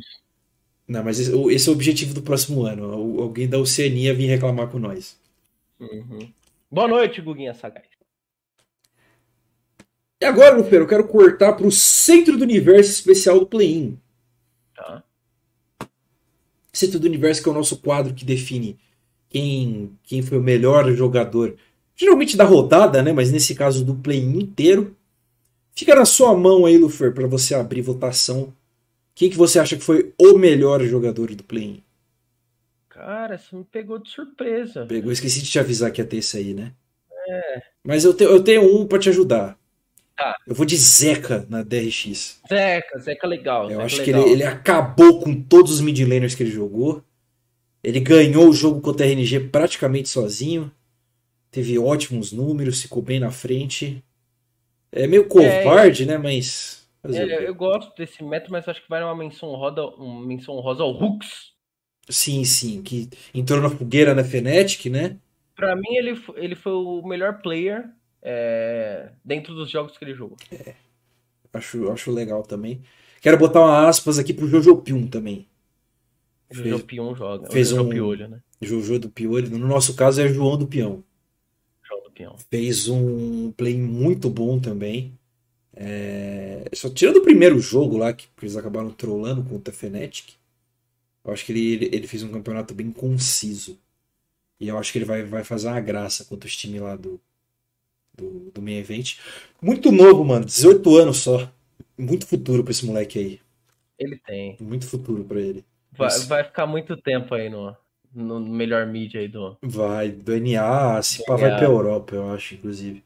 Não, 0.87 1.03
mas 1.03 1.19
esse, 1.19 1.31
o- 1.33 1.51
esse 1.51 1.67
é 1.67 1.71
o 1.71 1.75
objetivo 1.75 2.13
do 2.13 2.21
próximo 2.21 2.63
ano. 2.63 2.85
Al- 2.93 3.21
Alguém 3.23 3.47
da 3.49 3.57
Oceania 3.57 4.13
vir 4.13 4.27
reclamar 4.27 4.67
com 4.67 4.77
nós. 4.79 5.17
Uhum. 5.79 6.31
Boa 6.71 6.87
noite, 6.87 7.21
Guguinha 7.21 7.53
Sagaz. 7.55 7.87
E 10.21 10.25
agora, 10.25 10.55
Lufer, 10.55 10.79
eu 10.81 10.87
quero 10.87 11.07
cortar 11.07 11.53
pro 11.53 11.71
centro 11.71 12.37
do 12.37 12.43
universo 12.43 12.91
especial 12.91 13.39
do 13.39 13.45
Play-In. 13.47 13.97
Tá? 14.75 15.03
Centro 16.73 16.99
do 16.99 17.07
Universo, 17.07 17.41
que 17.41 17.49
é 17.49 17.51
o 17.51 17.55
nosso 17.55 17.77
quadro 17.77 18.13
que 18.13 18.23
define 18.25 18.77
quem, 19.29 19.91
quem 20.03 20.21
foi 20.21 20.37
o 20.37 20.43
melhor 20.43 20.91
jogador, 20.93 21.55
geralmente 21.95 22.37
da 22.37 22.43
rodada, 22.43 23.01
né? 23.01 23.11
Mas 23.11 23.31
nesse 23.31 23.55
caso 23.55 23.83
do 23.83 23.95
play 23.95 24.19
inteiro. 24.19 24.95
Fica 25.77 25.93
na 25.95 26.05
sua 26.05 26.35
mão 26.35 26.65
aí, 26.65 26.75
Lufer, 26.77 27.13
para 27.13 27.27
você 27.27 27.53
abrir 27.53 27.81
votação. 27.81 28.51
Quem 29.13 29.29
que 29.29 29.37
você 29.37 29.59
acha 29.59 29.77
que 29.77 29.83
foi 29.83 30.11
o 30.19 30.37
melhor 30.37 30.83
jogador 30.83 31.33
do 31.35 31.43
play 31.43 31.83
Cara, 32.89 33.37
você 33.37 33.55
me 33.55 33.63
pegou 33.63 33.99
de 33.99 34.09
surpresa. 34.09 34.85
Pegou, 34.87 35.11
esqueci 35.11 35.41
de 35.41 35.49
te 35.49 35.59
avisar 35.59 35.91
que 35.91 36.01
ia 36.01 36.05
ter 36.07 36.17
esse 36.17 36.35
aí, 36.37 36.53
né? 36.53 36.73
É. 37.29 37.61
Mas 37.83 38.03
eu, 38.03 38.13
te- 38.13 38.23
eu 38.23 38.43
tenho 38.43 38.63
um 38.75 38.87
para 38.87 38.97
te 38.99 39.09
ajudar. 39.09 39.57
Tá. 40.15 40.35
Eu 40.47 40.55
vou 40.55 40.65
de 40.65 40.75
Zeca 40.75 41.45
na 41.47 41.61
DRX. 41.61 42.39
Zeca, 42.49 42.97
Zeca 42.99 43.27
legal. 43.27 43.65
Eu 43.65 43.69
Zeca 43.77 43.83
acho 43.85 44.03
que 44.03 44.11
legal. 44.11 44.21
ele, 44.23 44.31
ele 44.33 44.43
acabou 44.43 45.19
com 45.19 45.39
todos 45.39 45.73
os 45.73 45.81
mid 45.81 45.99
laners 45.99 46.33
que 46.33 46.41
ele 46.41 46.49
jogou. 46.51 47.03
Ele 47.83 47.99
ganhou 47.99 48.49
o 48.49 48.53
jogo 48.53 48.81
contra 48.81 49.05
a 49.05 49.09
RNG 49.09 49.39
praticamente 49.51 50.09
sozinho. 50.09 50.71
Teve 51.51 51.77
ótimos 51.77 52.31
números, 52.31 52.81
ficou 52.81 53.03
bem 53.03 53.19
na 53.19 53.29
frente. 53.29 54.03
É 54.91 55.05
meio 55.07 55.27
covarde, 55.27 56.05
né? 56.05 56.17
Mas. 56.17 56.87
É, 57.03 57.47
eu 57.47 57.55
gosto 57.55 57.95
desse 57.95 58.23
método, 58.23 58.51
mas 58.51 58.67
acho 58.67 58.81
que 58.81 58.89
vai 58.89 59.01
uma 59.03 59.15
menção 59.15 59.49
roda, 59.49 59.85
uma 59.87 60.25
menção 60.25 60.55
rosa 60.59 60.83
ao 60.83 60.91
Hooks. 60.91 61.53
Sim, 62.09 62.43
sim. 62.43 62.81
Que 62.81 63.09
entrou 63.33 63.61
na 63.61 63.69
fogueira 63.69 64.13
na 64.15 64.23
Fnatic, 64.23 64.85
né? 64.89 65.17
Pra 65.55 65.75
mim, 65.75 65.95
ele, 65.95 66.21
ele 66.35 66.55
foi 66.55 66.73
o 66.73 67.01
melhor 67.05 67.41
player 67.41 67.89
é, 68.21 69.09
dentro 69.23 69.53
dos 69.55 69.69
jogos 69.69 69.97
que 69.97 70.03
ele 70.03 70.13
jogou. 70.13 70.37
Acho, 71.53 71.89
acho 71.91 72.11
legal 72.11 72.43
também. 72.43 72.81
Quero 73.21 73.37
botar 73.37 73.61
uma 73.61 73.87
aspas 73.87 74.19
aqui 74.19 74.33
pro 74.33 74.47
Jojo 74.47 74.77
Pium 74.77 75.07
também. 75.07 75.47
Fez- 76.51 76.67
Jojo 76.69 76.85
Pion 76.85 77.15
joga. 77.15 77.49
fez 77.51 77.71
o 77.71 77.75
Jojo 77.77 77.87
um- 77.87 77.91
Piolho, 77.91 78.27
né? 78.29 78.39
Jojo 78.61 78.99
do 78.99 79.09
Piori. 79.09 79.49
No 79.49 79.67
nosso 79.67 79.95
caso 79.95 80.21
é 80.21 80.27
João 80.27 80.57
do 80.57 80.67
Peão. 80.67 81.03
Pion. 82.17 82.35
fez 82.49 82.87
um 82.89 83.51
play 83.51 83.77
muito 83.77 84.27
bom 84.27 84.59
também. 84.59 85.13
É, 85.75 86.67
Só 86.73 86.89
tirando 86.89 87.17
o 87.17 87.23
primeiro 87.23 87.59
jogo 87.59 87.97
lá, 87.97 88.11
que 88.11 88.27
eles 88.41 88.55
acabaram 88.55 88.89
trollando 88.89 89.43
contra 89.43 89.71
a 89.71 89.77
Fnatic, 89.77 90.33
eu 91.23 91.31
acho 91.31 91.45
que 91.45 91.51
ele, 91.51 91.89
ele, 91.93 92.07
fez 92.07 92.23
um 92.23 92.31
campeonato 92.31 92.73
bem 92.73 92.91
conciso. 92.91 93.77
E 94.59 94.67
eu 94.67 94.77
acho 94.79 94.91
que 94.91 94.97
ele 94.97 95.05
vai, 95.05 95.23
vai 95.23 95.43
fazer 95.43 95.67
uma 95.67 95.79
graça 95.79 96.25
contra 96.25 96.47
os 96.47 96.55
times 96.55 96.81
lá 96.81 96.95
do, 96.95 97.21
do, 98.15 98.51
do 98.51 98.61
main 98.61 98.77
event. 98.77 99.17
Muito 99.61 99.91
novo, 99.91 100.23
mano, 100.25 100.45
18 100.45 100.97
anos 100.97 101.17
só. 101.17 101.51
Muito 101.95 102.25
futuro 102.25 102.63
pra 102.63 102.71
esse 102.71 102.85
moleque 102.85 103.19
aí. 103.19 103.41
Ele 103.99 104.17
tem. 104.17 104.57
Muito 104.59 104.87
futuro 104.87 105.23
pra 105.23 105.39
ele. 105.39 105.63
Vai, 105.91 106.07
Isso. 106.07 106.27
vai 106.27 106.43
ficar 106.43 106.65
muito 106.65 106.97
tempo 106.97 107.35
aí 107.35 107.49
no, 107.49 107.75
no 108.17 108.39
melhor 108.39 108.87
mídia 108.87 109.21
aí 109.21 109.27
do. 109.27 109.55
Vai, 109.61 110.09
do 110.09 110.35
NA, 110.39 111.01
se 111.03 111.23
pá, 111.23 111.35
vai 111.35 111.55
pra 111.55 111.65
Europa, 111.65 112.15
eu 112.15 112.31
acho, 112.31 112.55
inclusive. 112.55 113.03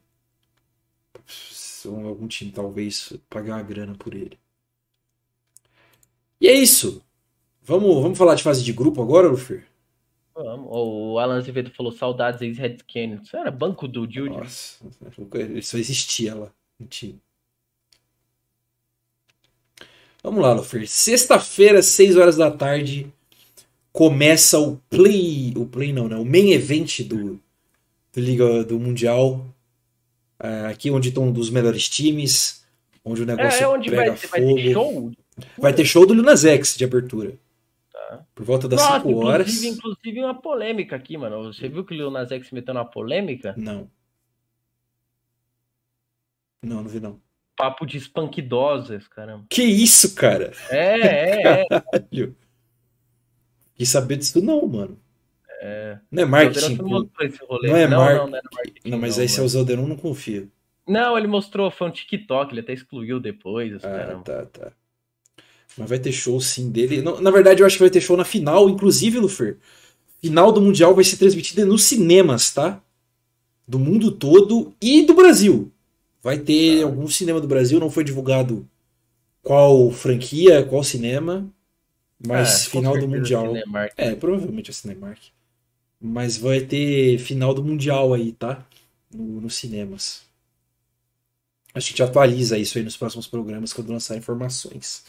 algum 1.85 2.27
time 2.27 2.51
talvez 2.51 3.13
pagar 3.29 3.55
uma 3.55 3.63
grana 3.63 3.93
por 3.95 4.13
ele. 4.13 4.39
E 6.39 6.47
é 6.47 6.53
isso. 6.53 7.03
Vamos, 7.61 8.01
vamos 8.01 8.17
falar 8.17 8.35
de 8.35 8.43
fase 8.43 8.63
de 8.63 8.73
grupo 8.73 9.01
agora? 9.01 9.27
Vamos. 10.33 10.67
O 10.69 11.19
Alan 11.19 11.37
Azevedo 11.37 11.69
falou 11.71 11.91
saudades 11.91 12.41
ex-Red 12.41 12.77
Canyon. 12.91 13.21
Isso 13.21 13.35
era 13.35 13.51
banco 13.51 13.87
do 13.87 14.09
Judy. 14.09 14.29
Nossa, 14.29 14.83
ele 15.33 15.61
só 15.61 15.77
existia 15.77 16.33
lá 16.33 16.51
no 16.79 16.87
time. 16.87 17.21
Vamos 20.23 20.41
lá, 20.41 20.53
Lufer. 20.53 20.87
Sexta-feira, 20.87 21.81
6 21.81 22.15
horas 22.15 22.37
da 22.37 22.49
tarde, 22.49 23.11
começa 23.91 24.59
o 24.59 24.77
play. 24.89 25.53
O 25.55 25.65
play 25.65 25.91
não, 25.93 26.07
né? 26.07 26.15
O 26.15 26.25
main 26.25 26.51
event 26.51 27.01
do, 27.01 27.39
do 28.13 28.19
Liga 28.19 28.63
do 28.63 28.79
Mundial. 28.79 29.45
É, 30.39 30.65
aqui 30.67 30.89
onde 30.89 31.09
estão 31.09 31.25
um 31.25 31.31
dos 31.31 31.49
melhores 31.49 31.87
times. 31.89 32.65
Onde 33.03 33.23
o 33.23 33.25
negócio 33.25 33.59
É, 33.59 33.63
é 33.63 33.67
onde 33.67 33.89
pega 33.89 34.11
vai, 34.13 34.17
fogo. 34.17 34.31
vai 34.31 34.55
ter 34.55 34.73
show? 34.73 35.11
Vai 35.57 35.73
ter 35.73 35.85
show 35.85 36.05
do 36.05 36.13
Lil 36.13 36.23
Nas 36.23 36.45
X 36.45 36.75
de 36.77 36.83
abertura. 36.83 37.37
Tá. 37.91 38.23
Por 38.35 38.45
volta 38.45 38.67
das 38.67 38.79
Nossa, 38.79 39.07
5 39.07 39.25
horas. 39.25 39.47
inclusive, 39.47 39.75
inclusive 39.75 40.19
uma 40.23 40.39
polêmica 40.41 40.95
aqui, 40.95 41.17
mano. 41.17 41.51
Você 41.51 41.67
viu 41.67 41.83
que 41.85 41.93
o 41.93 41.97
Lil 41.97 42.11
Nas 42.11 42.31
X 42.31 42.51
meteu 42.51 42.73
uma 42.73 42.85
polêmica? 42.85 43.53
Não. 43.57 43.89
Não, 46.63 46.83
não 46.83 46.89
vi 46.89 46.99
não. 46.99 47.19
Papo 47.55 47.85
de 47.85 47.97
espankidosas, 47.97 49.07
caramba. 49.07 49.45
Que 49.49 49.63
isso, 49.63 50.15
cara? 50.15 50.51
É, 50.69 50.99
é, 50.99 51.41
é. 51.61 51.65
Caralho. 51.69 52.35
Quis 53.81 53.89
saber 53.89 54.17
disso 54.17 54.39
não, 54.43 54.67
mano. 54.67 54.95
É. 55.59 55.97
Não 56.11 56.21
é 56.21 56.25
marketing. 56.27 56.73
Esse 57.19 57.39
rolê. 57.49 57.67
Não 57.69 57.75
é 57.75 57.87
não, 57.87 57.97
mar- 57.97 58.15
não, 58.15 58.27
não 58.27 58.39
marketing. 58.53 58.89
Não, 58.91 58.99
mas 58.99 59.15
não, 59.17 59.23
aí 59.23 59.27
se 59.27 59.33
é 59.33 59.37
mano. 59.37 59.45
o 59.47 59.49
Zalderon, 59.49 59.87
não 59.87 59.95
confio. 59.95 60.51
Não, 60.87 61.17
ele 61.17 61.25
mostrou, 61.25 61.71
foi 61.71 61.87
um 61.87 61.91
TikTok, 61.91 62.53
ele 62.53 62.59
até 62.61 62.73
excluiu 62.73 63.19
depois, 63.19 63.73
Ah, 63.77 63.79
caramba. 63.89 64.23
tá, 64.23 64.45
tá. 64.45 64.71
Mas 65.75 65.89
vai 65.89 65.97
ter 65.97 66.11
show 66.11 66.39
sim 66.39 66.69
dele. 66.69 67.01
Não, 67.01 67.19
na 67.19 67.31
verdade, 67.31 67.63
eu 67.63 67.65
acho 67.65 67.77
que 67.77 67.81
vai 67.81 67.89
ter 67.89 68.01
show 68.01 68.15
na 68.15 68.23
final, 68.23 68.69
inclusive, 68.69 69.17
Lufer. 69.17 69.57
Final 70.21 70.51
do 70.51 70.61
Mundial 70.61 70.93
vai 70.93 71.03
ser 71.03 71.17
transmitida 71.17 71.65
nos 71.65 71.83
cinemas, 71.85 72.53
tá? 72.53 72.79
Do 73.67 73.79
mundo 73.79 74.11
todo 74.11 74.75
e 74.79 75.01
do 75.07 75.15
Brasil. 75.15 75.71
Vai 76.21 76.37
ter 76.37 76.83
algum 76.83 77.07
cinema 77.07 77.41
do 77.41 77.47
Brasil, 77.47 77.79
não 77.79 77.89
foi 77.89 78.03
divulgado 78.03 78.67
qual 79.41 79.89
franquia, 79.89 80.63
qual 80.63 80.83
cinema. 80.83 81.49
Mas 82.25 82.67
É, 82.67 82.69
com 82.69 82.77
final 82.77 82.97
do 82.97 83.07
Mundial. 83.07 83.47
Cinemark. 83.47 83.93
É, 83.97 84.15
provavelmente 84.15 84.69
a 84.69 84.73
Cinemark. 84.73 85.19
Mas 85.99 86.37
vai 86.37 86.61
ter 86.61 87.17
final 87.19 87.53
do 87.53 87.63
Mundial 87.63 88.13
aí, 88.13 88.31
tá? 88.31 88.65
No, 89.13 89.41
nos 89.41 89.55
cinemas. 89.55 90.23
A 91.73 91.79
gente 91.79 92.01
atualiza 92.03 92.57
isso 92.57 92.77
aí 92.77 92.83
nos 92.83 92.97
próximos 92.97 93.27
programas 93.27 93.71
quando 93.71 93.91
lançar 93.91 94.17
informações. 94.17 95.05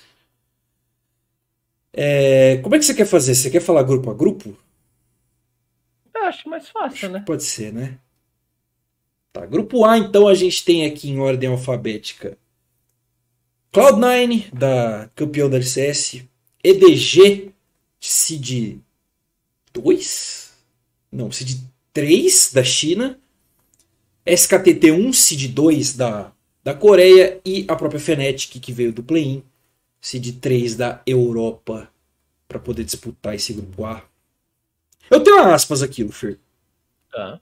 É, 1.93 2.59
como 2.59 2.75
é 2.75 2.79
que 2.79 2.85
você 2.85 2.95
quer 2.95 3.07
fazer? 3.07 3.35
Você 3.35 3.51
quer 3.51 3.61
falar 3.61 3.83
grupo 3.83 4.11
a 4.11 4.15
grupo? 4.15 4.57
Eu 6.15 6.25
acho 6.25 6.49
mais 6.49 6.69
fácil, 6.69 7.11
né? 7.11 7.23
Pode 7.27 7.43
ser, 7.43 7.73
né? 7.73 7.99
Tá, 9.33 9.45
grupo 9.47 9.85
A, 9.85 9.99
então, 9.99 10.29
a 10.29 10.35
gente 10.35 10.65
tem 10.65 10.85
aqui 10.85 11.11
em 11.11 11.19
ordem 11.19 11.49
alfabética 11.49 12.37
Cloud9, 13.73 14.53
da 14.53 15.09
campeão 15.15 15.49
da 15.49 15.57
LCS, 15.57 16.23
EDG, 16.65 17.53
Seed 18.01 18.81
2? 19.73 20.53
Não, 21.11 21.31
Seed 21.31 21.61
3 21.93 22.53
da 22.53 22.63
China, 22.63 23.19
SKTT1, 24.27 25.13
Seed 25.13 25.53
2 25.53 25.95
da, 25.95 26.33
da 26.63 26.75
Coreia 26.75 27.41
e 27.45 27.65
a 27.69 27.77
própria 27.77 28.01
Fnatic, 28.01 28.61
que 28.61 28.73
veio 28.73 28.93
do 28.93 29.03
play-in, 29.03 29.43
Seed 30.01 30.39
3 30.41 30.77
da 30.77 31.03
Europa, 31.07 31.91
para 32.47 32.59
poder 32.59 32.85
disputar 32.85 33.35
esse 33.35 33.53
grupo 33.53 33.85
A. 33.85 34.05
Eu 35.11 35.23
tenho 35.23 35.41
aspas 35.41 35.83
aqui, 35.83 36.05
Lufer. 36.05 36.39
Tá. 37.11 37.41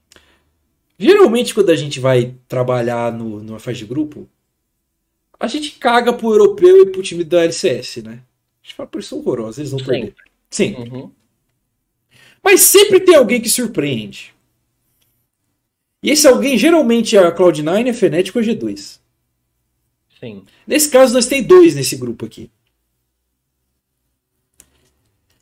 Geralmente, 0.97 1.53
quando 1.53 1.69
a 1.69 1.75
gente 1.75 1.99
vai 1.99 2.35
trabalhar 2.47 3.11
no, 3.11 3.41
numa 3.41 3.59
fase 3.59 3.79
de 3.79 3.85
grupo, 3.85 4.29
a 5.39 5.47
gente 5.47 5.71
caga 5.71 6.13
pro 6.13 6.31
europeu 6.31 6.81
e 6.81 6.91
pro 6.91 7.01
time 7.01 7.23
da 7.23 7.43
LCS, 7.43 7.97
né? 8.03 8.21
A 8.61 8.67
gente 8.67 8.75
fala, 8.75 8.87
pô, 8.89 8.97
eles 8.97 9.07
são 9.07 9.19
horrorosos, 9.19 9.57
eles 9.57 9.71
vão 9.71 9.83
perder. 9.83 10.15
Sim. 10.49 10.75
Uhum. 10.75 11.11
Mas 12.43 12.61
sempre 12.61 12.99
tem 12.99 13.15
alguém 13.15 13.41
que 13.41 13.49
surpreende. 13.49 14.33
E 16.03 16.09
esse 16.09 16.27
alguém 16.27 16.57
geralmente 16.57 17.15
é 17.15 17.19
a 17.19 17.35
Cloud9, 17.35 17.89
a 17.89 17.93
Fnatic 17.93 18.35
ou 18.35 18.41
a 18.41 18.45
G2. 18.45 18.99
Sim. 20.19 20.45
Nesse 20.65 20.89
caso, 20.89 21.13
nós 21.13 21.27
tem 21.27 21.43
dois 21.43 21.75
nesse 21.75 21.95
grupo 21.95 22.25
aqui. 22.25 22.49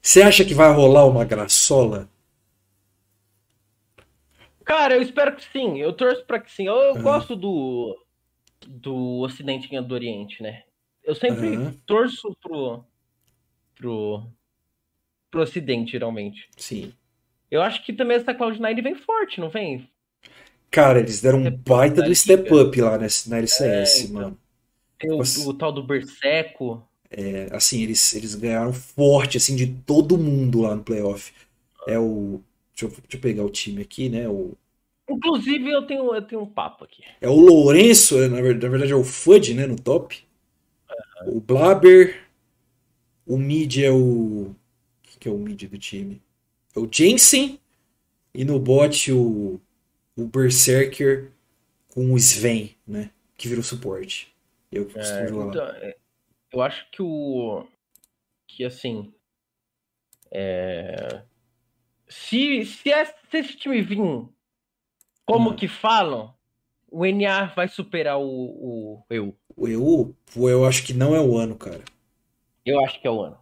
Você 0.01 0.21
acha 0.21 0.45
que 0.45 0.53
vai 0.53 0.71
rolar 0.73 1.05
uma 1.05 1.25
graçola? 1.25 2.09
Cara, 4.63 4.95
eu 4.95 5.01
espero 5.01 5.35
que 5.35 5.43
sim. 5.51 5.79
Eu 5.79 5.93
torço 5.93 6.25
pra 6.25 6.39
que 6.39 6.51
sim. 6.51 6.67
Eu, 6.67 6.75
eu 6.75 6.93
Aham. 6.93 7.01
gosto 7.01 7.35
do 7.35 7.97
do 8.67 9.21
Ocidente 9.21 9.67
ganhando 9.67 9.87
do 9.87 9.93
Oriente, 9.95 10.43
né? 10.43 10.63
Eu 11.03 11.15
sempre 11.15 11.55
Aham. 11.55 11.73
torço 11.85 12.35
pro 12.41 12.83
pro 13.79 14.31
pro 15.31 15.41
Ocidente, 15.41 15.93
geralmente. 15.93 16.51
Sim. 16.57 16.93
Eu 17.51 17.61
acho 17.61 17.85
que 17.85 17.93
também 17.93 18.17
essa 18.17 18.33
Cloud9 18.33 18.81
vem 18.81 18.95
forte, 18.95 19.39
não 19.39 19.49
vem? 19.51 19.87
Cara, 20.71 20.99
eles 20.99 21.21
deram 21.21 21.39
um 21.39 21.49
baita 21.49 22.01
do 22.01 22.13
step 22.13 22.53
up 22.53 22.79
lá 22.79 22.97
nessa- 22.97 23.29
na 23.29 23.37
LCS, 23.37 24.03
É, 24.03 24.05
então. 24.05 24.13
mano. 24.13 24.37
Tem 24.99 25.11
o, 25.11 25.17
Nossa. 25.17 25.49
o 25.49 25.53
tal 25.53 25.71
do 25.73 25.83
Berseco. 25.83 26.87
É, 27.11 27.47
assim, 27.55 27.81
eles, 27.81 28.13
eles 28.13 28.35
ganharam 28.35 28.71
forte, 28.73 29.37
assim, 29.37 29.55
de 29.55 29.65
todo 29.67 30.17
mundo 30.17 30.61
lá 30.61 30.75
no 30.75 30.83
playoff. 30.83 31.33
É 31.87 31.97
o... 31.99 32.41
Deixa 32.73 32.85
eu, 32.85 32.89
deixa 33.01 33.17
eu 33.17 33.21
pegar 33.21 33.43
o 33.43 33.49
time 33.49 33.81
aqui, 33.81 34.09
né? 34.09 34.27
O, 34.29 34.55
Inclusive, 35.09 35.69
eu 35.69 35.85
tenho, 35.85 36.15
eu 36.15 36.21
tenho 36.25 36.41
um 36.41 36.49
papo 36.49 36.85
aqui. 36.85 37.03
é 37.21 37.29
o 37.29 37.33
Lourenço, 37.39 38.17
é, 38.19 38.27
na 38.27 38.41
verdade, 38.41 38.63
na 38.65 38.69
verdade 38.69 38.91
é 38.91 38.95
o 38.95 39.03
Fudge, 39.03 39.53
né? 39.53 39.65
No 39.65 39.75
top. 39.79 40.21
O 41.25 41.39
Blaber. 41.39 42.15
O 43.29 43.37
mid 43.37 43.77
é 43.77 43.91
o... 43.91 44.55
Que 45.19 45.29
é 45.29 45.31
o 45.31 45.37
mid 45.37 45.61
do 45.69 45.77
time? 45.77 46.19
É 46.75 46.79
o 46.79 46.89
Jensen. 46.91 47.59
E 48.33 48.43
no 48.43 48.59
bot 48.59 49.11
o, 49.11 49.61
o 50.17 50.25
Berserker 50.25 51.31
com 51.89 52.11
o 52.11 52.17
Sven, 52.17 52.75
né? 52.87 53.11
Que 53.37 53.47
virou 53.47 53.63
suporte. 53.63 54.33
Eu 54.71 54.85
que 54.85 54.93
costumo 54.95 55.19
É, 55.19 55.27
jogar 55.27 55.47
então, 55.47 55.67
é, 55.67 55.95
eu 56.53 56.61
acho 56.61 56.89
que 56.91 57.01
o. 57.01 57.67
Que 58.47 58.65
assim. 58.65 59.13
É, 60.31 61.21
se, 62.07 62.65
se, 62.65 62.89
esse, 62.89 63.13
se 63.29 63.37
esse 63.37 63.57
time 63.57 63.81
vir 63.81 63.97
como 65.25 65.51
Hum. 65.51 65.55
que 65.55 65.67
falam, 65.67 66.33
o 66.89 67.05
NA 67.05 67.47
vai 67.55 67.67
superar 67.67 68.19
o, 68.19 68.23
o 68.25 69.03
eu. 69.09 69.35
O 69.55 69.67
EU, 69.67 70.15
eu 70.35 70.65
acho 70.65 70.83
que 70.85 70.93
não 70.93 71.13
é 71.15 71.21
o 71.21 71.37
ano, 71.37 71.55
cara. 71.55 71.83
Eu 72.65 72.83
acho 72.83 72.99
que 73.01 73.07
é 73.07 73.11
o 73.11 73.21
ano. 73.21 73.37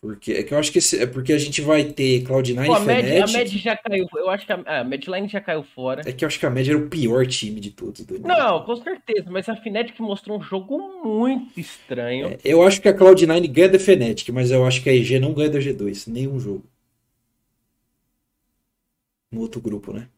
Porque 0.00 0.32
é 0.32 0.42
que 0.44 0.54
eu 0.54 0.58
acho 0.58 0.70
que 0.70 0.78
esse- 0.78 1.02
é 1.02 1.06
porque 1.08 1.32
a 1.32 1.38
gente 1.38 1.60
vai 1.60 1.82
ter 1.84 2.22
Cloud9 2.22 2.66
Pô, 2.66 2.74
a 2.74 2.80
e 2.80 2.84
Med, 2.86 3.20
a. 3.20 3.26
Med 3.26 3.58
já 3.58 3.76
caiu. 3.76 4.06
Eu 4.14 4.30
acho 4.30 4.46
que 4.46 4.52
a, 4.52 4.80
a 4.80 4.84
Medline 4.84 5.26
já 5.26 5.40
caiu 5.40 5.64
fora. 5.64 6.02
É 6.08 6.12
que 6.12 6.24
eu 6.24 6.28
acho 6.28 6.38
que 6.38 6.46
a 6.46 6.50
Med 6.50 6.70
era 6.70 6.78
o 6.78 6.88
pior 6.88 7.26
time 7.26 7.58
de 7.58 7.72
todos. 7.72 8.04
do 8.06 8.16
Não, 8.20 8.64
com 8.64 8.76
certeza, 8.76 9.28
mas 9.28 9.48
a 9.48 9.56
Fnatic 9.56 9.98
mostrou 9.98 10.38
um 10.38 10.42
jogo 10.42 10.78
muito 11.04 11.58
estranho. 11.58 12.28
É, 12.28 12.38
Eu 12.44 12.62
acho 12.62 12.80
que 12.80 12.88
a 12.88 12.96
Cloud9 12.96 13.48
ganha 13.48 13.68
da 13.70 13.78
Fnatic, 13.78 14.28
mas 14.28 14.52
eu 14.52 14.64
acho 14.64 14.80
que 14.84 14.88
a 14.88 14.94
EG 14.94 15.18
não 15.18 15.34
ganha 15.34 15.50
da 15.50 15.58
G2. 15.58 16.06
Nenhum 16.06 16.38
jogo. 16.38 16.64
No 19.32 19.40
outro 19.40 19.60
grupo, 19.60 19.92
né? 19.92 20.08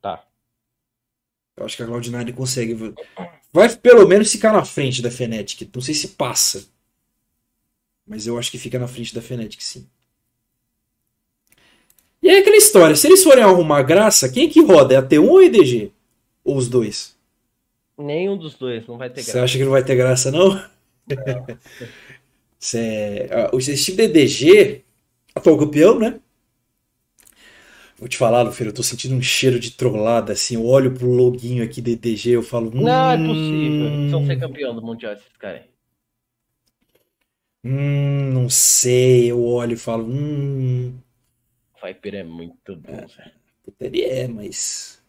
Tá. 0.00 0.24
Eu 1.56 1.64
acho 1.64 1.76
que 1.76 1.82
a 1.82 1.86
Cloud9 1.86 2.34
consegue. 2.34 2.94
Vai 3.52 3.74
pelo 3.76 4.06
menos 4.08 4.32
ficar 4.32 4.52
na 4.52 4.64
frente 4.64 5.02
da 5.02 5.10
Fnatic. 5.10 5.68
Não 5.74 5.82
sei 5.82 5.94
se 5.94 6.08
passa. 6.08 6.66
Mas 8.06 8.26
eu 8.26 8.38
acho 8.38 8.50
que 8.50 8.58
fica 8.58 8.78
na 8.78 8.88
frente 8.88 9.14
da 9.14 9.22
Fnatic, 9.22 9.60
sim. 9.60 9.86
E 12.22 12.30
aí 12.30 12.38
aquela 12.38 12.56
história, 12.56 12.94
se 12.94 13.06
eles 13.08 13.22
forem 13.22 13.42
arrumar 13.42 13.82
graça, 13.82 14.28
quem 14.28 14.46
é 14.46 14.50
que 14.50 14.62
roda? 14.62 14.94
É 14.94 14.96
a 14.96 15.02
T1 15.02 15.28
ou 15.28 15.38
a 15.38 15.44
EDG? 15.44 15.92
Ou 16.44 16.56
os 16.56 16.68
dois? 16.68 17.16
Nenhum 17.98 18.36
dos 18.36 18.54
dois, 18.54 18.86
não 18.86 18.96
vai 18.96 19.10
ter 19.10 19.22
Você 19.22 19.32
graça. 19.32 19.44
acha 19.44 19.58
que 19.58 19.64
não 19.64 19.72
vai 19.72 19.84
ter 19.84 19.96
graça, 19.96 20.30
não? 20.30 20.62
Cê 22.58 23.28
ah, 23.30 23.50
Esse 23.56 23.84
time 23.84 23.96
da 23.96 24.04
EDG, 24.04 24.84
atual 25.34 25.58
campeão, 25.58 25.98
né? 25.98 26.20
Vou 28.02 28.08
te 28.08 28.16
falar, 28.18 28.42
Lufer, 28.42 28.66
eu 28.66 28.74
tô 28.74 28.82
sentindo 28.82 29.14
um 29.14 29.22
cheiro 29.22 29.60
de 29.60 29.70
trollada, 29.70 30.32
assim, 30.32 30.56
eu 30.56 30.66
olho 30.66 30.92
pro 30.92 31.06
loginho 31.06 31.62
aqui 31.62 31.80
da 31.80 31.90
EDG, 31.92 32.30
eu 32.32 32.42
falo... 32.42 32.68
Não, 32.74 33.12
é 33.12 33.16
"Hum, 33.16 33.26
possível. 33.28 33.86
Eles 33.86 34.10
vão 34.10 34.24
ser 34.26 34.40
campeão 34.40 34.74
do 34.74 34.82
Mundial, 34.82 35.12
esses 35.12 35.36
caras. 35.36 35.62
Hum, 37.64 38.32
não 38.32 38.50
sei, 38.50 39.30
eu 39.30 39.40
olho 39.44 39.74
e 39.74 39.76
falo, 39.76 40.04
hum... 40.04 40.98
O 41.80 41.86
Viper 41.86 42.14
é 42.16 42.24
muito 42.24 42.74
bom, 42.74 43.06
velho. 43.06 43.32
Puta, 43.64 43.84
ele 43.86 44.02
é, 44.02 44.26
mas... 44.26 45.00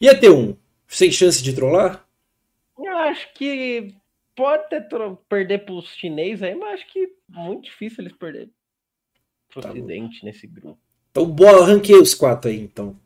E 0.00 0.08
a 0.08 0.18
T1? 0.20 0.56
Sem 0.88 1.10
chance 1.10 1.42
de 1.42 1.54
trollar? 1.54 2.06
Eu 2.78 2.98
acho 2.98 3.32
que 3.34 3.94
pode 4.34 4.68
ter 4.68 4.88
tro- 4.88 5.16
perder 5.28 5.64
pros 5.64 5.88
chinês 5.94 6.42
aí, 6.42 6.54
mas 6.54 6.80
acho 6.80 6.92
que 6.92 7.14
muito 7.28 7.64
difícil 7.64 8.02
eles 8.02 8.12
perderem 8.16 8.52
pro 9.50 9.60
Tá 9.60 9.68
bom. 9.68 9.74
ocidente 9.74 10.24
nesse 10.24 10.46
grupo. 10.46 10.80
Então, 11.10 11.26
boa, 11.30 11.66
ranquei 11.66 11.96
os 11.96 12.14
quatro 12.14 12.50
aí, 12.50 12.60
então. 12.60 12.96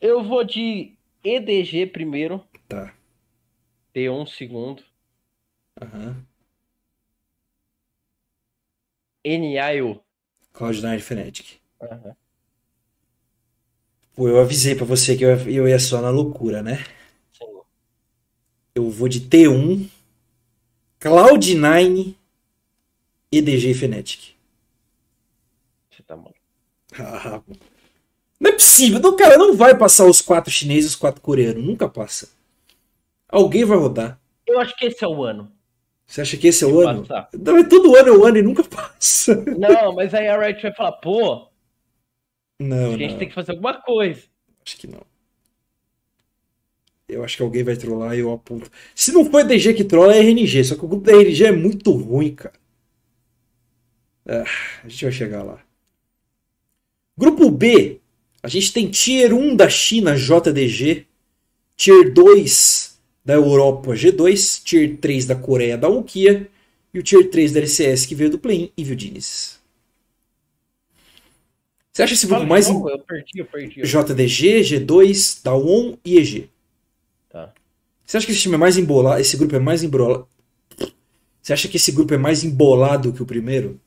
Eu 0.00 0.22
vou 0.24 0.42
de 0.44 0.94
EDG 1.22 1.86
primeiro, 1.86 2.42
Tá. 2.68 2.94
T1 3.94 4.26
segundo, 4.26 4.82
Aham. 5.80 6.24
NIO. 9.24 10.00
Cloud9 10.54 11.00
Fnatic. 11.00 11.60
Aham. 11.80 12.16
Pô, 14.14 14.28
eu 14.28 14.40
avisei 14.40 14.74
pra 14.74 14.84
você 14.84 15.16
que 15.16 15.24
eu 15.24 15.30
ia, 15.36 15.50
eu 15.50 15.68
ia 15.68 15.78
só 15.78 16.00
na 16.02 16.10
loucura, 16.10 16.62
né? 16.62 16.84
Sim. 17.32 17.46
Eu 18.74 18.90
vou 18.90 19.08
de 19.08 19.20
T1, 19.20 19.88
Cloud9, 21.00 22.14
EDG 23.30 23.70
e 23.70 23.74
Fnatic. 23.74 24.34
Você 25.90 26.02
tá 26.02 26.16
maluco. 26.16 26.34
Ah, 26.34 26.81
não 28.40 28.50
é 28.50 28.52
possível. 28.52 29.00
Não, 29.00 29.16
cara, 29.16 29.36
não 29.36 29.54
vai 29.56 29.76
passar 29.76 30.06
os 30.06 30.20
quatro 30.20 30.50
chineses 30.50 30.84
e 30.84 30.88
os 30.88 30.96
quatro 30.96 31.20
coreanos. 31.20 31.64
Nunca 31.64 31.88
passa. 31.88 32.28
Alguém 33.28 33.64
vai 33.64 33.78
rodar. 33.78 34.20
Eu 34.46 34.60
acho 34.60 34.76
que 34.76 34.86
esse 34.86 35.02
é 35.04 35.08
o 35.08 35.22
ano. 35.24 35.50
Você 36.06 36.20
acha 36.20 36.36
que 36.36 36.48
esse 36.48 36.62
é 36.62 36.66
o 36.66 36.80
ano? 36.80 37.00
passar. 37.06 37.28
Não, 37.32 37.54
mas 37.54 37.68
todo 37.68 37.96
ano 37.96 38.08
é 38.08 38.12
o 38.12 38.24
ano 38.26 38.36
e 38.38 38.42
nunca 38.42 38.62
passa. 38.64 39.34
Não, 39.56 39.94
mas 39.94 40.12
aí 40.12 40.28
a 40.28 40.38
Riot 40.38 40.60
vai 40.60 40.74
falar, 40.74 40.92
pô, 40.92 41.48
Não, 42.60 42.94
a 42.94 42.98
gente 42.98 43.12
não. 43.12 43.18
tem 43.18 43.28
que 43.28 43.34
fazer 43.34 43.52
alguma 43.52 43.80
coisa. 43.80 44.22
Acho 44.64 44.76
que 44.76 44.86
não. 44.86 45.00
Eu 47.08 47.24
acho 47.24 47.36
que 47.36 47.42
alguém 47.42 47.62
vai 47.62 47.76
trollar 47.76 48.14
e 48.14 48.20
eu 48.20 48.32
aponto. 48.32 48.70
Se 48.94 49.12
não 49.12 49.24
for 49.24 49.40
EDG 49.40 49.74
que 49.74 49.84
trola, 49.84 50.14
é 50.14 50.18
RNG. 50.20 50.64
Só 50.64 50.74
que 50.76 50.84
o 50.84 50.88
grupo 50.88 51.04
da 51.04 51.12
RNG 51.12 51.44
é 51.46 51.52
muito 51.52 51.90
ruim, 51.92 52.34
cara. 52.34 52.54
Ah, 54.26 54.44
a 54.84 54.88
gente 54.88 55.04
vai 55.04 55.12
chegar 55.12 55.42
lá. 55.42 55.60
Grupo 57.22 57.48
B. 57.52 58.00
A 58.42 58.48
gente 58.48 58.72
tem 58.72 58.90
Tier 58.90 59.32
1 59.32 59.54
da 59.54 59.68
China, 59.68 60.16
JDG. 60.16 61.06
Tier 61.76 62.12
2 62.12 62.98
da 63.24 63.34
Europa, 63.34 63.92
G2. 63.92 64.60
Tier 64.64 64.96
3 64.96 65.26
da 65.26 65.36
Coreia, 65.36 65.78
da 65.78 65.88
Ukia. 65.88 66.50
E 66.92 66.98
o 66.98 67.02
Tier 67.02 67.30
3 67.30 67.52
da 67.52 67.60
LCS, 67.60 68.06
que 68.06 68.16
veio 68.16 68.28
do 68.28 68.40
Play-in, 68.40 68.72
Evil 68.76 68.98
Genius. 68.98 69.60
Você 71.92 72.02
acha 72.02 72.14
esse 72.14 72.26
grupo 72.26 72.40
Fala 72.40 72.44
de 72.44 72.50
mais... 72.50 72.68
novo, 72.68 72.90
Eu 72.90 72.98
perdi, 72.98 73.38
eu 73.38 73.46
perdi. 73.46 73.82
JDG, 73.82 74.60
G2, 74.62 75.44
Dawon 75.44 75.96
e 76.04 76.18
EG. 76.18 76.50
Tá. 77.30 77.54
Você 78.04 78.16
acha 78.16 78.26
que 78.26 78.32
esse 78.32 78.40
time 78.40 78.56
é 78.56 78.58
mais 78.58 78.76
embolado? 78.76 79.20
Esse 79.20 79.36
grupo 79.36 79.54
é 79.54 79.60
mais 79.60 79.84
embolado? 79.84 80.26
Você 81.40 81.52
acha 81.52 81.68
que 81.68 81.76
esse 81.76 81.92
grupo 81.92 82.12
é 82.14 82.18
mais 82.18 82.42
embolado 82.42 83.12
que 83.12 83.22
o 83.22 83.26
primeiro? 83.26 83.80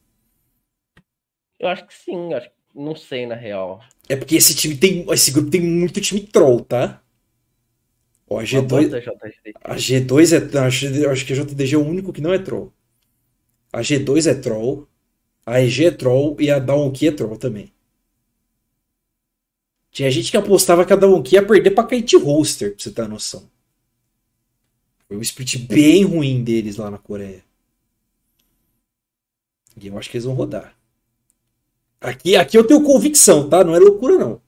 Eu 1.60 1.68
acho 1.68 1.86
que 1.86 1.94
sim, 1.94 2.34
acho 2.34 2.50
que 2.50 2.55
não 2.76 2.96
sei 2.96 3.26
na 3.26 3.34
real. 3.36 3.82
É 4.10 4.16
porque 4.16 4.36
esse 4.36 4.56
time 4.56 4.76
tem. 4.78 5.06
Esse 5.12 5.32
grupo 5.32 5.50
tem 5.50 5.62
muito 5.62 6.02
time 6.02 6.22
troll, 6.22 6.62
tá? 6.64 7.02
Ó, 8.28 8.40
a 8.40 8.44
Uma 8.52 8.64
G2. 8.64 8.68
banda 8.68 9.00
JDG. 9.02 9.54
A 9.64 9.76
G2 9.76 10.32
é. 10.34 10.60
Acho 10.60 11.10
acho 11.10 11.26
que 11.26 11.34
a 11.34 11.36
JDG 11.36 11.76
é 11.76 11.78
o 11.78 11.86
único 11.86 12.14
que 12.14 12.22
não 12.22 12.34
é 12.34 12.40
troll. 12.40 12.74
A 13.72 13.82
G2 13.82 14.28
é 14.28 14.34
troll. 14.34 14.88
A 15.46 15.62
EG 15.62 15.86
é 15.86 15.92
troll 15.92 16.36
e 16.40 16.50
a 16.52 16.60
Dawonki 16.60 17.08
é 17.08 17.12
troll 17.12 17.38
também. 17.38 17.72
Tinha 19.92 20.12
gente 20.12 20.30
que 20.30 20.38
apostava 20.38 20.86
que 20.86 20.94
a 20.94 20.96
Dawonki 20.96 21.36
ia 21.36 21.46
perder 21.46 21.72
pra 21.72 21.84
Kate 21.86 22.18
Roster, 22.18 22.76
pra 22.76 22.84
você 22.84 22.92
ter 22.92 23.08
noção. 23.08 23.50
Foi 25.08 25.18
um 25.18 25.22
split 25.22 25.58
bem 25.68 26.04
ruim 26.04 26.44
deles 26.44 26.78
lá 26.78 26.92
na 26.92 26.98
Coreia. 26.98 27.44
E 29.80 29.88
eu 29.88 29.98
acho 29.98 30.10
que 30.10 30.18
eles 30.18 30.26
vão 30.26 30.34
rodar. 30.34 30.76
Aqui, 32.02 32.36
aqui 32.36 32.58
eu 32.58 32.66
tenho 32.66 32.84
convicção, 32.84 33.50
tá? 33.50 33.64
Não 33.64 33.76
é 33.76 33.80
loucura, 33.80 34.18
não. 34.18 34.42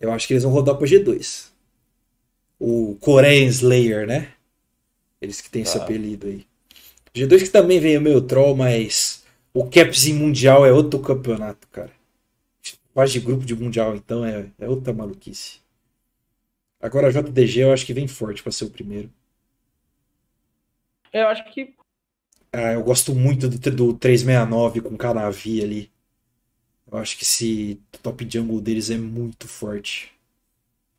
Eu 0.00 0.12
acho 0.12 0.26
que 0.28 0.34
eles 0.34 0.44
vão 0.44 0.52
rodar 0.52 0.76
pra 0.76 0.86
G2. 0.86 1.52
O 2.60 2.96
Korean 3.00 3.46
Slayer, 3.48 4.06
né? 4.06 4.34
Eles 5.20 5.40
que 5.40 5.50
têm 5.50 5.62
esse 5.62 5.78
Tá. 5.78 5.84
apelido 5.84 6.26
aí. 6.26 6.46
G2 7.14 7.42
que 7.44 7.50
também 7.50 7.80
veio 7.80 8.00
meio 8.00 8.20
troll, 8.22 8.56
mas 8.56 9.24
o 9.54 9.68
Capzinho 9.68 10.18
Mundial 10.20 10.66
é 10.66 10.72
outro 10.72 11.00
campeonato, 11.00 11.68
cara. 11.68 11.92
Faz 12.94 13.12
de 13.12 13.20
grupo 13.20 13.44
de 13.44 13.54
Mundial, 13.54 13.94
então 13.96 14.24
é, 14.24 14.50
é 14.58 14.68
outra 14.68 14.92
maluquice. 14.92 15.60
Agora 16.80 17.08
a 17.08 17.10
JDG 17.10 17.62
eu 17.62 17.72
acho 17.72 17.84
que 17.84 17.92
vem 17.92 18.06
forte 18.06 18.40
pra 18.42 18.52
ser 18.52 18.66
o 18.66 18.70
primeiro. 18.70 19.10
Eu 21.12 21.28
acho 21.28 21.44
que 21.52 21.74
Ah, 22.52 22.72
eu 22.72 22.82
gosto 22.82 23.14
muito 23.14 23.48
do, 23.48 23.58
do 23.70 23.94
369 23.94 24.80
com 24.80 24.96
Canavi 24.96 25.62
ali. 25.62 25.92
Eu 26.94 27.00
acho 27.00 27.18
que 27.18 27.24
esse 27.24 27.80
top 28.00 28.24
jungle 28.30 28.60
deles 28.60 28.88
é 28.88 28.96
muito 28.96 29.48
forte. 29.48 30.12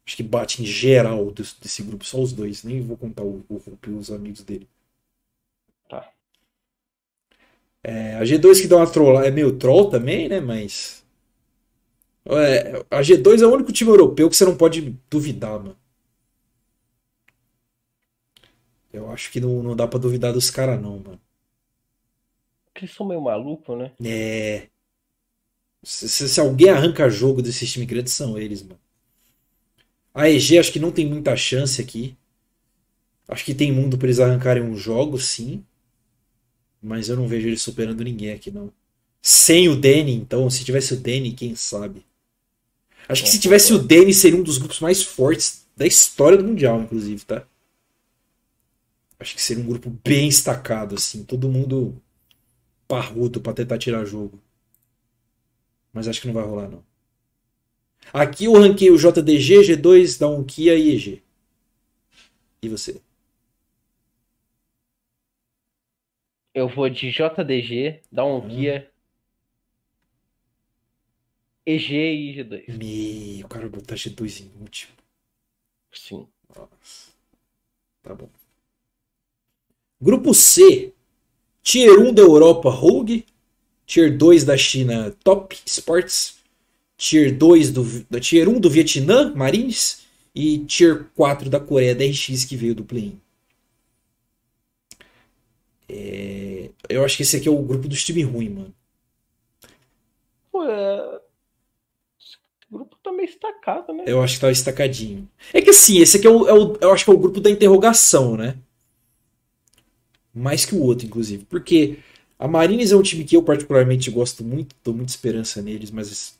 Acho 0.06 0.18
que 0.18 0.24
bate 0.24 0.62
em 0.62 0.66
geral 0.66 1.32
desse, 1.32 1.56
desse 1.62 1.82
grupo, 1.84 2.04
só 2.04 2.20
os 2.20 2.34
dois. 2.34 2.66
Nem 2.66 2.82
vou 2.82 2.98
contar 2.98 3.24
o, 3.24 3.46
o 3.50 3.80
e 3.88 3.90
os 3.92 4.12
amigos 4.12 4.44
dele. 4.44 4.68
Tá. 5.88 6.12
É, 7.82 8.16
a 8.18 8.24
G2 8.24 8.60
que 8.62 8.68
dá 8.68 8.76
uma 8.76 8.92
trolla 8.92 9.26
é 9.26 9.32
meio 9.32 9.58
troll 9.58 9.90
também, 9.90 10.28
né? 10.28 10.42
Mas. 10.42 11.02
É, 12.26 12.86
a 12.92 13.02
G2 13.02 13.42
é 13.42 13.48
o 13.48 13.54
único 13.54 13.72
time 13.72 13.90
europeu 13.90 14.30
que 14.30 14.36
você 14.36 14.44
não 14.44 14.58
pode 14.58 15.00
duvidar, 15.10 15.60
mano. 15.60 15.78
Eu 18.92 19.10
acho 19.12 19.32
que 19.32 19.40
não, 19.40 19.64
não 19.64 19.78
dá 19.78 19.88
pra 19.88 19.98
duvidar 19.98 20.34
dos 20.34 20.50
caras, 20.50 20.82
não, 20.82 21.00
mano. 21.00 21.22
eles 22.76 22.92
são 22.94 23.08
meio 23.08 23.22
malucos, 23.22 23.78
né? 23.78 23.94
É. 24.04 24.75
Se, 25.86 26.10
se- 26.28 26.40
alguém 26.42 26.70
arranca 26.70 27.10
jogo 27.10 27.42
desses 27.42 27.72
times 27.72 27.88
grandes, 27.88 28.12
são 28.14 28.38
eles, 28.38 28.62
mano. 28.62 28.78
A 30.16 30.30
EG 30.30 30.58
acho 30.58 30.72
que 30.72 30.80
não 30.80 30.90
tem 30.92 31.06
muita 31.06 31.36
chance 31.36 31.82
aqui. 31.82 32.16
Acho 33.28 33.46
que 33.46 33.54
tem 33.54 33.72
mundo 33.72 34.00
pra 34.00 34.08
eles 34.08 34.20
arrancarem 34.20 34.64
um 34.64 34.76
jogo, 34.76 35.20
sim. 35.20 35.64
Mas 36.82 37.10
eu 37.10 37.18
não 37.18 37.28
vejo 37.28 37.48
eles 37.50 37.62
superando 37.62 38.02
ninguém 38.04 38.32
aqui, 38.32 38.50
não. 38.52 38.72
Sem 39.22 39.68
o 39.68 39.76
Danny, 39.76 40.14
então, 40.14 40.50
se 40.50 40.64
tivesse 40.64 40.94
o 40.94 40.98
Danny, 40.98 41.34
quem 41.34 41.56
sabe? 41.56 42.06
Acho 43.10 43.24
que 43.24 43.30
se 43.30 43.40
tivesse 43.40 43.74
o 43.74 43.80
Danny, 43.80 44.14
seria 44.14 44.38
um 44.40 44.44
dos 44.44 44.58
grupos 44.60 44.80
mais 44.80 45.02
fortes 45.02 45.66
da 45.76 45.86
história 45.88 46.38
do 46.38 46.44
Mundial, 46.44 46.82
inclusive, 46.82 47.24
tá? 47.26 47.44
Acho 49.20 49.36
que 49.36 49.42
seria 49.42 49.62
um 49.64 49.68
grupo 49.68 49.90
bem 50.06 50.28
estacado, 50.30 50.96
assim. 50.96 51.24
Todo 51.24 51.50
mundo 51.50 52.02
parrudo 52.88 53.42
pra 53.42 53.54
tentar 53.54 53.78
tirar 53.80 54.06
jogo. 54.06 54.42
Mas 55.96 56.08
acho 56.10 56.22
que 56.22 56.28
não 56.28 56.34
vai 56.36 56.44
rolar, 56.44 56.70
não. 56.70 56.84
Aqui 58.12 58.46
eu 58.46 58.54
ranquei 58.54 58.90
o 58.92 58.98
JDG, 58.98 59.62
G2, 59.62 60.20
da 60.20 60.44
Kia 60.44 60.76
e 60.76 60.90
EG. 60.96 61.24
E 62.62 62.68
você? 62.68 63.02
Eu 66.56 66.68
vou 66.68 66.90
de 66.90 67.12
JDG, 67.12 68.02
Hum. 68.02 68.08
Daonkia, 68.12 68.92
EG 71.66 71.90
e 71.94 72.34
G2. 72.36 72.78
Me... 72.78 73.44
O 73.44 73.48
cara 73.48 73.70
botar 73.70 73.96
G2 73.96 74.42
em 74.42 74.52
último. 74.62 74.94
Sim. 75.92 76.28
Nossa. 76.56 77.12
Tá 78.04 78.14
bom. 78.16 78.30
Grupo 80.02 80.34
C. 80.34 80.94
Tier 81.64 82.00
1 82.00 82.14
da 82.14 82.22
Europa, 82.22 82.70
Rogue. 82.70 83.26
Tier 83.86 84.16
2 84.18 84.44
da 84.44 84.58
China, 84.58 85.16
Top 85.24 85.56
Sports. 85.66 86.36
Tier 86.98 87.36
2 87.38 87.72
do, 87.72 87.84
Tier 88.22 88.50
1 88.50 88.60
do 88.60 88.70
Vietnã, 88.70 89.34
Marines. 89.36 90.04
E 90.36 90.60
Tier 90.60 91.06
4 91.16 91.50
da 91.50 91.60
Coreia, 91.60 91.96
DRX, 91.96 92.46
que 92.46 92.58
veio 92.58 92.76
do 92.76 92.84
play-in. 92.86 93.20
É, 95.90 96.70
Eu 96.90 97.04
acho 97.04 97.18
que 97.18 97.24
esse 97.24 97.38
aqui 97.38 97.48
é 97.48 97.52
o 97.52 97.62
grupo 97.62 97.88
dos 97.88 98.04
times 98.04 98.26
ruins, 98.26 98.52
mano. 98.52 98.74
Pô, 100.52 100.64
é... 100.64 101.20
Esse 102.20 102.38
grupo 102.72 102.98
tá 103.04 103.12
meio 103.12 103.30
estacado, 103.30 103.94
né? 103.94 104.04
Eu 104.08 104.22
acho 104.22 104.36
que 104.36 104.42
tá 104.42 104.52
estacadinho. 104.52 105.30
É 105.54 105.62
que 105.62 105.70
assim, 105.70 106.00
esse 106.00 106.18
aqui 106.18 106.28
é 106.28 106.30
o, 106.30 106.48
é 106.48 106.54
o- 106.54 106.78
eu 106.82 106.92
acho 106.92 107.06
que 107.06 107.12
é 107.12 107.14
o 107.14 107.18
grupo 107.18 107.40
da 107.40 107.50
interrogação, 107.50 108.36
né? 108.38 108.58
Mais 110.34 110.66
que 110.66 110.76
o 110.76 110.82
outro, 110.82 111.06
inclusive. 111.06 111.46
Porque 111.46 111.98
a 112.38 112.48
Marines 112.48 112.92
é 112.92 112.96
um 112.96 113.02
time 113.02 113.24
que 113.24 113.36
eu 113.36 113.44
particularmente 113.44 114.12
gosto 114.12 114.44
muito, 114.44 114.76
dou 114.84 114.94
muita 114.94 115.12
esperança 115.12 115.62
neles, 115.62 115.90
mas 115.92 116.38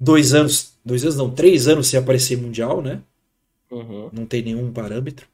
dois 0.00 0.32
anos, 0.34 0.72
dois 0.84 1.02
anos 1.04 1.16
não, 1.16 1.30
três 1.30 1.68
anos 1.68 1.86
sem 1.86 1.98
aparecer 1.98 2.36
Mundial, 2.36 2.80
né? 2.80 3.00
Uhum. 3.70 4.08
Não 4.12 4.26
tem 4.26 4.42
nenhum 4.42 4.72
parâmetro. 4.72 5.26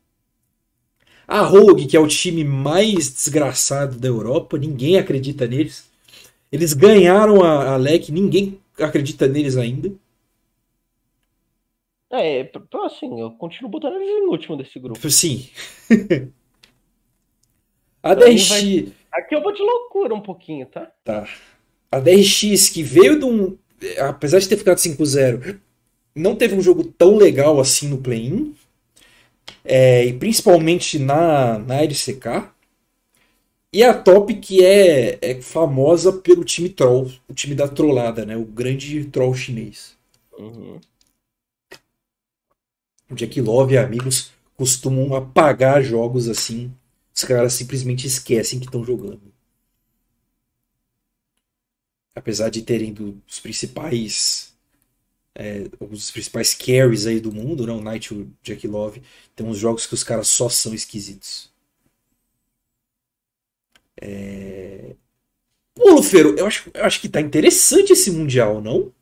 A 1.29 1.43
Rogue, 1.43 1.87
que 1.87 1.97
é 1.97 2.01
o 2.01 2.09
time 2.09 2.43
mais 2.43 3.13
desgraçado 3.13 3.97
da 3.97 4.09
Europa, 4.09 4.59
ninguém 4.59 4.99
acredita 4.99 5.47
neles. 5.47 5.89
Eles 6.51 6.73
ganharam 6.73 7.45
a, 7.45 7.75
a 7.75 7.77
LEC, 7.77 8.11
ninguém 8.11 8.59
acredita 8.77 9.29
neles 9.29 9.57
ainda. 9.57 9.93
É, 12.13 12.51
assim, 12.85 13.21
eu 13.21 13.31
continuo 13.33 13.71
botando 13.71 13.95
eles 13.95 14.09
em 14.09 14.27
último 14.27 14.57
desse 14.57 14.81
grupo. 14.81 15.09
Sim. 15.09 15.49
A 18.03 18.15
DRX, 18.15 18.93
Aqui 19.13 19.35
eu 19.35 19.43
vou 19.43 19.53
de 19.53 19.63
loucura 19.63 20.15
um 20.15 20.23
pouquinho, 20.23 20.67
tá? 20.67 20.91
tá. 21.05 21.29
A 21.91 21.99
DRX 21.99 22.69
que 22.69 22.83
veio 22.83 23.19
de 23.19 23.25
um. 23.25 23.59
Apesar 23.99 24.39
de 24.39 24.49
ter 24.49 24.57
ficado 24.57 24.77
5-0, 24.77 25.59
não 26.15 26.37
teve 26.37 26.55
um 26.55 26.61
jogo 26.61 26.85
tão 26.85 27.17
legal 27.17 27.59
assim 27.59 27.89
no 27.89 27.99
play-in. 27.99 28.55
É, 29.65 30.05
e 30.05 30.13
principalmente 30.13 30.99
na, 30.99 31.59
na 31.59 31.83
LCK. 31.83 32.51
E 33.73 33.85
a 33.85 33.95
Top 33.95 34.33
que 34.35 34.65
é, 34.65 35.19
é 35.23 35.41
famosa 35.41 36.13
pelo 36.13 36.45
time 36.45 36.69
troll, 36.69 37.11
o 37.29 37.35
time 37.35 37.55
da 37.55 37.69
trollada, 37.69 38.27
né? 38.27 38.37
O 38.37 38.45
grande 38.45 39.05
troll 39.05 39.35
chinês. 39.35 39.97
Uhum. 40.37 40.81
O 43.09 43.15
Jack 43.15 43.41
Love 43.41 43.75
e 43.75 43.79
amigos 43.79 44.33
costumam 44.57 45.15
apagar 45.15 45.83
jogos 45.83 46.29
assim. 46.29 46.73
Os 47.21 47.25
caras 47.25 47.53
simplesmente 47.53 48.07
esquecem 48.07 48.59
que 48.59 48.67
estão 48.67 48.83
jogando. 48.83 49.33
Apesar 52.15 52.51
de 52.51 52.63
terem 52.63 52.93
do- 52.93 53.21
os 53.29 53.41
principais. 53.41 54.55
É, 55.35 55.69
dos 55.69 56.11
principais 56.11 56.55
carries 56.55 57.07
aí 57.07 57.21
do 57.21 57.33
mundo, 57.33 57.67
né? 57.67 57.73
O 57.73 57.81
Knight 57.83 58.15
e 58.15 58.19
o 58.19 58.33
Jack 58.43 58.67
Love. 58.69 59.03
Tem 59.37 59.47
uns 59.47 59.59
jogos 59.59 59.87
que 59.87 59.95
os 59.95 60.05
caras 60.05 60.29
só 60.29 60.49
são 60.49 60.75
esquisitos. 60.75 61.51
É... 64.01 64.95
Pô, 65.75 65.91
Lufero, 65.93 66.37
eu 66.39 66.47
acho, 66.47 66.71
eu 66.75 66.85
acho 66.85 67.01
que 67.01 67.09
tá 67.09 67.21
interessante 67.21 67.93
esse 67.93 68.11
Mundial, 68.11 68.61
não? 68.63 68.93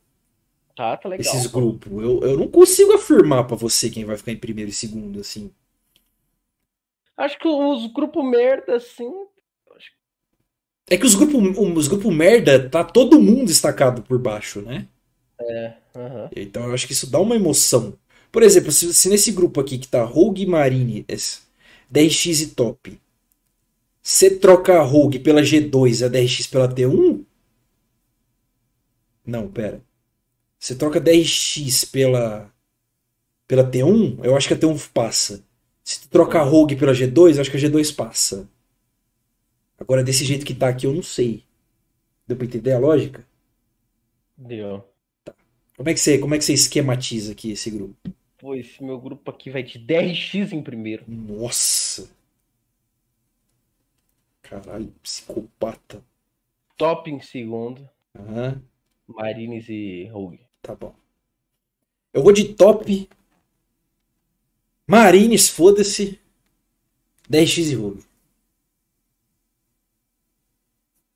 Tá, 0.75 0.97
tá 0.97 1.07
legal. 1.09 1.35
Esses 1.35 1.45
grupos. 1.45 1.91
Eu, 2.01 2.19
eu 2.21 2.37
não 2.37 2.47
consigo 2.47 2.93
afirmar 2.93 3.43
pra 3.45 3.55
você 3.55 3.89
quem 3.91 4.05
vai 4.05 4.17
ficar 4.17 4.31
em 4.31 4.37
primeiro 4.37 4.71
e 4.71 4.73
segundo, 4.73 5.19
assim. 5.19 5.51
Acho 7.19 7.37
que 7.37 7.49
os 7.49 7.91
grupos 7.91 8.23
merda, 8.23 8.77
assim. 8.77 9.11
É 10.89 10.97
que 10.97 11.05
os 11.05 11.15
grupos 11.15 11.57
os 11.77 11.87
grupo 11.89 12.09
merda, 12.09 12.69
tá 12.69 12.81
todo 12.81 13.21
mundo 13.21 13.47
destacado 13.47 14.01
por 14.01 14.17
baixo, 14.17 14.61
né? 14.61 14.87
aham. 15.93 16.29
Então 16.33 16.63
eu 16.63 16.73
acho 16.73 16.87
que 16.87 16.93
isso 16.93 17.11
dá 17.11 17.19
uma 17.19 17.35
emoção. 17.35 17.93
Por 18.31 18.41
exemplo, 18.41 18.71
se, 18.71 18.93
se 18.93 19.09
nesse 19.09 19.33
grupo 19.33 19.59
aqui 19.59 19.77
que 19.77 19.87
tá 19.87 20.01
Rogue 20.01 20.45
Marine, 20.45 21.03
esse 21.09 21.41
10x 21.93 22.43
e 22.43 22.47
top, 22.47 22.99
você 24.01 24.37
troca 24.37 24.79
a 24.79 24.83
Rogue 24.83 25.19
pela 25.19 25.41
G2 25.41 25.99
e 25.99 26.05
a 26.05 26.09
10x 26.09 26.49
pela 26.49 26.73
T1? 26.73 27.25
Não, 29.25 29.49
pera. 29.49 29.81
Você 30.57 30.73
troca 30.73 31.01
10x 31.01 31.91
pela 31.91 32.49
pela 33.45 33.69
T1, 33.69 34.19
eu 34.23 34.37
acho 34.37 34.47
que 34.47 34.53
a 34.53 34.57
T1 34.57 34.89
passa. 34.93 35.43
Se 35.89 36.01
tu 36.01 36.09
trocar 36.09 36.43
Rogue 36.43 36.75
pela 36.75 36.91
G2, 36.91 37.33
eu 37.33 37.41
acho 37.41 37.49
que 37.49 37.57
a 37.57 37.59
G2 37.59 37.95
passa. 37.95 38.47
Agora, 39.75 40.03
desse 40.03 40.23
jeito 40.23 40.45
que 40.45 40.53
tá 40.53 40.69
aqui, 40.69 40.85
eu 40.85 40.93
não 40.93 41.01
sei. 41.01 41.43
Deu 42.27 42.37
pra 42.37 42.45
entender 42.45 42.73
a 42.73 42.77
lógica? 42.77 43.27
Deu. 44.37 44.87
Como 45.75 45.89
é 45.89 45.93
que 45.95 45.99
você, 45.99 46.19
como 46.19 46.35
é 46.35 46.37
que 46.37 46.43
você 46.43 46.53
esquematiza 46.53 47.31
aqui 47.31 47.53
esse 47.53 47.71
grupo? 47.71 47.95
Pô, 48.37 48.53
esse 48.53 48.83
meu 48.83 49.01
grupo 49.01 49.31
aqui 49.31 49.49
vai 49.49 49.63
de 49.63 49.79
10x 49.79 50.51
em 50.51 50.61
primeiro. 50.61 51.05
Nossa! 51.07 52.07
Caralho, 54.43 54.93
psicopata. 55.01 56.03
Top 56.77 57.09
em 57.09 57.19
segundo. 57.19 57.89
Aham, 58.15 58.61
Marines 59.07 59.67
e 59.67 60.07
Rogue. 60.13 60.41
tá 60.61 60.75
bom. 60.75 60.93
Eu 62.13 62.21
vou 62.21 62.31
de 62.31 62.53
top. 62.53 63.09
Marines, 64.89 65.47
foda-se. 65.49 66.19
10x 67.29 67.69
e 67.71 67.75
Rogue. 67.75 68.03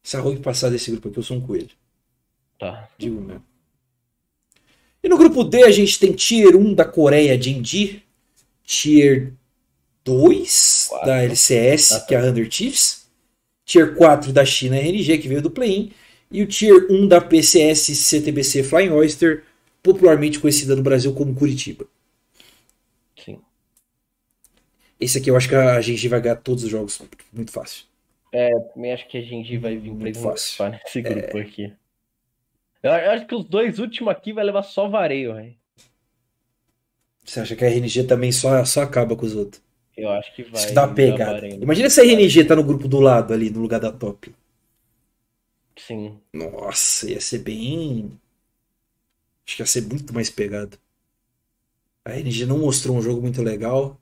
Se 0.03 0.15
a 0.15 0.19
Rogue 0.19 0.41
passar 0.41 0.69
desse 0.69 0.91
grupo 0.91 1.09
aqui, 1.09 1.17
eu 1.17 1.23
sou 1.23 1.37
um 1.37 1.41
coelho. 1.41 1.71
Tá. 2.59 2.87
Digo 2.99 3.19
mesmo. 3.19 3.43
E 5.01 5.09
no 5.09 5.17
grupo 5.17 5.43
D 5.43 5.63
a 5.63 5.71
gente 5.71 5.97
tem 5.99 6.13
Tier 6.13 6.55
1 6.55 6.75
da 6.75 6.85
Coreia, 6.85 7.41
Genji. 7.41 8.03
Tier 8.63 9.33
2 10.05 10.85
Quatro. 10.89 11.07
da 11.07 11.23
LCS, 11.23 11.91
Ah, 11.93 11.99
tá. 11.99 12.05
que 12.05 12.13
é 12.15 12.19
a 12.19 12.25
Under 12.25 12.49
Chiefs. 12.51 13.07
Tier 13.65 13.95
4 13.95 14.31
da 14.31 14.45
China, 14.45 14.77
RNG, 14.77 15.17
que 15.17 15.27
veio 15.27 15.41
do 15.41 15.49
play-in. 15.49 15.91
E 16.29 16.43
o 16.43 16.47
Tier 16.47 16.85
1 16.91 17.07
da 17.07 17.19
PCS 17.19 17.87
CTBC 17.95 18.61
Flying 18.63 18.89
Oyster, 18.91 19.43
popularmente 19.81 20.39
conhecida 20.39 20.75
no 20.75 20.83
Brasil 20.83 21.11
como 21.13 21.33
Curitiba. 21.33 21.85
Sim. 23.23 23.39
Esse 25.03 25.17
aqui 25.17 25.29
eu 25.29 25.35
acho 25.35 25.49
que 25.49 25.55
a 25.55 25.81
Genji 25.81 26.07
vai 26.07 26.21
ganhar 26.21 26.37
todos 26.37 26.63
os 26.63 26.69
jogos 26.69 27.01
muito 27.31 27.51
fácil. 27.51 27.85
Também 28.73 28.93
acho 28.93 29.07
que 29.07 29.17
a 29.17 29.21
gente 29.21 29.57
vai 29.57 29.77
vir 29.77 29.91
Muito 29.91 30.17
esmorfar 30.17 30.71
nesse 30.71 31.01
grupo 31.01 31.37
aqui. 31.37 31.73
Eu 32.81 32.91
acho 32.91 33.27
que 33.27 33.35
os 33.35 33.45
dois 33.45 33.79
últimos 33.79 34.11
aqui 34.11 34.33
vai 34.33 34.43
levar 34.43 34.63
só 34.63 34.87
vareio, 34.87 35.35
velho. 35.35 35.55
Você 37.23 37.39
acha 37.39 37.55
que 37.55 37.63
a 37.63 37.69
RNG 37.69 38.03
também 38.03 38.31
só, 38.31 38.63
só 38.65 38.81
acaba 38.81 39.15
com 39.15 39.25
os 39.25 39.35
outros? 39.35 39.61
Eu 39.95 40.09
acho 40.09 40.33
que 40.35 40.43
vai. 40.43 40.53
Isso 40.53 40.67
que 40.67 40.73
dá 40.73 40.87
pegada. 40.87 41.33
vareio. 41.33 41.61
Imagina 41.61 41.89
se 41.89 42.01
a 42.01 42.03
RNG 42.03 42.43
tá 42.45 42.55
no 42.55 42.63
grupo 42.63 42.87
do 42.87 42.99
lado 42.99 43.33
ali, 43.33 43.49
no 43.49 43.61
lugar 43.61 43.79
da 43.79 43.91
top. 43.91 44.33
Sim. 45.77 46.17
Nossa, 46.33 47.09
ia 47.09 47.21
ser 47.21 47.39
bem. 47.39 48.11
Acho 49.45 49.55
que 49.57 49.61
ia 49.61 49.65
ser 49.65 49.81
muito 49.81 50.13
mais 50.13 50.29
pegado. 50.29 50.77
A 52.03 52.11
RNG 52.11 52.45
não 52.45 52.57
mostrou 52.59 52.97
um 52.97 53.01
jogo 53.01 53.21
muito 53.21 53.41
legal. 53.41 53.97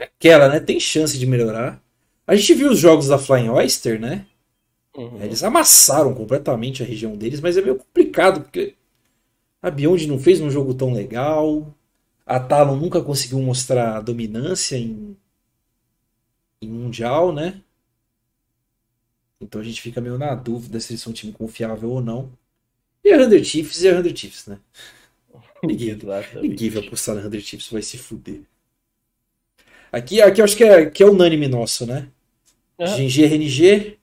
Aquela, 0.00 0.48
né? 0.48 0.60
Tem 0.60 0.80
chance 0.80 1.18
de 1.18 1.26
melhorar. 1.26 1.82
A 2.26 2.34
gente 2.34 2.54
viu 2.54 2.70
os 2.70 2.78
jogos 2.78 3.08
da 3.08 3.18
Flying 3.18 3.48
Oyster, 3.48 4.00
né? 4.00 4.26
Uhum. 4.96 5.22
Eles 5.22 5.42
amassaram 5.42 6.14
completamente 6.14 6.82
a 6.82 6.86
região 6.86 7.16
deles, 7.16 7.40
mas 7.40 7.56
é 7.56 7.62
meio 7.62 7.76
complicado, 7.76 8.42
porque 8.42 8.74
a 9.62 9.70
Beyond 9.70 10.06
não 10.06 10.18
fez 10.18 10.40
um 10.40 10.50
jogo 10.50 10.74
tão 10.74 10.92
legal. 10.92 11.74
A 12.24 12.40
Talon 12.40 12.76
nunca 12.76 13.02
conseguiu 13.02 13.40
mostrar 13.40 14.00
dominância 14.00 14.76
em, 14.76 15.16
em 16.62 16.68
Mundial, 16.68 17.32
né? 17.32 17.60
Então 19.40 19.60
a 19.60 19.64
gente 19.64 19.80
fica 19.80 20.00
meio 20.00 20.18
na 20.18 20.34
dúvida 20.34 20.78
se 20.80 20.92
eles 20.92 21.02
são 21.02 21.10
um 21.10 21.14
time 21.14 21.32
confiável 21.32 21.90
ou 21.90 22.00
não. 22.00 22.30
E 23.02 23.12
a 23.12 23.28
100 23.28 23.44
Chiefs 23.44 23.84
é 23.84 23.90
a 23.90 24.02
100 24.02 24.16
Chiefs, 24.16 24.46
né? 24.46 24.58
Ninguém, 25.62 25.98
ninguém 26.40 26.70
vai 26.70 26.86
apostar 26.86 27.14
na 27.16 27.28
100 27.28 27.40
Chiefs, 27.40 27.70
vai 27.70 27.82
se 27.82 27.98
fuder. 27.98 28.40
Aqui, 29.92 30.20
aqui 30.20 30.40
eu 30.40 30.44
acho 30.44 30.56
que 30.56 30.64
é, 30.64 30.86
que 30.88 31.02
é 31.02 31.06
unânime 31.06 31.48
nosso, 31.48 31.86
né? 31.86 32.08
Aham. 32.78 32.96
GG 32.96 33.24
RNG. 33.24 33.98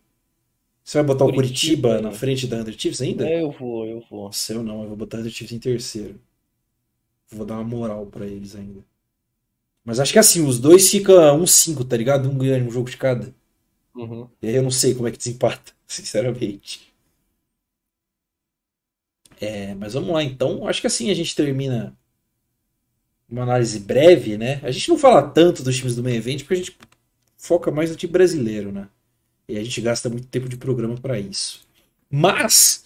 Você 0.84 0.98
vai 1.00 1.08
botar 1.08 1.26
o 1.26 1.34
Curitiba, 1.34 1.90
Curitiba 1.90 2.02
na 2.02 2.12
frente 2.12 2.48
da 2.48 2.64
100 2.64 2.80
Chiefs 2.80 3.02
ainda? 3.02 3.30
Eu 3.30 3.52
vou, 3.52 3.86
eu 3.86 4.04
vou. 4.10 4.26
Nossa, 4.26 4.54
eu 4.54 4.64
não, 4.64 4.84
eu 4.84 4.88
vou 4.90 4.98
botar 4.98 5.18
a 5.18 5.24
100 5.24 5.32
Chiefs 5.32 5.52
em 5.52 5.60
terceiro. 5.60 6.20
Vou 7.30 7.46
dar 7.46 7.56
uma 7.56 7.64
moral 7.64 8.06
pra 8.06 8.26
eles 8.26 8.56
ainda. 8.56 8.86
Mas 9.84 10.00
acho 10.00 10.14
que 10.14 10.20
assim, 10.20 10.46
os 10.46 10.60
dois 10.60 10.90
ficam 10.90 11.16
1-5, 11.42 11.84
tá 11.84 11.96
ligado? 11.96 12.30
Um 12.30 12.38
ganha 12.38 12.64
um 12.64 12.72
jogo 12.72 12.90
de 12.90 12.98
cada. 12.98 13.34
Uhum. 13.96 14.28
E 14.42 14.48
aí 14.48 14.56
eu 14.56 14.64
não 14.64 14.72
sei 14.72 14.94
como 14.94 15.08
é 15.08 15.12
que 15.12 15.18
desempata, 15.18 15.74
sinceramente. 15.88 16.94
É, 19.40 19.74
mas 19.76 19.94
vamos 19.94 20.10
lá 20.10 20.24
então. 20.24 20.68
Acho 20.68 20.82
que 20.82 20.88
assim 20.88 21.10
a 21.10 21.14
gente 21.14 21.36
termina 21.36 21.96
uma 23.30 23.44
análise 23.44 23.80
breve, 23.80 24.38
né? 24.38 24.60
A 24.64 24.72
gente 24.72 24.90
não 24.90 24.98
fala 24.98 25.22
tanto 25.22 25.64
dos 25.64 25.76
times 25.76 25.96
do 25.96 26.04
main 26.04 26.16
event 26.16 26.40
porque 26.40 26.54
a 26.54 26.58
gente 26.58 26.78
foca 27.38 27.70
mais 27.72 27.90
no 27.90 27.96
time 27.96 28.12
brasileiro, 28.12 28.72
né? 28.72 28.88
E 29.48 29.58
a 29.58 29.64
gente 29.64 29.80
gasta 29.82 30.10
muito 30.10 30.28
tempo 30.28 30.50
de 30.50 30.58
programa 30.58 30.96
pra 30.96 31.20
isso. 31.20 31.66
Mas 32.10 32.86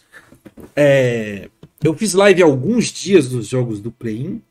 é, 0.75 1.49
eu 1.83 1.95
fiz 1.95 2.13
live 2.13 2.41
alguns 2.41 2.91
dias 2.91 3.29
dos 3.29 3.47
jogos 3.47 3.79
do 3.79 3.91
play-in 3.91 4.41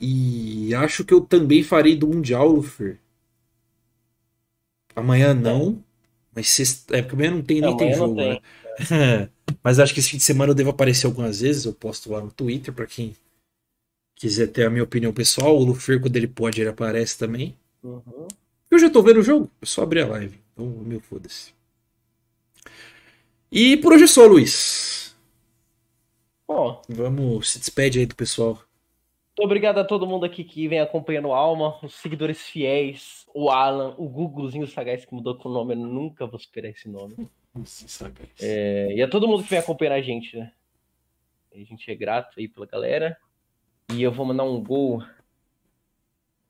e 0.00 0.74
acho 0.74 1.04
que 1.04 1.14
eu 1.14 1.20
também 1.20 1.62
farei 1.62 1.96
do 1.96 2.06
Mundial, 2.06 2.48
Lufer. 2.48 2.98
Amanhã 4.94 5.34
não, 5.34 5.82
mas 6.34 6.48
sexta, 6.50 6.96
é 6.96 7.02
porque 7.02 7.14
amanhã 7.14 7.30
não 7.30 7.42
tem 7.42 7.60
nem 7.60 7.76
tem 7.76 7.94
jogo, 7.94 8.14
né? 8.14 8.38
Mas 9.62 9.78
acho 9.78 9.94
que 9.94 10.00
esse 10.00 10.10
fim 10.10 10.16
de 10.16 10.22
semana 10.22 10.50
eu 10.50 10.54
devo 10.54 10.70
aparecer 10.70 11.06
algumas 11.06 11.40
vezes. 11.40 11.64
Eu 11.64 11.72
posto 11.72 12.10
lá 12.10 12.20
no 12.20 12.30
Twitter 12.30 12.74
pra 12.74 12.86
quem 12.86 13.14
quiser 14.14 14.48
ter 14.48 14.66
a 14.66 14.70
minha 14.70 14.84
opinião 14.84 15.12
pessoal. 15.12 15.56
O 15.56 15.64
Lufer, 15.64 16.00
quando 16.00 16.16
ele 16.16 16.28
pode, 16.28 16.60
ele 16.60 16.70
aparece 16.70 17.18
também. 17.18 17.56
Uhum. 17.82 18.28
Eu 18.70 18.78
já 18.78 18.90
tô 18.90 19.02
vendo 19.02 19.20
o 19.20 19.22
jogo, 19.22 19.50
é 19.60 19.66
só 19.66 19.82
abrir 19.82 20.00
a 20.02 20.08
live. 20.08 20.38
Então, 20.52 20.66
meu 20.66 21.00
foda-se. 21.00 21.52
E 23.50 23.76
por 23.76 23.92
hoje 23.92 24.04
é 24.04 24.08
só, 24.08 24.26
Luiz. 24.26 25.14
Bom, 26.46 26.82
Vamos, 26.88 27.50
se 27.50 27.58
despede 27.58 27.98
aí 27.98 28.06
do 28.06 28.14
pessoal. 28.14 28.54
muito 28.54 29.44
obrigado 29.44 29.78
a 29.78 29.84
todo 29.84 30.06
mundo 30.06 30.24
aqui 30.24 30.44
que 30.44 30.68
vem 30.68 30.80
acompanhando 30.80 31.28
o 31.28 31.32
Alma, 31.32 31.78
os 31.82 31.94
seguidores 31.94 32.42
fiéis, 32.42 33.24
o 33.34 33.50
Alan, 33.50 33.94
o 33.96 34.08
Googlezinho 34.08 34.66
sagaz 34.66 35.04
que 35.04 35.14
mudou 35.14 35.36
com 35.36 35.48
o 35.48 35.52
nome, 35.52 35.74
eu 35.74 35.78
nunca 35.78 36.26
vou 36.26 36.38
superar 36.38 36.70
esse 36.70 36.88
nome. 36.88 37.16
É, 38.40 38.92
e 38.94 39.02
a 39.02 39.08
todo 39.08 39.28
mundo 39.28 39.42
que 39.44 39.50
vem 39.50 39.58
acompanhando 39.58 39.94
a 39.94 40.02
gente, 40.02 40.36
né? 40.36 40.52
A 41.54 41.58
gente 41.58 41.88
é 41.88 41.94
grato 41.94 42.38
aí 42.40 42.48
pela 42.48 42.66
galera. 42.66 43.16
E 43.92 44.02
eu 44.02 44.12
vou 44.12 44.26
mandar 44.26 44.44
um 44.44 44.62
gol. 44.62 45.02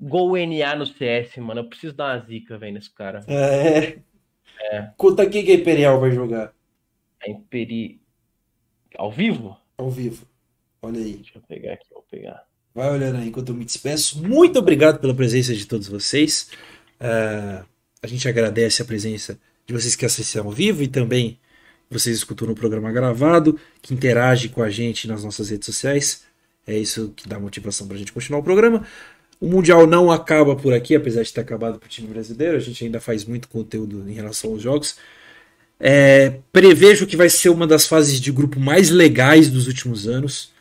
Gol 0.00 0.36
NA 0.36 0.74
no 0.76 0.86
CS, 0.86 1.36
mano. 1.38 1.60
Eu 1.60 1.68
preciso 1.68 1.94
dar 1.94 2.16
uma 2.16 2.26
zica, 2.26 2.58
velho, 2.58 2.74
nesse 2.74 2.90
cara. 2.90 3.24
É. 3.28 3.98
É. 4.60 4.90
Conta 4.96 5.28
quem 5.28 5.44
que 5.44 5.52
a 5.52 5.56
Imperial 5.56 6.00
vai 6.00 6.12
jogar 6.12 6.54
A 7.22 7.30
Imperi. 7.30 8.00
Ao 8.96 9.10
vivo? 9.10 9.58
ao 9.76 9.90
vivo. 9.90 10.26
Olha 10.82 11.00
aí. 11.00 11.14
Deixa 11.14 11.38
eu 11.38 11.42
pegar 11.42 11.72
aqui, 11.74 11.86
vou 11.92 12.04
pegar. 12.10 12.44
Vai 12.74 12.90
olhando 12.90 13.18
aí 13.18 13.28
enquanto 13.28 13.50
eu 13.50 13.54
me 13.54 13.64
despeço. 13.64 14.22
Muito 14.22 14.58
obrigado 14.58 15.00
pela 15.00 15.14
presença 15.14 15.54
de 15.54 15.66
todos 15.66 15.88
vocês. 15.88 16.50
Ah, 17.00 17.64
a 18.02 18.06
gente 18.06 18.28
agradece 18.28 18.82
a 18.82 18.84
presença 18.84 19.38
de 19.66 19.72
vocês 19.72 19.96
que 19.96 20.04
assistiram 20.04 20.46
ao 20.46 20.52
vivo 20.52 20.82
e 20.82 20.88
também 20.88 21.38
vocês 21.90 22.16
escutam 22.16 22.48
no 22.48 22.54
programa 22.54 22.90
gravado, 22.92 23.58
que 23.80 23.94
interagem 23.94 24.50
com 24.50 24.62
a 24.62 24.70
gente 24.70 25.06
nas 25.06 25.22
nossas 25.24 25.50
redes 25.50 25.66
sociais. 25.66 26.24
É 26.66 26.76
isso 26.76 27.12
que 27.14 27.28
dá 27.28 27.38
motivação 27.38 27.86
para 27.86 27.96
a 27.96 27.98
gente 27.98 28.12
continuar 28.12 28.40
o 28.40 28.42
programa. 28.42 28.86
O 29.40 29.46
Mundial 29.46 29.86
não 29.86 30.10
acaba 30.10 30.56
por 30.56 30.72
aqui, 30.72 30.94
apesar 30.94 31.22
de 31.22 31.32
ter 31.32 31.40
acabado 31.40 31.78
para 31.78 31.86
o 31.86 31.88
time 31.88 32.08
brasileiro. 32.08 32.56
A 32.56 32.60
gente 32.60 32.84
ainda 32.84 33.00
faz 33.00 33.24
muito 33.24 33.48
conteúdo 33.48 34.08
em 34.08 34.14
relação 34.14 34.52
aos 34.52 34.62
jogos. 34.62 34.96
É, 35.78 36.38
prevejo 36.52 37.06
que 37.06 37.16
vai 37.16 37.28
ser 37.28 37.50
uma 37.50 37.66
das 37.66 37.86
fases 37.86 38.20
de 38.20 38.32
grupo 38.32 38.58
mais 38.58 38.90
legais 38.90 39.50
dos 39.50 39.66
últimos 39.66 40.06
anos. 40.06 40.52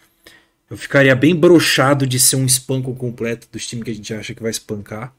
Eu 0.69 0.77
ficaria 0.77 1.15
bem 1.15 1.35
brochado 1.35 2.05
de 2.07 2.19
ser 2.19 2.35
um 2.35 2.45
espanco 2.45 2.93
completo 2.95 3.47
dos 3.51 3.65
times 3.67 3.85
que 3.85 3.91
a 3.91 3.95
gente 3.95 4.13
acha 4.13 4.33
que 4.33 4.41
vai 4.41 4.51
espancar. 4.51 5.13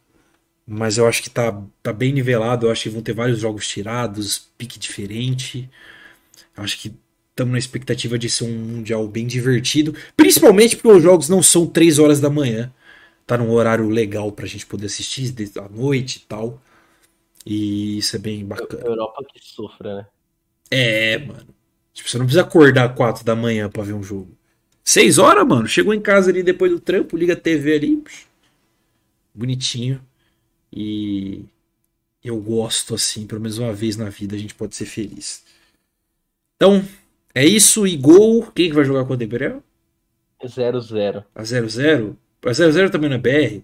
Mas 0.66 0.98
eu 0.98 1.06
acho 1.06 1.22
que 1.22 1.30
tá, 1.30 1.62
tá 1.82 1.92
bem 1.92 2.12
nivelado. 2.12 2.66
Eu 2.66 2.70
acho 2.70 2.82
que 2.84 2.88
vão 2.90 3.02
ter 3.02 3.12
vários 3.12 3.38
jogos 3.38 3.68
tirados, 3.68 4.48
pique 4.58 4.78
diferente. 4.78 5.70
Eu 6.56 6.64
acho 6.64 6.78
que 6.78 6.94
estamos 7.34 7.52
na 7.52 7.58
expectativa 7.58 8.16
de 8.16 8.30
ser 8.30 8.44
um 8.44 8.56
Mundial 8.56 9.06
bem 9.08 9.26
divertido. 9.26 9.92
Principalmente 10.16 10.76
porque 10.76 10.96
os 10.96 11.02
jogos 11.02 11.28
não 11.28 11.42
são 11.42 11.66
3 11.66 11.98
horas 11.98 12.20
da 12.20 12.30
manhã. 12.30 12.72
Tá 13.26 13.36
num 13.36 13.50
horário 13.50 13.88
legal 13.88 14.30
pra 14.30 14.46
gente 14.46 14.64
poder 14.66 14.86
assistir 14.86 15.30
de- 15.32 15.58
à 15.58 15.68
noite 15.68 16.16
e 16.18 16.20
tal. 16.20 16.62
E 17.44 17.98
isso 17.98 18.16
é 18.16 18.18
bem 18.18 18.44
bacana. 18.44 18.84
Europa 18.86 19.24
que 19.32 19.40
sofra, 19.42 19.96
né? 19.96 20.06
É, 20.70 21.18
mano. 21.18 21.46
Tipo, 21.92 22.08
você 22.08 22.18
não 22.18 22.26
precisa 22.26 22.42
acordar 22.42 22.94
4 22.94 23.24
da 23.24 23.34
manhã 23.36 23.68
pra 23.68 23.82
ver 23.82 23.92
um 23.94 24.02
jogo. 24.02 24.36
6 24.84 25.18
horas, 25.18 25.46
mano. 25.46 25.66
Chegou 25.66 25.92
em 25.94 26.00
casa 26.00 26.30
ali 26.30 26.42
depois 26.42 26.70
do 26.70 26.80
trampo, 26.80 27.16
liga 27.16 27.32
a 27.34 27.36
TV 27.36 27.74
ali. 27.74 27.96
psh, 27.98 28.26
Bonitinho. 29.34 30.00
E 30.72 31.44
eu 32.22 32.40
gosto 32.40 32.94
assim, 32.94 33.26
pelo 33.26 33.40
menos 33.40 33.58
uma 33.58 33.72
vez 33.72 33.96
na 33.96 34.08
vida 34.10 34.36
a 34.36 34.38
gente 34.38 34.54
pode 34.54 34.74
ser 34.76 34.86
feliz. 34.86 35.44
Então, 36.56 36.84
é 37.34 37.44
isso. 37.44 37.86
E 37.86 37.96
gol. 37.96 38.50
Quem 38.54 38.68
que 38.68 38.74
vai 38.74 38.84
jogar 38.84 39.04
contra 39.04 39.24
o 39.24 39.26
Imperial? 39.26 39.62
0-0. 40.44 41.24
A 41.34 41.42
0-0? 41.42 42.16
A 42.44 42.50
0-0 42.50 42.90
também 42.90 43.08
não 43.08 43.16
é 43.16 43.20
BR? 43.20 43.62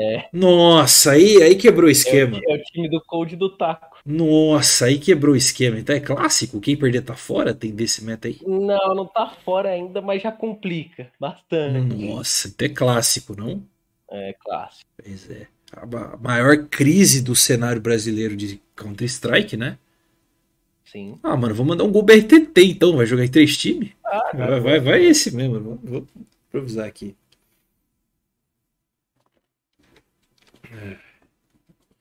É. 0.00 0.28
Nossa, 0.32 1.12
aí, 1.12 1.42
aí 1.42 1.56
quebrou 1.56 1.86
o 1.86 1.88
É 1.88 1.92
esquema. 1.92 2.38
o, 2.38 2.52
é 2.52 2.54
o 2.54 2.62
time 2.62 2.88
do 2.88 3.00
Cold 3.04 3.34
do 3.36 3.50
Taco. 3.50 3.98
Nossa, 4.06 4.86
aí 4.86 4.98
quebrou 4.98 5.34
o 5.34 5.36
esquema. 5.36 5.78
Então 5.78 5.94
é 5.94 6.00
clássico. 6.00 6.60
Quem 6.60 6.76
perder 6.76 7.02
tá 7.02 7.14
fora? 7.14 7.52
Tem 7.52 7.74
desse 7.74 8.04
meta 8.04 8.28
aí? 8.28 8.38
Não, 8.46 8.94
não 8.94 9.06
tá 9.06 9.28
fora 9.44 9.70
ainda, 9.70 10.00
mas 10.00 10.22
já 10.22 10.30
complica 10.30 11.10
bastante. 11.18 11.96
Nossa, 11.96 12.48
até 12.48 12.68
clássico, 12.68 13.34
não? 13.36 13.62
É 14.10 14.34
clássico. 14.40 14.88
Pois 15.02 15.28
é. 15.30 15.48
A 15.72 15.84
ma- 15.84 16.16
maior 16.16 16.56
crise 16.68 17.20
do 17.20 17.34
cenário 17.34 17.80
brasileiro 17.80 18.36
de 18.36 18.60
Counter-Strike, 18.76 19.56
né? 19.56 19.76
Sim. 20.90 21.18
Ah, 21.22 21.36
mano, 21.36 21.54
vou 21.54 21.66
mandar 21.66 21.84
um 21.84 21.92
gol 21.92 22.02
BRTT 22.02 22.62
então. 22.64 22.96
Vai 22.96 23.06
jogar 23.06 23.24
em 23.24 23.30
três 23.30 23.56
times? 23.56 23.90
Ah, 24.04 24.30
Vai, 24.34 24.60
vai, 24.60 24.80
vai 24.80 25.04
esse 25.04 25.34
mesmo. 25.34 25.60
Vou, 25.60 25.78
vou 25.82 26.06
improvisar 26.48 26.86
aqui. 26.86 27.14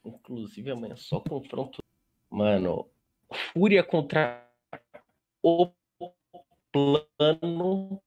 Inclusive 0.04 0.72
amanhã 0.72 0.96
só 0.96 1.20
confronto. 1.20 1.80
Mano, 2.30 2.88
Fúria 3.54 3.84
contra 3.84 4.48
o 5.44 5.72
plano. 6.72 8.02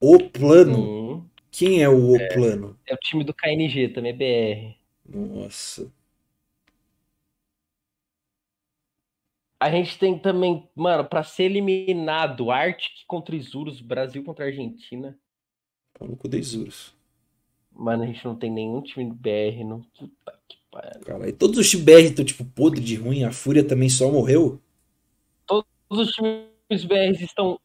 O 0.00 0.18
plano. 0.30 0.78
Hum, 0.78 1.28
Quem 1.50 1.82
é 1.82 1.88
o 1.88 2.14
O 2.14 2.18
plano? 2.28 2.78
é 2.86 2.94
o 2.94 2.98
time 2.98 3.24
do 3.24 3.34
KNG, 3.34 3.88
também 3.88 4.12
é 4.12 4.16
BR. 4.16 4.76
Nossa. 5.08 5.90
A 9.64 9.70
gente 9.70 9.98
tem 9.98 10.18
também, 10.18 10.68
mano, 10.74 11.06
pra 11.06 11.22
ser 11.22 11.44
eliminado, 11.44 12.50
Arctic 12.50 13.06
contra 13.06 13.34
Isurus, 13.34 13.80
Brasil 13.80 14.22
contra 14.22 14.44
Argentina. 14.44 15.18
Pau 15.98 16.06
no 16.06 16.18
cu 16.18 16.28
da 16.28 16.36
Isurus. 16.36 16.94
Mano, 17.72 18.02
a 18.02 18.06
gente 18.06 18.22
não 18.26 18.36
tem 18.36 18.50
nenhum 18.50 18.82
time 18.82 19.06
do 19.06 19.14
BR, 19.14 19.64
não. 19.66 19.80
Puta 19.98 20.38
que 20.46 20.58
pariu. 20.70 21.00
Cara, 21.00 21.30
e 21.30 21.32
todos 21.32 21.56
os 21.56 21.70
times 21.70 21.82
BR 21.82 22.02
estão 22.02 22.22
tipo 22.22 22.44
podre 22.44 22.78
de 22.78 22.94
ruim. 22.96 23.24
A 23.24 23.32
Fúria 23.32 23.66
também 23.66 23.88
só 23.88 24.12
morreu. 24.12 24.60
Todos 25.46 25.64
os 25.90 26.10
times 26.10 26.84
BR 26.84 27.22
estão. 27.22 27.58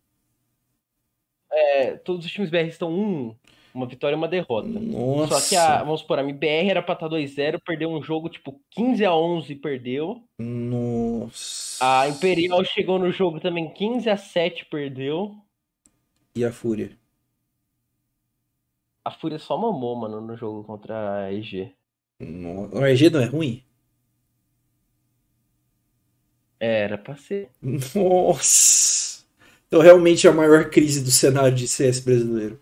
É, 1.52 1.98
todos 1.98 2.26
os 2.26 2.32
times 2.32 2.50
BR 2.50 2.60
estão 2.60 2.94
um, 2.94 3.36
uma 3.74 3.86
vitória 3.86 4.16
e 4.16 4.18
uma 4.18 4.30
derrota. 4.30 4.70
Nossa. 4.70 5.38
Só 5.38 5.50
que 5.50 5.56
a, 5.58 5.84
vamos 5.84 6.00
supor, 6.00 6.20
a 6.20 6.24
MBR 6.24 6.70
era 6.70 6.82
pra 6.82 6.94
estar 6.94 7.10
2-0, 7.10 7.60
perdeu 7.66 7.90
um 7.90 8.02
jogo 8.02 8.30
tipo 8.30 8.58
15 8.72 9.04
a 9.04 9.14
11 9.14 9.54
perdeu. 9.56 10.24
Nossa. 10.40 11.69
A 11.82 12.08
Imperial 12.08 12.64
chegou 12.64 12.98
no 12.98 13.12
jogo 13.12 13.40
também 13.42 13.74
15 13.74 14.10
a 14.10 14.16
7 14.18 14.66
perdeu. 14.66 15.36
E 16.36 16.44
a 16.44 16.52
Fúria? 16.52 16.98
A 19.04 19.12
Fúria 19.12 19.38
só 19.40 19.58
mamou, 19.58 19.94
mano, 19.98 20.22
no 20.22 20.38
jogo 20.38 20.64
contra 20.64 21.26
a 21.26 21.34
EG. 21.34 21.76
No... 22.22 22.70
O 22.74 22.86
RG 22.86 23.10
não 23.10 23.20
é 23.22 23.26
ruim? 23.26 23.66
Era 26.60 26.98
pra 26.98 27.16
ser. 27.16 27.50
Nossa! 27.62 29.24
Então 29.68 29.82
realmente 29.82 30.26
é 30.28 30.30
a 30.30 30.34
maior 30.34 30.70
crise 30.70 31.02
do 31.04 31.12
cenário 31.12 31.56
de 31.56 31.68
CS 31.68 32.00
brasileiro. 32.00 32.60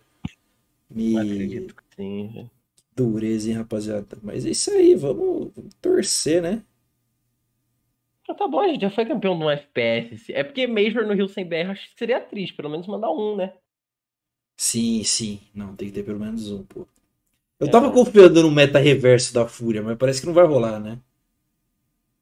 Me 0.89 1.17
Acredito 1.17 1.75
que 1.75 1.83
sim, 1.95 2.27
velho. 2.33 2.51
dureza, 2.95 3.49
hein, 3.49 3.55
rapaziada. 3.55 4.17
Mas 4.21 4.45
é 4.45 4.49
isso 4.49 4.71
aí, 4.71 4.95
vamos 4.95 5.51
torcer, 5.81 6.41
né? 6.41 6.63
Ah, 8.29 8.33
tá 8.33 8.47
bom, 8.47 8.59
a 8.59 8.67
gente 8.67 8.81
já 8.81 8.89
foi 8.89 9.05
campeão 9.05 9.37
no 9.37 9.49
FPS. 9.49 10.33
É 10.33 10.43
porque 10.43 10.67
Major 10.67 11.05
no 11.05 11.13
Rio 11.13 11.27
sem 11.29 11.45
BR 11.45 11.71
acho 11.71 11.89
que 11.91 11.97
seria 11.97 12.19
triste, 12.19 12.53
pelo 12.55 12.69
menos 12.69 12.85
mandar 12.87 13.09
um, 13.11 13.35
né? 13.35 13.53
Sim, 14.57 15.03
sim. 15.03 15.39
Não, 15.53 15.75
tem 15.75 15.87
que 15.87 15.93
ter 15.93 16.03
pelo 16.03 16.19
menos 16.19 16.51
um, 16.51 16.63
pô. 16.63 16.85
Eu 17.59 17.67
É. 17.67 17.71
tava 17.71 17.91
confiando 17.91 18.41
no 18.41 18.51
meta 18.51 18.79
reverso 18.79 19.33
da 19.33 19.47
Fúria, 19.47 19.81
mas 19.81 19.97
parece 19.97 20.19
que 20.19 20.27
não 20.27 20.33
vai 20.33 20.45
rolar, 20.45 20.79
né? 20.79 20.99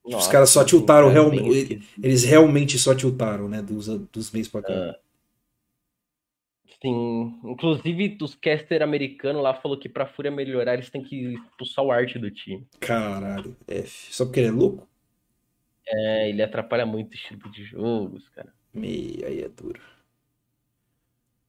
Nossa, 0.06 0.32
caras 0.32 0.52
só 0.52 0.64
tiltaram 0.64 1.08
cara, 1.08 1.14
realmente-. 1.20 1.82
Eles 2.02 2.24
realmente 2.24 2.78
só 2.78 2.94
tiltaram, 2.94 3.50
né? 3.50 3.62
Dos, 3.62 3.88
dos 3.88 4.32
meses 4.32 4.48
pra 4.52 4.62
cá. 4.62 4.74
Ah. 4.74 5.00
Sim, 6.82 7.40
inclusive 7.44 8.18
os 8.22 8.36
caster 8.36 8.84
americano 8.84 9.42
lá 9.42 9.56
falou 9.56 9.80
que 9.80 9.90
pra 9.90 10.06
Fúria 10.06 10.30
melhorar 10.30 10.76
eles 10.76 10.90
têm 10.90 11.02
que 11.02 11.34
expulsar 11.34 11.84
o 11.84 11.92
arte 11.92 12.20
do 12.20 12.30
time. 12.30 12.68
Caralho, 12.80 13.56
F. 13.68 14.14
Só 14.14 14.26
porque 14.26 14.42
ele 14.42 14.50
é 14.50 14.52
louco? 14.52 14.88
É, 15.88 16.30
ele 16.30 16.42
atrapalha 16.44 16.86
muito 16.86 17.12
o 17.12 17.16
estilo 17.16 17.50
de 17.52 17.64
jogos, 17.64 18.28
cara. 18.30 18.54
Me... 18.74 19.24
Aí 19.26 19.42
é 19.42 19.50
duro. 19.50 19.82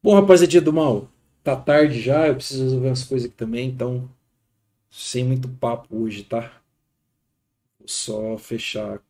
Bom, 0.03 0.15
rapaziada 0.15 0.59
do 0.63 0.73
mal, 0.73 1.07
tá 1.45 1.55
tarde 1.55 2.01
já, 2.01 2.27
eu 2.29 2.35
preciso 2.37 2.63
resolver 2.65 2.89
umas 2.89 3.05
coisas 3.05 3.29
aqui 3.29 3.37
também, 3.37 3.69
então 3.69 4.09
sem 4.91 5.25
muito 5.25 5.49
papo 5.49 5.97
hoje, 5.97 6.25
tá? 6.25 6.61
Vou 7.79 7.89
só 7.89 8.37
fechar 8.39 9.01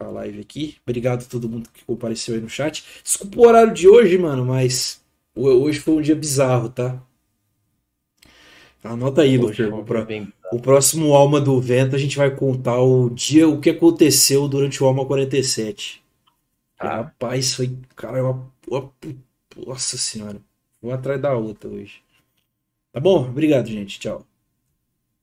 a 0.00 0.06
live 0.08 0.40
aqui. 0.40 0.76
Obrigado 0.86 1.24
a 1.24 1.28
todo 1.28 1.48
mundo 1.48 1.70
que 1.70 1.84
compareceu 1.84 2.34
aí 2.36 2.40
no 2.42 2.48
chat. 2.50 2.84
Desculpa 3.04 3.38
o 3.40 3.46
horário 3.48 3.74
de 3.74 3.88
hoje, 3.88 4.18
mano, 4.18 4.44
mas 4.46 5.02
ho- 5.36 5.48
hoje 5.64 5.80
foi 5.80 5.94
um 5.96 6.02
dia 6.02 6.16
bizarro, 6.16 6.70
tá? 6.70 7.02
Anota 8.92 9.22
aí, 9.22 9.36
Lufer. 9.36 9.70
foi 9.70 9.80
O 9.80 9.84
pró- 9.84 10.04
bem- 10.04 10.32
O 10.52 10.60
próximo 10.60 11.14
Alma 11.14 11.40
do 11.40 11.60
Vento 11.60 11.96
a 11.96 11.98
gente 11.98 12.16
vai 12.16 12.30
contar 12.34 12.80
o 12.80 13.10
dia, 13.10 13.48
o 13.48 13.60
que 13.60 13.70
aconteceu 13.70 14.48
durante 14.48 14.82
o 14.82 14.86
Alma 14.86 15.04
47. 15.04 16.02
Tá. 16.76 16.96
Rapaz, 16.96 17.54
foi. 17.54 17.76
Cara, 17.96 18.18
é 18.18 18.22
uma, 18.22 18.46
uma- 18.68 18.92
Nossa 19.66 19.96
senhora. 19.96 20.40
Uma 20.82 20.94
atrás 20.94 21.20
da 21.20 21.34
outra 21.34 21.68
hoje. 21.70 22.02
Tá 22.92 23.00
bom? 23.00 23.22
Obrigado, 23.28 23.66
gente. 23.68 23.98
Tchau. 23.98 24.24